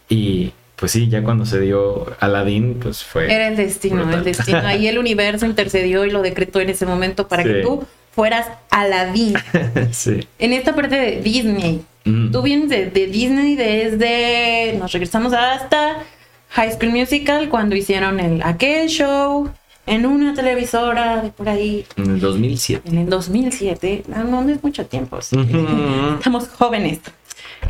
y 0.09 0.53
pues 0.79 0.93
sí, 0.93 1.09
ya 1.09 1.25
cuando 1.25 1.45
se 1.45 1.61
dio 1.61 2.07
Aladdin, 2.21 2.79
pues 2.81 3.03
fue. 3.03 3.33
Era 3.33 3.49
el 3.49 3.57
destino, 3.57 4.09
el 4.13 4.23
destino. 4.23 4.59
Ahí 4.59 4.87
el 4.87 4.99
universo 4.99 5.45
intercedió 5.45 6.05
y 6.05 6.11
lo 6.11 6.23
decretó 6.23 6.61
en 6.61 6.71
ese 6.71 6.87
momento 6.87 7.27
para 7.27 7.43
que 7.43 7.63
tú 7.63 7.85
fueras 8.13 8.47
Aladdin. 8.71 9.35
sí. 9.91 10.21
En 10.39 10.53
esta 10.53 10.77
parte 10.77 10.95
de 10.95 11.21
Disney. 11.21 11.83
Mm. 12.05 12.31
Tú 12.31 12.43
vienes 12.43 12.69
de, 12.69 13.07
Disney 13.09 13.57
desde. 13.57 14.79
Nos 14.79 14.93
regresamos 14.93 15.33
hasta 15.33 16.05
High 16.51 16.73
School 16.73 16.93
Musical 16.93 17.49
cuando 17.49 17.75
hicieron 17.75 18.21
el 18.21 18.41
aquel 18.43 18.89
show 18.89 19.51
en 19.85 20.07
una 20.07 20.33
televisora 20.35 21.23
de 21.23 21.31
por 21.31 21.49
ahí. 21.49 21.87
En 21.97 22.11
el 22.11 22.21
2007. 22.21 22.89
En 22.89 22.99
el 22.99 23.09
2007. 23.09 24.05
No, 24.07 24.43
no 24.43 24.49
es 24.49 24.63
mucho 24.63 24.87
tiempo. 24.87 25.19
Estamos 26.19 26.49
jóvenes. 26.57 27.01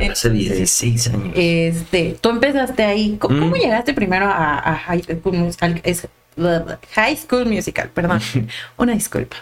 Hace 0.07 0.29
16 0.29 1.07
años. 1.07 1.33
Este, 1.35 2.17
tú 2.21 2.29
empezaste 2.29 2.83
ahí. 2.83 3.17
¿Cómo, 3.19 3.47
mm. 3.47 3.53
llegaste 3.53 3.93
primero 3.93 4.27
a, 4.27 4.79
High 4.85 5.03
School 5.03 5.37
Musical? 5.37 5.81
High 6.95 7.17
School 7.17 7.45
Musical, 7.45 7.89
perdón. 7.89 8.21
Una 8.77 8.93
disculpa. 8.93 9.37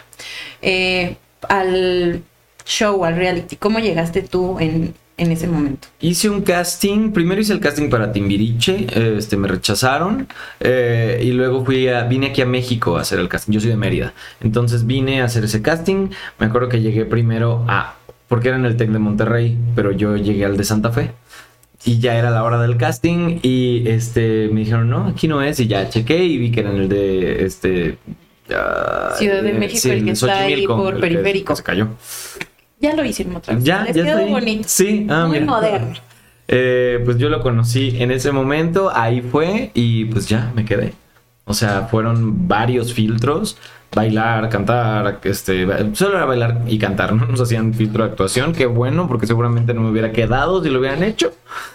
Eh, 0.60 1.16
al 1.48 2.22
show, 2.64 3.04
al 3.04 3.16
reality. 3.16 3.56
¿Cómo 3.56 3.78
llegaste 3.78 4.22
tú 4.22 4.58
en, 4.58 4.94
ese 5.16 5.48
momento? 5.48 5.88
Hice 6.00 6.28
un 6.28 6.42
casting, 6.42 7.12
primero 7.12 7.40
hice 7.40 7.52
el 7.52 7.60
casting 7.60 7.88
para 7.88 8.12
Timbiriche, 8.12 8.86
este, 9.16 9.36
me 9.36 9.48
rechazaron 9.48 10.28
eh, 10.60 11.20
y 11.22 11.32
luego 11.32 11.64
fui 11.64 11.88
a, 11.88 12.04
vine 12.04 12.28
aquí 12.28 12.40
a 12.40 12.46
México 12.46 12.96
a 12.96 13.00
hacer 13.00 13.18
el 13.18 13.28
casting, 13.28 13.52
yo 13.52 13.60
soy 13.60 13.70
de 13.70 13.76
Mérida, 13.76 14.14
entonces 14.40 14.86
vine 14.86 15.20
a 15.20 15.24
hacer 15.24 15.42
ese 15.42 15.60
casting, 15.60 16.10
me 16.38 16.46
acuerdo 16.46 16.68
que 16.68 16.80
llegué 16.80 17.04
primero 17.04 17.64
a 17.66 17.97
porque 18.28 18.48
era 18.48 18.58
en 18.58 18.66
el 18.66 18.76
TEC 18.76 18.90
de 18.90 18.98
Monterrey, 18.98 19.58
pero 19.74 19.92
yo 19.92 20.16
llegué 20.16 20.44
al 20.44 20.56
de 20.56 20.64
Santa 20.64 20.90
Fe. 20.90 21.12
Y 21.84 21.98
ya 22.00 22.16
era 22.16 22.30
la 22.30 22.42
hora 22.42 22.60
del 22.60 22.76
casting 22.76 23.38
y 23.42 23.88
este 23.88 24.48
me 24.52 24.60
dijeron, 24.60 24.90
no, 24.90 25.06
aquí 25.06 25.28
no 25.28 25.42
es. 25.42 25.60
Y 25.60 25.68
ya 25.68 25.88
chequé 25.88 26.24
y 26.24 26.36
vi 26.36 26.50
que 26.50 26.60
era 26.60 26.70
en 26.70 26.76
el 26.76 26.88
de 26.88 27.44
este... 27.44 27.98
Ciudad 29.16 29.42
de 29.42 29.52
México, 29.52 29.88
el 29.92 30.04
que 30.04 30.10
está 30.12 30.40
ahí 30.40 30.66
por 30.66 30.98
periférico. 30.98 31.54
se 31.54 31.62
cayó. 31.62 31.88
Ya 32.80 32.94
lo 32.94 33.04
hicieron 33.04 33.36
otra 33.36 33.54
vez. 33.54 33.64
Ya, 33.64 33.86
ya 33.86 34.04
quedó 34.04 34.26
bonito. 34.26 34.64
Sí, 34.66 35.06
ah, 35.10 35.26
Muy 35.26 35.40
moderno. 35.40 35.94
Eh, 36.50 37.00
pues 37.04 37.18
yo 37.18 37.28
lo 37.28 37.42
conocí 37.42 37.96
en 37.98 38.10
ese 38.10 38.32
momento, 38.32 38.90
ahí 38.94 39.20
fue 39.20 39.70
y 39.74 40.06
pues 40.06 40.26
ya 40.26 40.50
me 40.54 40.64
quedé. 40.64 40.94
O 41.48 41.54
sea, 41.54 41.88
fueron 41.90 42.46
varios 42.46 42.94
filtros 42.94 43.58
bailar, 43.94 44.48
cantar, 44.48 45.20
este, 45.24 45.66
solo 45.94 46.16
era 46.16 46.24
bailar 46.26 46.62
y 46.66 46.78
cantar, 46.78 47.14
no 47.14 47.26
nos 47.30 47.40
hacían 47.40 47.74
filtro 47.74 48.04
de 48.04 48.10
actuación, 48.10 48.52
qué 48.52 48.66
bueno, 48.66 49.08
porque 49.08 49.26
seguramente 49.26 49.74
no 49.74 49.82
me 49.82 49.90
hubiera 49.90 50.12
quedado 50.12 50.62
si 50.62 50.70
lo 50.70 50.78
hubieran 50.80 51.02
hecho, 51.02 51.32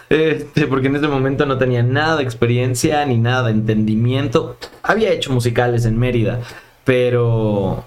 este, 0.09 0.67
porque 0.67 0.87
en 0.87 0.97
ese 0.97 1.07
momento 1.07 1.45
no 1.45 1.57
tenía 1.57 1.83
nada 1.83 2.17
de 2.17 2.23
experiencia 2.23 3.05
ni 3.05 3.17
nada 3.17 3.43
de 3.43 3.51
entendimiento. 3.51 4.57
Había 4.83 5.11
hecho 5.11 5.31
musicales 5.31 5.85
en 5.85 5.97
Mérida, 5.97 6.39
pero 6.83 7.85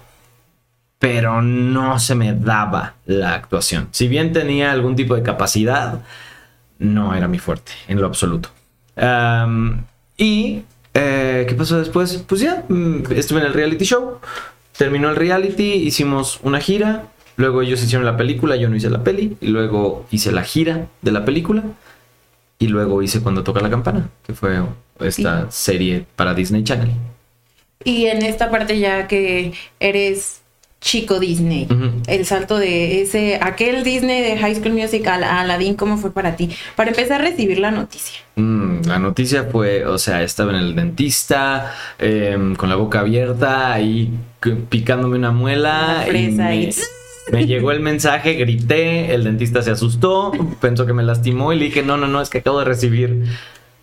pero 0.99 1.43
no 1.43 1.99
se 1.99 2.15
me 2.15 2.33
daba 2.33 2.95
la 3.05 3.35
actuación. 3.35 3.87
Si 3.91 4.07
bien 4.07 4.33
tenía 4.33 4.71
algún 4.71 4.95
tipo 4.95 5.15
de 5.15 5.21
capacidad, 5.21 6.01
no 6.79 7.13
era 7.13 7.27
mi 7.27 7.37
fuerte, 7.37 7.71
en 7.87 8.01
lo 8.01 8.07
absoluto. 8.07 8.49
y 10.17 10.63
eh, 10.97 11.45
¿Qué 11.47 11.55
pasó 11.55 11.77
después? 11.77 12.23
Pues 12.27 12.41
ya, 12.41 12.65
mm, 12.67 13.11
estuve 13.11 13.39
en 13.39 13.45
el 13.45 13.53
reality 13.53 13.85
show. 13.85 14.19
Terminó 14.77 15.09
el 15.09 15.15
reality, 15.15 15.73
hicimos 15.73 16.39
una 16.43 16.59
gira. 16.59 17.07
Luego 17.35 17.61
ellos 17.61 17.83
hicieron 17.83 18.05
la 18.05 18.17
película, 18.17 18.55
yo 18.55 18.69
no 18.69 18.75
hice 18.75 18.89
la 18.89 19.03
peli. 19.03 19.37
Y 19.41 19.47
luego 19.47 20.05
hice 20.11 20.31
la 20.31 20.43
gira 20.43 20.87
de 21.01 21.11
la 21.11 21.23
película. 21.25 21.63
Y 22.59 22.67
luego 22.67 23.03
hice 23.03 23.21
Cuando 23.21 23.43
toca 23.43 23.61
la 23.61 23.69
campana, 23.69 24.09
que 24.25 24.33
fue 24.33 24.59
esta 24.99 25.51
serie 25.51 26.05
para 26.15 26.33
Disney 26.33 26.63
Channel. 26.63 26.89
Y 27.83 28.07
en 28.07 28.23
esta 28.23 28.49
parte 28.49 28.79
ya 28.79 29.07
que 29.07 29.53
eres 29.79 30.41
chico 30.87 31.19
Disney. 31.19 31.67
El 32.07 32.25
salto 32.25 32.57
de 32.57 33.01
ese, 33.01 33.39
aquel 33.41 33.83
Disney 33.83 34.21
de 34.21 34.37
High 34.37 34.55
School 34.55 34.71
Musical 34.71 35.21
a 35.21 35.41
Aladdin, 35.41 35.75
¿cómo 35.75 35.97
fue 35.97 36.11
para 36.11 36.37
ti? 36.37 36.49
Para 36.77 36.91
empezar 36.91 37.19
a 37.19 37.25
recibir 37.25 37.59
la 37.59 37.71
noticia. 37.71 38.21
Mm, 38.37 38.83
la 38.85 38.97
noticia 38.97 39.43
fue, 39.51 39.85
o 39.85 39.97
sea, 39.97 40.23
estaba 40.23 40.53
en 40.53 40.59
el 40.59 40.75
dentista, 40.75 41.75
em, 41.99 42.55
con 42.55 42.69
la 42.69 42.75
boca 42.75 43.01
abierta, 43.01 43.73
ahí 43.73 44.13
picándome 44.69 45.17
una 45.17 45.31
muela. 45.31 46.05
y 46.07 46.31
me, 47.33 47.45
llegó 47.45 47.71
el 47.71 47.81
mensaje, 47.81 48.35
grité, 48.35 49.13
el 49.13 49.25
dentista 49.25 49.61
se 49.61 49.71
asustó, 49.71 50.31
pensó 50.61 50.85
que 50.85 50.93
me 50.93 51.03
lastimó 51.03 51.51
y 51.51 51.59
le 51.59 51.65
dije, 51.65 51.83
no, 51.83 51.97
no, 51.97 52.07
no, 52.07 52.21
es 52.21 52.29
que 52.29 52.37
acabo 52.37 52.59
de 52.59 52.65
recibir 52.65 53.25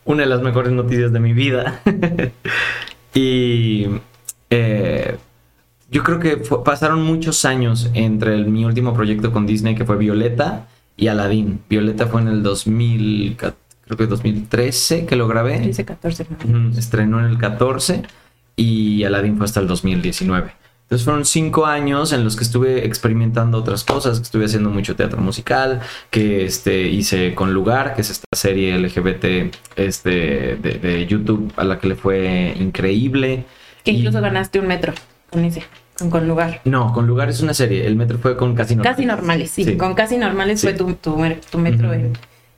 una 0.06 0.22
de 0.22 0.28
las 0.30 0.40
mejores 0.40 0.72
noticias 0.72 1.12
de 1.12 1.20
mi 1.20 1.34
vida. 1.34 1.82
y... 3.14 3.88
Eh, 4.48 5.16
yo 5.90 6.02
creo 6.02 6.18
que 6.18 6.36
pasaron 6.64 7.02
muchos 7.02 7.44
años 7.44 7.90
entre 7.94 8.44
mi 8.44 8.64
último 8.64 8.94
proyecto 8.94 9.32
con 9.32 9.46
Disney, 9.46 9.74
que 9.74 9.84
fue 9.84 9.96
Violeta, 9.96 10.66
y 10.96 11.08
Aladdin. 11.08 11.60
Violeta 11.68 12.06
fue 12.06 12.20
en 12.20 12.28
el 12.28 12.42
2000, 12.42 13.36
creo 13.36 13.96
que 13.96 14.06
2013 14.06 15.06
que 15.06 15.16
lo 15.16 15.26
grabé. 15.28 15.58
13, 15.58 15.84
14. 15.84 16.26
Estrenó 16.76 17.20
en 17.20 17.26
el 17.26 17.38
14 17.38 18.02
y 18.56 19.04
Aladdin 19.04 19.36
fue 19.36 19.46
hasta 19.46 19.60
el 19.60 19.66
2019. 19.66 20.52
Entonces 20.84 21.04
fueron 21.04 21.24
cinco 21.24 21.64
años 21.64 22.12
en 22.12 22.24
los 22.24 22.36
que 22.36 22.44
estuve 22.44 22.84
experimentando 22.84 23.58
otras 23.58 23.84
cosas, 23.84 24.18
que 24.18 24.24
estuve 24.24 24.44
haciendo 24.44 24.68
mucho 24.68 24.94
teatro 24.94 25.18
musical, 25.20 25.80
que 26.10 26.44
este, 26.44 26.88
hice 26.88 27.34
con 27.34 27.54
Lugar, 27.54 27.94
que 27.94 28.02
es 28.02 28.10
esta 28.10 28.26
serie 28.32 28.78
LGBT 28.78 29.54
este, 29.76 30.56
de, 30.56 31.06
YouTube 31.08 31.52
a 31.56 31.64
la 31.64 31.78
que 31.78 31.88
le 31.88 31.96
fue 31.96 32.54
increíble. 32.60 33.46
Que 33.82 33.92
incluso 33.92 34.20
ganaste 34.20 34.60
un 34.60 34.66
metro 34.66 34.92
con 36.10 36.26
lugar. 36.26 36.60
No, 36.64 36.92
con 36.92 37.06
lugar 37.06 37.28
es 37.28 37.40
una 37.40 37.54
serie. 37.54 37.86
El 37.86 37.96
metro 37.96 38.18
fue 38.18 38.36
con 38.36 38.54
casi 38.54 38.74
normales. 38.74 38.96
Casi 38.96 39.06
normales, 39.06 39.50
sí. 39.50 39.76
Con 39.76 39.94
casi 39.94 40.16
normales 40.16 40.60
fue 40.60 40.74
tu, 40.74 40.94
tu, 40.94 41.16
metro. 41.58 41.90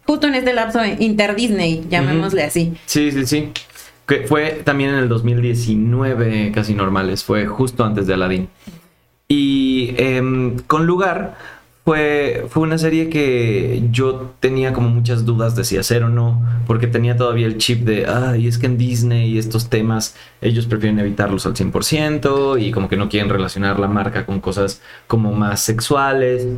justo 0.04 0.26
en 0.26 0.34
este 0.34 0.52
lapso 0.54 0.80
Inter 0.84 1.34
Disney, 1.34 1.86
llamémosle 1.88 2.44
así. 2.44 2.74
Sí, 2.86 3.12
sí, 3.12 3.26
sí. 3.26 3.52
Que 4.06 4.26
fue 4.26 4.62
también 4.64 4.90
en 4.90 4.96
el 4.96 5.08
2019, 5.08 6.52
casi 6.54 6.74
normales. 6.74 7.24
Fue 7.24 7.46
justo 7.46 7.84
antes 7.84 8.06
de 8.06 8.14
Aladdin. 8.14 8.48
Y 9.28 9.94
em, 9.98 10.58
con 10.66 10.86
lugar 10.86 11.36
fue, 11.86 12.46
fue 12.48 12.64
una 12.64 12.78
serie 12.78 13.08
que 13.08 13.80
yo 13.92 14.34
tenía 14.40 14.72
como 14.72 14.88
muchas 14.88 15.24
dudas 15.24 15.54
de 15.54 15.62
si 15.62 15.78
hacer 15.78 16.02
o 16.02 16.08
no, 16.08 16.44
porque 16.66 16.88
tenía 16.88 17.16
todavía 17.16 17.46
el 17.46 17.58
chip 17.58 17.84
de, 17.84 18.06
ay, 18.06 18.48
es 18.48 18.58
que 18.58 18.66
en 18.66 18.76
Disney 18.76 19.38
estos 19.38 19.70
temas 19.70 20.16
ellos 20.40 20.66
prefieren 20.66 20.98
evitarlos 20.98 21.46
al 21.46 21.54
100% 21.54 22.60
y 22.60 22.72
como 22.72 22.88
que 22.88 22.96
no 22.96 23.08
quieren 23.08 23.30
relacionar 23.30 23.78
la 23.78 23.86
marca 23.86 24.26
con 24.26 24.40
cosas 24.40 24.82
como 25.06 25.30
más 25.30 25.60
sexuales, 25.60 26.48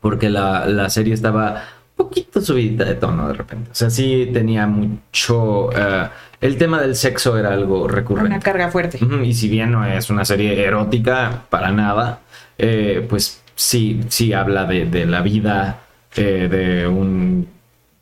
porque 0.00 0.28
la, 0.28 0.90
serie 0.90 1.14
estaba 1.14 1.62
un 1.96 2.06
poquito 2.06 2.40
subida 2.40 2.84
de 2.84 2.96
tono 2.96 3.28
de 3.28 3.34
repente. 3.34 3.70
O 3.70 3.74
sea, 3.76 3.90
sí 3.90 4.28
tenía 4.32 4.66
mucho... 4.66 5.70
Eh, 5.72 6.08
el 6.40 6.58
tema 6.58 6.80
del 6.80 6.96
sexo 6.96 7.38
era 7.38 7.52
algo 7.52 7.86
recurrente. 7.86 8.32
Una 8.32 8.40
carga 8.40 8.72
fuerte. 8.72 8.98
Y 9.22 9.34
si 9.34 9.48
bien 9.48 9.70
no 9.70 9.84
es 9.84 10.10
una 10.10 10.24
serie 10.24 10.64
erótica 10.64 11.44
para 11.48 11.70
nada, 11.70 12.22
eh, 12.58 13.06
pues 13.08 13.44
sí, 13.56 14.00
sí 14.08 14.32
habla 14.32 14.64
de, 14.66 15.06
la 15.06 15.22
vida 15.22 15.80
eh, 16.14 16.46
de 16.48 16.86
un, 16.86 17.48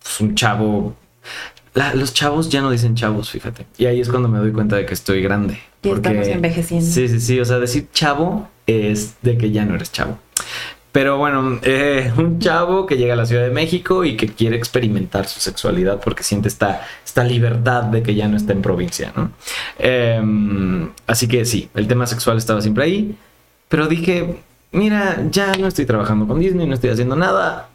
pues, 0.02 0.20
un 0.20 0.34
chavo. 0.34 0.94
los 1.94 2.12
chavos 2.12 2.50
ya 2.50 2.60
no 2.60 2.70
dicen 2.70 2.94
chavos, 2.94 3.30
fíjate. 3.30 3.64
Y 3.78 3.86
ahí 3.86 4.00
es 4.00 4.10
cuando 4.10 4.28
me 4.28 4.38
doy 4.38 4.52
cuenta 4.52 4.76
de 4.76 4.84
que 4.84 4.92
estoy 4.92 5.22
grande. 5.22 5.58
Y 5.82 5.88
estamos 5.88 6.26
envejeciendo. 6.26 6.86
Sí, 6.86 7.08
sí, 7.08 7.20
sí. 7.20 7.40
O 7.40 7.44
sea, 7.44 7.58
decir 7.58 7.88
chavo 7.92 8.48
es 8.66 9.16
de 9.22 9.38
que 9.38 9.50
ya 9.50 9.64
no 9.64 9.74
eres 9.74 9.90
chavo. 9.90 10.18
Pero 10.92 11.18
bueno, 11.18 11.58
eh, 11.62 12.12
un 12.16 12.38
chavo 12.38 12.86
que 12.86 12.96
llega 12.96 13.14
a 13.14 13.16
la 13.16 13.26
Ciudad 13.26 13.42
de 13.42 13.50
México 13.50 14.04
y 14.04 14.16
que 14.16 14.28
quiere 14.28 14.56
experimentar 14.56 15.26
su 15.26 15.40
sexualidad 15.40 16.00
porque 16.00 16.22
siente 16.22 16.46
esta, 16.46 16.86
esta 17.04 17.24
libertad 17.24 17.82
de 17.82 18.00
que 18.04 18.14
ya 18.14 18.28
no 18.28 18.36
está 18.36 18.52
en 18.52 18.62
provincia, 18.62 19.12
¿no? 19.16 19.32
Em, 19.76 20.88
así 21.08 21.26
que 21.26 21.44
sí, 21.46 21.68
el 21.74 21.88
tema 21.88 22.06
sexual 22.06 22.38
estaba 22.38 22.60
siempre 22.60 22.84
ahí. 22.84 23.16
Pero 23.68 23.88
dije, 23.88 24.36
mira, 24.74 25.26
ya 25.30 25.54
no 25.54 25.66
estoy 25.66 25.86
trabajando 25.86 26.26
con 26.26 26.40
Disney, 26.40 26.66
no 26.66 26.74
estoy 26.74 26.90
haciendo 26.90 27.16
nada, 27.16 27.70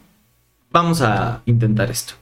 vamos 0.70 1.02
a 1.02 1.42
intentar 1.46 1.90
esto. 1.90 2.14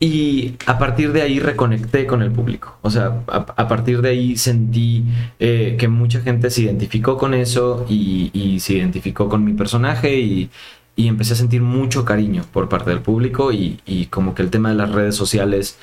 Y 0.00 0.54
a 0.66 0.78
partir 0.78 1.12
de 1.12 1.20
ahí 1.20 1.38
reconecté 1.38 2.06
con 2.06 2.22
el 2.22 2.32
público. 2.32 2.78
O 2.80 2.90
sea, 2.90 3.22
a, 3.26 3.68
partir 3.68 4.00
de 4.00 4.08
ahí 4.08 4.36
sentí 4.36 5.04
eh, 5.38 5.76
que 5.78 5.88
mucha 5.88 6.22
gente 6.22 6.50
se 6.50 6.62
identificó 6.62 7.18
con 7.18 7.34
eso 7.34 7.84
y, 7.88 8.30
y 8.32 8.60
se 8.60 8.74
identificó 8.74 9.28
con 9.28 9.44
mi 9.44 9.52
personaje 9.52 10.18
y, 10.18 10.50
empecé 10.96 11.32
a 11.32 11.36
sentir 11.36 11.62
mucho 11.62 12.04
cariño 12.04 12.44
por 12.52 12.68
parte 12.68 12.90
del 12.90 13.00
público 13.00 13.52
y 13.52 13.78
como 14.10 14.34
que 14.34 14.42
el 14.42 14.50
tema 14.50 14.68
de 14.68 14.74
las 14.74 14.92
redes 14.92 15.16
sociales 15.16 15.78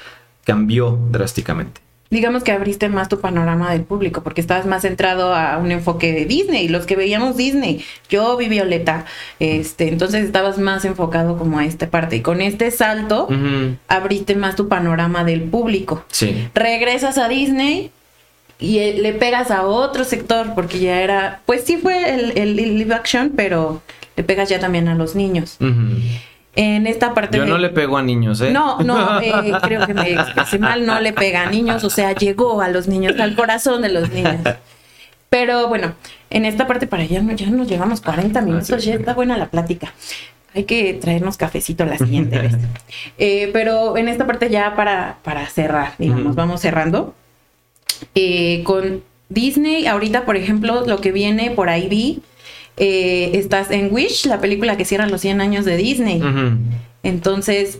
cambió 0.45 0.99
drásticamente 1.09 1.81
digamos 2.09 2.43
que 2.43 2.51
abriste 2.51 2.89
más 2.89 3.09
tu 3.09 3.19
panorama 3.19 3.71
del 3.71 3.83
público, 3.83 4.23
porque 4.23 4.41
estabas 4.41 4.65
más 4.65 4.83
centrado 4.83 5.33
a 5.33 5.57
un 5.57 5.71
enfoque 5.71 6.13
de 6.13 6.25
Disney, 6.25 6.67
los 6.67 6.85
que 6.85 6.95
veíamos 6.95 7.37
Disney, 7.37 7.83
yo 8.09 8.37
vi 8.37 8.47
Violeta, 8.47 9.05
este, 9.39 9.89
entonces 9.89 10.25
estabas 10.25 10.57
más 10.57 10.85
enfocado 10.85 11.37
como 11.37 11.59
a 11.59 11.65
esta 11.65 11.89
parte, 11.89 12.17
y 12.17 12.21
con 12.21 12.41
este 12.41 12.71
salto 12.71 13.27
abriste 13.87 14.35
más 14.35 14.55
tu 14.55 14.67
panorama 14.67 15.23
del 15.23 15.41
público. 15.41 16.05
Sí. 16.09 16.47
Regresas 16.53 17.17
a 17.17 17.27
Disney 17.27 17.91
y 18.59 18.79
eh, 18.79 18.97
le 18.99 19.13
pegas 19.13 19.51
a 19.51 19.65
otro 19.67 20.03
sector, 20.03 20.53
porque 20.55 20.79
ya 20.79 21.01
era, 21.01 21.41
pues 21.45 21.63
sí 21.63 21.77
fue 21.77 22.13
el, 22.13 22.37
el 22.37 22.55
live 22.55 22.93
action, 22.95 23.33
pero 23.35 23.81
le 24.15 24.23
pegas 24.23 24.49
ya 24.49 24.59
también 24.59 24.87
a 24.87 24.95
los 24.95 25.15
niños. 25.15 25.57
En 26.59 26.87
esta 26.87 27.13
parte 27.13 27.37
Yo 27.37 27.43
de- 27.43 27.49
no 27.49 27.57
le 27.59 27.69
pego 27.69 27.97
a 27.97 28.01
niños, 28.01 28.41
¿eh? 28.41 28.51
no, 28.51 28.79
no, 28.79 29.21
eh, 29.21 29.31
creo 29.61 29.85
que 29.85 29.93
me 29.93 30.11
expresé 30.13 30.57
mal, 30.57 30.85
no 30.87 30.99
le 30.99 31.13
pega 31.13 31.43
a 31.43 31.51
niños, 31.51 31.83
o 31.83 31.89
sea, 31.91 32.13
llegó 32.13 32.61
a 32.61 32.67
los 32.67 32.87
niños, 32.87 33.19
al 33.19 33.35
corazón 33.35 33.83
de 33.83 33.89
los 33.89 34.09
niños. 34.09 34.41
Pero 35.29 35.67
bueno, 35.67 35.93
en 36.31 36.45
esta 36.45 36.65
parte 36.65 36.87
para 36.87 37.03
allá 37.03 37.21
no, 37.21 37.31
ya 37.33 37.47
nos 37.51 37.67
llevamos 37.67 38.01
40 38.01 38.41
minutos, 38.41 38.71
Ah, 38.71 38.79
sí. 38.79 38.87
ya 38.87 38.95
está 38.95 39.13
buena 39.13 39.37
la 39.37 39.49
plática. 39.49 39.93
Hay 40.55 40.63
que 40.63 40.95
traernos 40.95 41.37
cafecito 41.37 41.85
la 41.85 41.97
siguiente 41.97 42.39
vez. 42.39 42.55
Eh, 43.19 43.49
pero 43.53 43.95
en 43.97 44.07
esta 44.07 44.25
parte 44.25 44.49
ya 44.49 44.75
para, 44.75 45.17
para 45.23 45.45
cerrar, 45.47 45.93
digamos, 45.99 46.33
vamos 46.35 46.61
cerrando. 46.61 47.13
Eh, 48.15 48.63
con 48.63 49.03
Disney, 49.29 49.85
ahorita, 49.87 50.25
por 50.25 50.37
ejemplo, 50.37 50.83
lo 50.87 50.99
que 51.01 51.11
viene 51.11 51.51
por 51.51 51.69
ahí 51.69 51.87
vi, 51.87 52.21
eh, 52.77 53.31
estás 53.33 53.71
en 53.71 53.93
Wish, 53.93 54.25
la 54.25 54.39
película 54.39 54.77
que 54.77 54.85
cierra 54.85 55.07
los 55.07 55.21
100 55.21 55.41
años 55.41 55.65
de 55.65 55.77
Disney. 55.77 56.21
Entonces, 57.03 57.79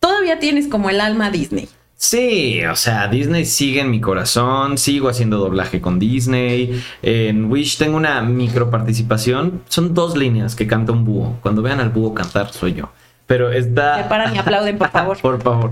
todavía 0.00 0.38
tienes 0.38 0.68
como 0.68 0.90
el 0.90 1.00
alma 1.00 1.30
Disney. 1.30 1.68
Sí, 2.00 2.64
o 2.64 2.76
sea, 2.76 3.08
Disney 3.08 3.44
sigue 3.44 3.80
en 3.80 3.90
mi 3.90 4.00
corazón, 4.00 4.78
sigo 4.78 5.08
haciendo 5.08 5.38
doblaje 5.38 5.80
con 5.80 5.98
Disney. 5.98 6.80
En 7.02 7.50
Wish 7.50 7.76
tengo 7.76 7.96
una 7.96 8.22
micro 8.22 8.70
participación. 8.70 9.62
Son 9.68 9.94
dos 9.94 10.16
líneas 10.16 10.54
que 10.54 10.68
canta 10.68 10.92
un 10.92 11.04
búho. 11.04 11.38
Cuando 11.42 11.60
vean 11.60 11.80
al 11.80 11.90
búho 11.90 12.14
cantar, 12.14 12.52
soy 12.52 12.74
yo. 12.74 12.90
Pero 13.28 13.52
está. 13.52 14.02
Se 14.02 14.08
paran 14.08 14.34
y 14.34 14.38
aplauden, 14.38 14.78
por 14.78 14.90
favor. 14.90 15.18
por 15.22 15.42
favor. 15.42 15.70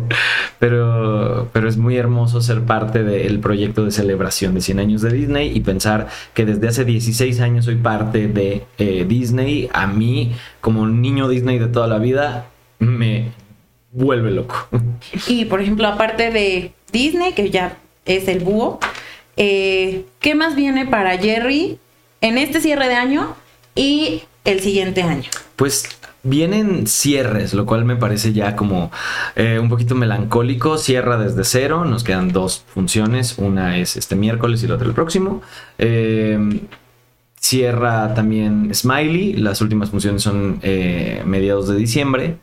Pero, 0.58 1.48
pero 1.52 1.68
es 1.68 1.78
muy 1.78 1.96
hermoso 1.96 2.42
ser 2.42 2.62
parte 2.62 3.02
del 3.02 3.40
proyecto 3.40 3.84
de 3.84 3.90
celebración 3.90 4.54
de 4.54 4.60
100 4.60 4.78
años 4.78 5.00
de 5.02 5.10
Disney 5.10 5.56
y 5.56 5.60
pensar 5.60 6.06
que 6.34 6.44
desde 6.44 6.68
hace 6.68 6.84
16 6.84 7.40
años 7.40 7.64
soy 7.64 7.76
parte 7.76 8.28
de 8.28 8.66
eh, 8.76 9.06
Disney. 9.08 9.70
A 9.72 9.86
mí, 9.86 10.32
como 10.60 10.86
niño 10.86 11.28
Disney 11.28 11.58
de 11.58 11.68
toda 11.68 11.86
la 11.86 11.98
vida, 11.98 12.46
me 12.78 13.32
vuelve 13.90 14.30
loco. 14.30 14.68
Y 15.26 15.46
por 15.46 15.62
ejemplo, 15.62 15.88
aparte 15.88 16.30
de 16.30 16.72
Disney, 16.92 17.32
que 17.32 17.48
ya 17.48 17.78
es 18.04 18.28
el 18.28 18.40
búho, 18.40 18.78
eh, 19.38 20.04
¿qué 20.20 20.34
más 20.34 20.56
viene 20.56 20.84
para 20.84 21.16
Jerry 21.16 21.78
en 22.20 22.36
este 22.36 22.60
cierre 22.60 22.88
de 22.88 22.96
año 22.96 23.34
y 23.74 24.24
el 24.44 24.60
siguiente 24.60 25.02
año? 25.02 25.30
Pues 25.56 25.88
vienen 26.26 26.86
cierres, 26.86 27.54
lo 27.54 27.66
cual 27.66 27.84
me 27.84 27.96
parece 27.96 28.32
ya 28.32 28.56
como 28.56 28.90
eh, 29.34 29.58
un 29.58 29.68
poquito 29.68 29.94
melancólico. 29.94 30.78
Cierra 30.78 31.16
desde 31.16 31.44
cero, 31.44 31.84
nos 31.84 32.04
quedan 32.04 32.32
dos 32.32 32.64
funciones, 32.66 33.38
una 33.38 33.78
es 33.78 33.96
este 33.96 34.16
miércoles 34.16 34.62
y 34.62 34.66
la 34.66 34.74
otra 34.74 34.88
el 34.88 34.94
próximo. 34.94 35.42
Eh, 35.78 36.38
cierra 37.40 38.12
también 38.14 38.74
Smiley, 38.74 39.34
las 39.34 39.60
últimas 39.60 39.90
funciones 39.90 40.22
son 40.22 40.58
eh, 40.62 41.22
mediados 41.24 41.68
de 41.68 41.76
diciembre. 41.76 42.38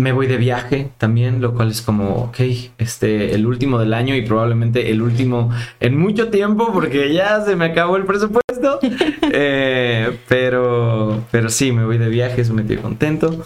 Me 0.00 0.12
voy 0.12 0.26
de 0.26 0.38
viaje 0.38 0.90
también, 0.96 1.42
lo 1.42 1.52
cual 1.54 1.70
es 1.70 1.82
como, 1.82 2.14
ok, 2.24 2.40
este, 2.78 3.34
el 3.34 3.46
último 3.46 3.78
del 3.78 3.92
año 3.92 4.14
y 4.14 4.22
probablemente 4.22 4.90
el 4.90 5.02
último 5.02 5.50
en 5.78 5.98
mucho 5.98 6.28
tiempo 6.28 6.72
porque 6.72 7.12
ya 7.12 7.44
se 7.44 7.54
me 7.54 7.66
acabó 7.66 7.96
el 7.96 8.04
presupuesto. 8.04 8.40
Eh, 9.32 10.18
pero, 10.28 11.24
pero 11.30 11.50
sí, 11.50 11.70
me 11.70 11.84
voy 11.84 11.98
de 11.98 12.08
viaje, 12.08 12.40
eso 12.40 12.52
me 12.52 12.64
tiene 12.64 12.82
contento. 12.82 13.44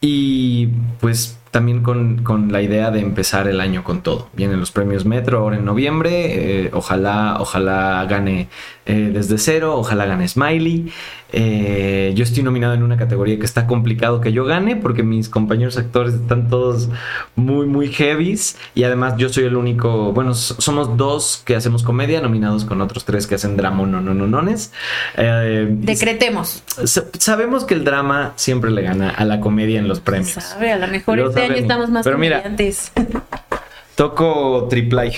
Y 0.00 0.68
pues 1.00 1.38
también 1.54 1.82
con, 1.84 2.24
con 2.24 2.50
la 2.50 2.60
idea 2.62 2.90
de 2.90 2.98
empezar 2.98 3.46
el 3.46 3.60
año 3.60 3.84
con 3.84 4.02
todo. 4.02 4.28
Vienen 4.34 4.58
los 4.58 4.72
premios 4.72 5.04
Metro 5.04 5.38
ahora 5.38 5.56
en 5.56 5.64
noviembre. 5.64 6.64
eh, 6.64 6.70
ojalá, 6.72 7.36
ojalá 7.38 8.04
gane 8.10 8.48
eh, 8.86 9.10
desde 9.14 9.38
cero, 9.38 9.76
ojalá 9.76 10.04
gane 10.04 10.26
Smiley. 10.26 10.92
Eh, 11.36 12.12
yo 12.14 12.22
estoy 12.22 12.42
nominado 12.44 12.74
en 12.74 12.82
una 12.82 12.96
categoría 12.96 13.38
que 13.38 13.44
está 13.44 13.66
complicado 13.66 14.20
que 14.20 14.32
yo 14.32 14.44
gane 14.44 14.76
porque 14.76 15.02
mis 15.02 15.28
compañeros 15.28 15.76
actores 15.78 16.14
están 16.14 16.48
todos 16.48 16.88
muy, 17.36 17.66
muy 17.66 17.88
heavies. 17.88 18.56
Y 18.74 18.82
además 18.84 19.14
yo 19.16 19.28
soy 19.28 19.44
el 19.44 19.54
único, 19.56 20.12
bueno, 20.12 20.34
somos 20.34 20.96
dos 20.96 21.42
que 21.44 21.54
hacemos 21.56 21.82
comedia, 21.84 22.20
nominados 22.20 22.64
con 22.64 22.80
otros 22.80 23.04
tres 23.04 23.26
que 23.28 23.36
hacen 23.36 23.56
drama 23.56 23.84
no, 23.86 24.00
no, 24.00 24.12
no, 24.14 24.26
nones. 24.26 24.72
Eh, 25.16 25.66
Decretemos. 25.70 26.62
Sa- 26.66 27.04
Sabemos 27.18 27.64
que 27.64 27.74
el 27.74 27.84
drama 27.84 28.32
siempre 28.36 28.70
le 28.70 28.82
gana 28.82 29.10
a 29.10 29.24
la 29.24 29.40
comedia 29.40 29.78
en 29.78 29.88
los 29.88 30.00
premios. 30.00 30.32
Sabe, 30.32 30.72
a 30.72 30.78
lo 30.78 30.86
mejor 30.88 31.16
año 31.44 31.54
sabemos. 31.54 31.62
estamos 31.62 31.90
más 31.90 32.04
Pero 32.04 32.18
mira. 32.18 32.42
Toco 33.96 34.66
triplay. 34.68 35.12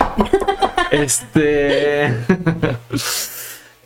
este. 0.90 2.12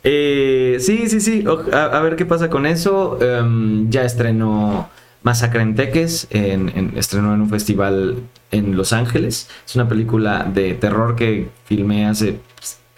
Eh, 0.03 0.77
sí, 0.79 1.07
sí, 1.09 1.21
sí. 1.21 1.43
A, 1.73 1.83
a 1.85 2.01
ver 2.01 2.15
qué 2.15 2.25
pasa 2.25 2.49
con 2.49 2.65
eso. 2.65 3.19
Em, 3.21 3.89
ya 3.91 4.03
estrenó 4.03 4.89
Masacre 5.23 5.61
en 5.61 5.75
Teques. 5.75 6.27
En, 6.31 6.69
en- 6.69 6.93
estrenó 6.97 7.33
en 7.35 7.41
un 7.41 7.49
festival 7.49 8.15
en 8.49 8.75
Los 8.75 8.93
Ángeles. 8.93 9.47
Es 9.65 9.75
una 9.75 9.87
película 9.87 10.43
de 10.51 10.73
terror 10.73 11.15
que 11.15 11.49
filmé 11.65 12.07
hace 12.07 12.39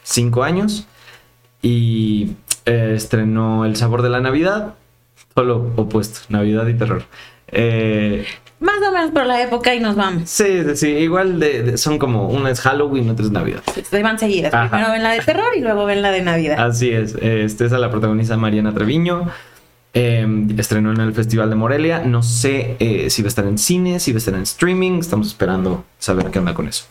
cinco 0.04 0.44
años. 0.44 0.88
Y 1.62 2.32
eh, 2.66 2.94
estrenó 2.96 3.66
El 3.66 3.76
sabor 3.76 4.02
de 4.02 4.10
la 4.10 4.22
Navidad. 4.22 4.76
Solo 5.36 5.74
opuesto, 5.76 6.22
Navidad 6.30 6.68
y 6.68 6.74
terror. 6.76 7.04
Eh, 7.54 8.26
Más 8.60 8.76
o 8.88 8.92
menos 8.92 9.12
por 9.12 9.26
la 9.26 9.42
época 9.42 9.74
y 9.76 9.80
nos 9.80 9.96
vamos. 9.96 10.30
Sí, 10.30 10.64
sí, 10.76 10.88
igual 10.90 11.40
de, 11.40 11.64
de- 11.64 11.78
son 11.78 11.98
como 12.00 12.30
una 12.30 12.50
es 12.50 12.62
Halloween, 12.62 13.10
otra 13.10 13.26
es 13.26 13.32
Navidad. 13.32 13.62
Se 13.90 14.02
van 14.04 14.18
seguidas. 14.20 14.54
Ajá. 14.54 14.70
Primero 14.70 14.92
ven 14.94 15.04
la 15.04 15.12
de 15.12 15.20
terror 15.22 15.48
y 15.58 15.62
luego 15.62 15.86
ven 15.86 16.02
la 16.02 16.12
de 16.12 16.22
Navidad. 16.22 16.60
Así 16.66 16.90
es, 16.92 17.16
este 17.16 17.66
es 17.66 17.74
a 17.74 17.78
la 17.78 17.90
protagonista 17.92 18.38
Mariana 18.38 18.74
Treviño. 18.74 19.30
eh, 19.96 20.26
estrenó 20.58 20.92
en 20.92 21.02
el 21.02 21.14
Festival 21.14 21.50
de 21.50 21.56
Morelia. 21.56 22.00
No 22.00 22.24
sé 22.24 22.78
eh, 22.80 23.10
si 23.10 23.22
va 23.22 23.28
a 23.28 23.30
estar 23.30 23.46
en 23.46 23.58
cine, 23.58 24.00
si 24.00 24.12
va 24.12 24.18
a 24.18 24.20
estar 24.20 24.34
en 24.34 24.42
streaming. 24.44 25.00
Estamos 25.00 25.28
esperando 25.28 25.84
saber 26.00 26.32
qué 26.32 26.40
onda 26.40 26.54
con 26.54 26.68
eso. 26.68 26.86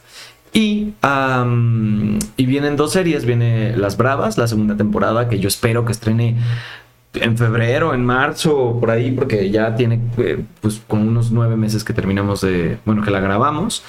Y, 0.55 0.93
am, 1.01 2.19
y 2.37 2.45
vienen 2.47 2.77
dos 2.77 2.93
series. 2.93 3.25
Viene 3.25 3.75
Las 3.77 3.97
Bravas, 3.97 4.37
la 4.39 4.47
segunda 4.47 4.77
temporada, 4.77 5.29
que 5.29 5.39
yo 5.41 5.49
espero 5.49 5.85
que 5.87 5.93
estrene 5.93 6.37
en 7.15 7.37
febrero, 7.37 7.95
en 7.95 8.05
marzo, 8.05 8.79
por 8.81 8.91
ahí, 8.91 9.13
porque 9.13 9.51
ya 9.51 9.75
tiene 9.75 10.01
eh, 10.19 10.43
pues 10.61 10.81
como 10.87 11.03
unos 11.03 11.31
nueve 11.31 11.57
meses 11.57 11.85
que 11.85 11.93
terminamos 11.93 12.41
de, 12.41 12.79
bueno, 12.85 13.03
que 13.03 13.11
la 13.11 13.21
grabamos. 13.21 13.83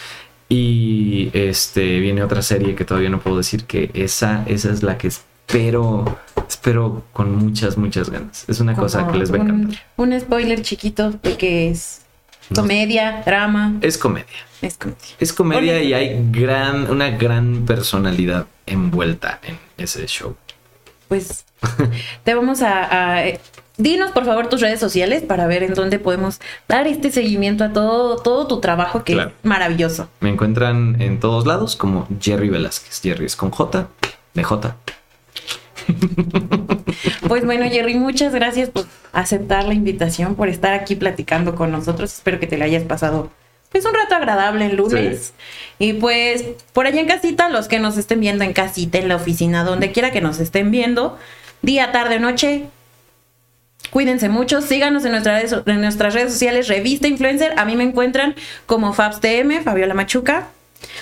Y 0.49 1.29
este 1.33 1.99
viene 1.99 2.21
otra 2.23 2.41
serie 2.41 2.75
que 2.75 2.85
todavía 2.85 3.09
no 3.09 3.19
puedo 3.19 3.37
decir 3.37 3.63
que 3.65 3.89
esa, 3.93 4.43
esa 4.45 4.71
es 4.71 4.83
la 4.83 4.97
que 4.97 5.07
espero, 5.07 6.19
espero 6.47 7.03
con 7.13 7.35
muchas, 7.35 7.77
muchas 7.77 8.09
ganas. 8.09 8.45
Es 8.47 8.59
una 8.59 8.75
cosa 8.75 9.07
que 9.07 9.17
les 9.17 9.31
va 9.31 9.37
a 9.37 9.41
encantar. 9.41 9.79
Un, 9.95 10.19
spoiler 10.19 10.61
chiquito 10.61 11.11
de 11.11 11.37
que 11.37 11.69
es 11.69 12.01
No. 12.49 12.61
comedia, 12.61 13.23
drama. 13.25 13.77
Es 13.81 13.97
comedia. 13.97 14.27
Es 14.61 14.77
comedia. 14.77 15.15
Es 15.19 15.33
comedia 15.33 15.81
y 15.81 15.93
hay 15.93 16.23
gran, 16.31 16.89
una 16.91 17.09
gran 17.09 17.65
personalidad 17.65 18.45
envuelta 18.65 19.39
en 19.43 19.57
ese 19.77 20.05
show. 20.07 20.35
Pues 21.07 21.45
te 22.23 22.33
vamos 22.33 22.61
a, 22.61 23.19
a- 23.19 23.23
Dinos 23.75 24.11
por 24.11 24.23
favor 24.25 24.49
tus 24.49 24.61
redes 24.61 24.79
sociales 24.79 25.23
para 25.23 25.47
ver 25.47 25.63
en 25.63 25.73
dónde 25.73 25.97
podemos 25.97 26.39
dar 26.67 26.85
este 26.87 27.11
seguimiento 27.11 27.63
a 27.63 27.73
todo, 27.73 28.17
todo 28.17 28.45
tu 28.45 28.59
trabajo 28.61 29.03
que 29.03 29.13
Claro. 29.13 29.29
es 29.31 29.35
maravilloso. 29.45 30.07
Me 30.19 30.29
encuentran 30.29 31.01
en 31.01 31.19
todos 31.19 31.47
lados 31.47 31.75
como 31.75 32.07
Jerry 32.21 32.49
Velázquez. 32.49 33.01
Jerry 33.01 33.25
es 33.25 33.35
con 33.35 33.49
J, 33.49 33.87
de 34.35 34.43
J. 34.43 34.75
Pues 37.27 37.45
bueno, 37.45 37.65
Jerry, 37.69 37.95
muchas 37.95 38.33
gracias 38.33 38.69
por 38.69 38.85
aceptar 39.11 39.63
la 39.65 39.73
invitación, 39.73 40.35
por 40.35 40.49
estar 40.49 40.73
aquí 40.73 40.95
platicando 40.95 41.55
con 41.55 41.71
nosotros. 41.71 42.13
Espero 42.13 42.39
que 42.39 42.47
te 42.47 42.57
la 42.57 42.65
hayas 42.65 42.83
pasado 42.83 43.29
pues 43.73 43.85
un 43.85 43.93
rato 43.93 44.15
agradable 44.15 44.67
el 44.67 44.77
lunes. 44.77 45.33
Y 45.79 45.93
pues 45.93 46.45
por 46.71 46.85
allá 46.87 47.01
en 47.01 47.07
casita, 47.07 47.49
los 47.49 47.67
que 47.67 47.79
nos 47.79 47.97
estén 47.97 48.21
viendo 48.21 48.45
en 48.45 48.53
casita, 48.53 48.99
en 48.99 49.09
la 49.09 49.17
oficina, 49.17 49.65
donde 49.65 49.91
quiera 49.91 50.11
que 50.11 50.21
nos 50.21 50.39
estén 50.39 50.71
viendo, 50.71 51.17
día, 51.61 51.91
tarde, 51.91 52.19
noche, 52.19 52.67
Cuídense 53.89 54.29
mucho, 54.29 54.61
síganos 54.61 55.05
en, 55.05 55.11
nuestras 55.11 55.51
en 55.67 55.81
nuestras 55.81 56.13
redes 56.13 56.31
sociales, 56.31 56.67
Revista 56.67 57.07
Influencer. 57.07 57.53
A 57.59 57.65
mí 57.65 57.75
me 57.75 57.83
encuentran 57.83 58.33
como 58.65 58.93
FabsTM, 58.93 59.61
Fabiola 59.63 59.93
Machuca. 59.93 60.47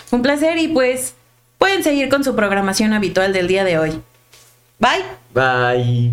Un 0.10 0.22
placer 0.22 0.58
y 0.58 0.68
pues 0.68 1.14
pueden 1.58 1.84
seguir 1.84 2.10
con 2.10 2.24
su 2.24 2.36
programación 2.36 2.92
habitual 2.92 3.34
del 3.34 3.48
día 3.48 3.64
de 3.64 3.78
hoy. 3.78 4.02
Bye. 4.80 5.06
Bye. 5.34 6.12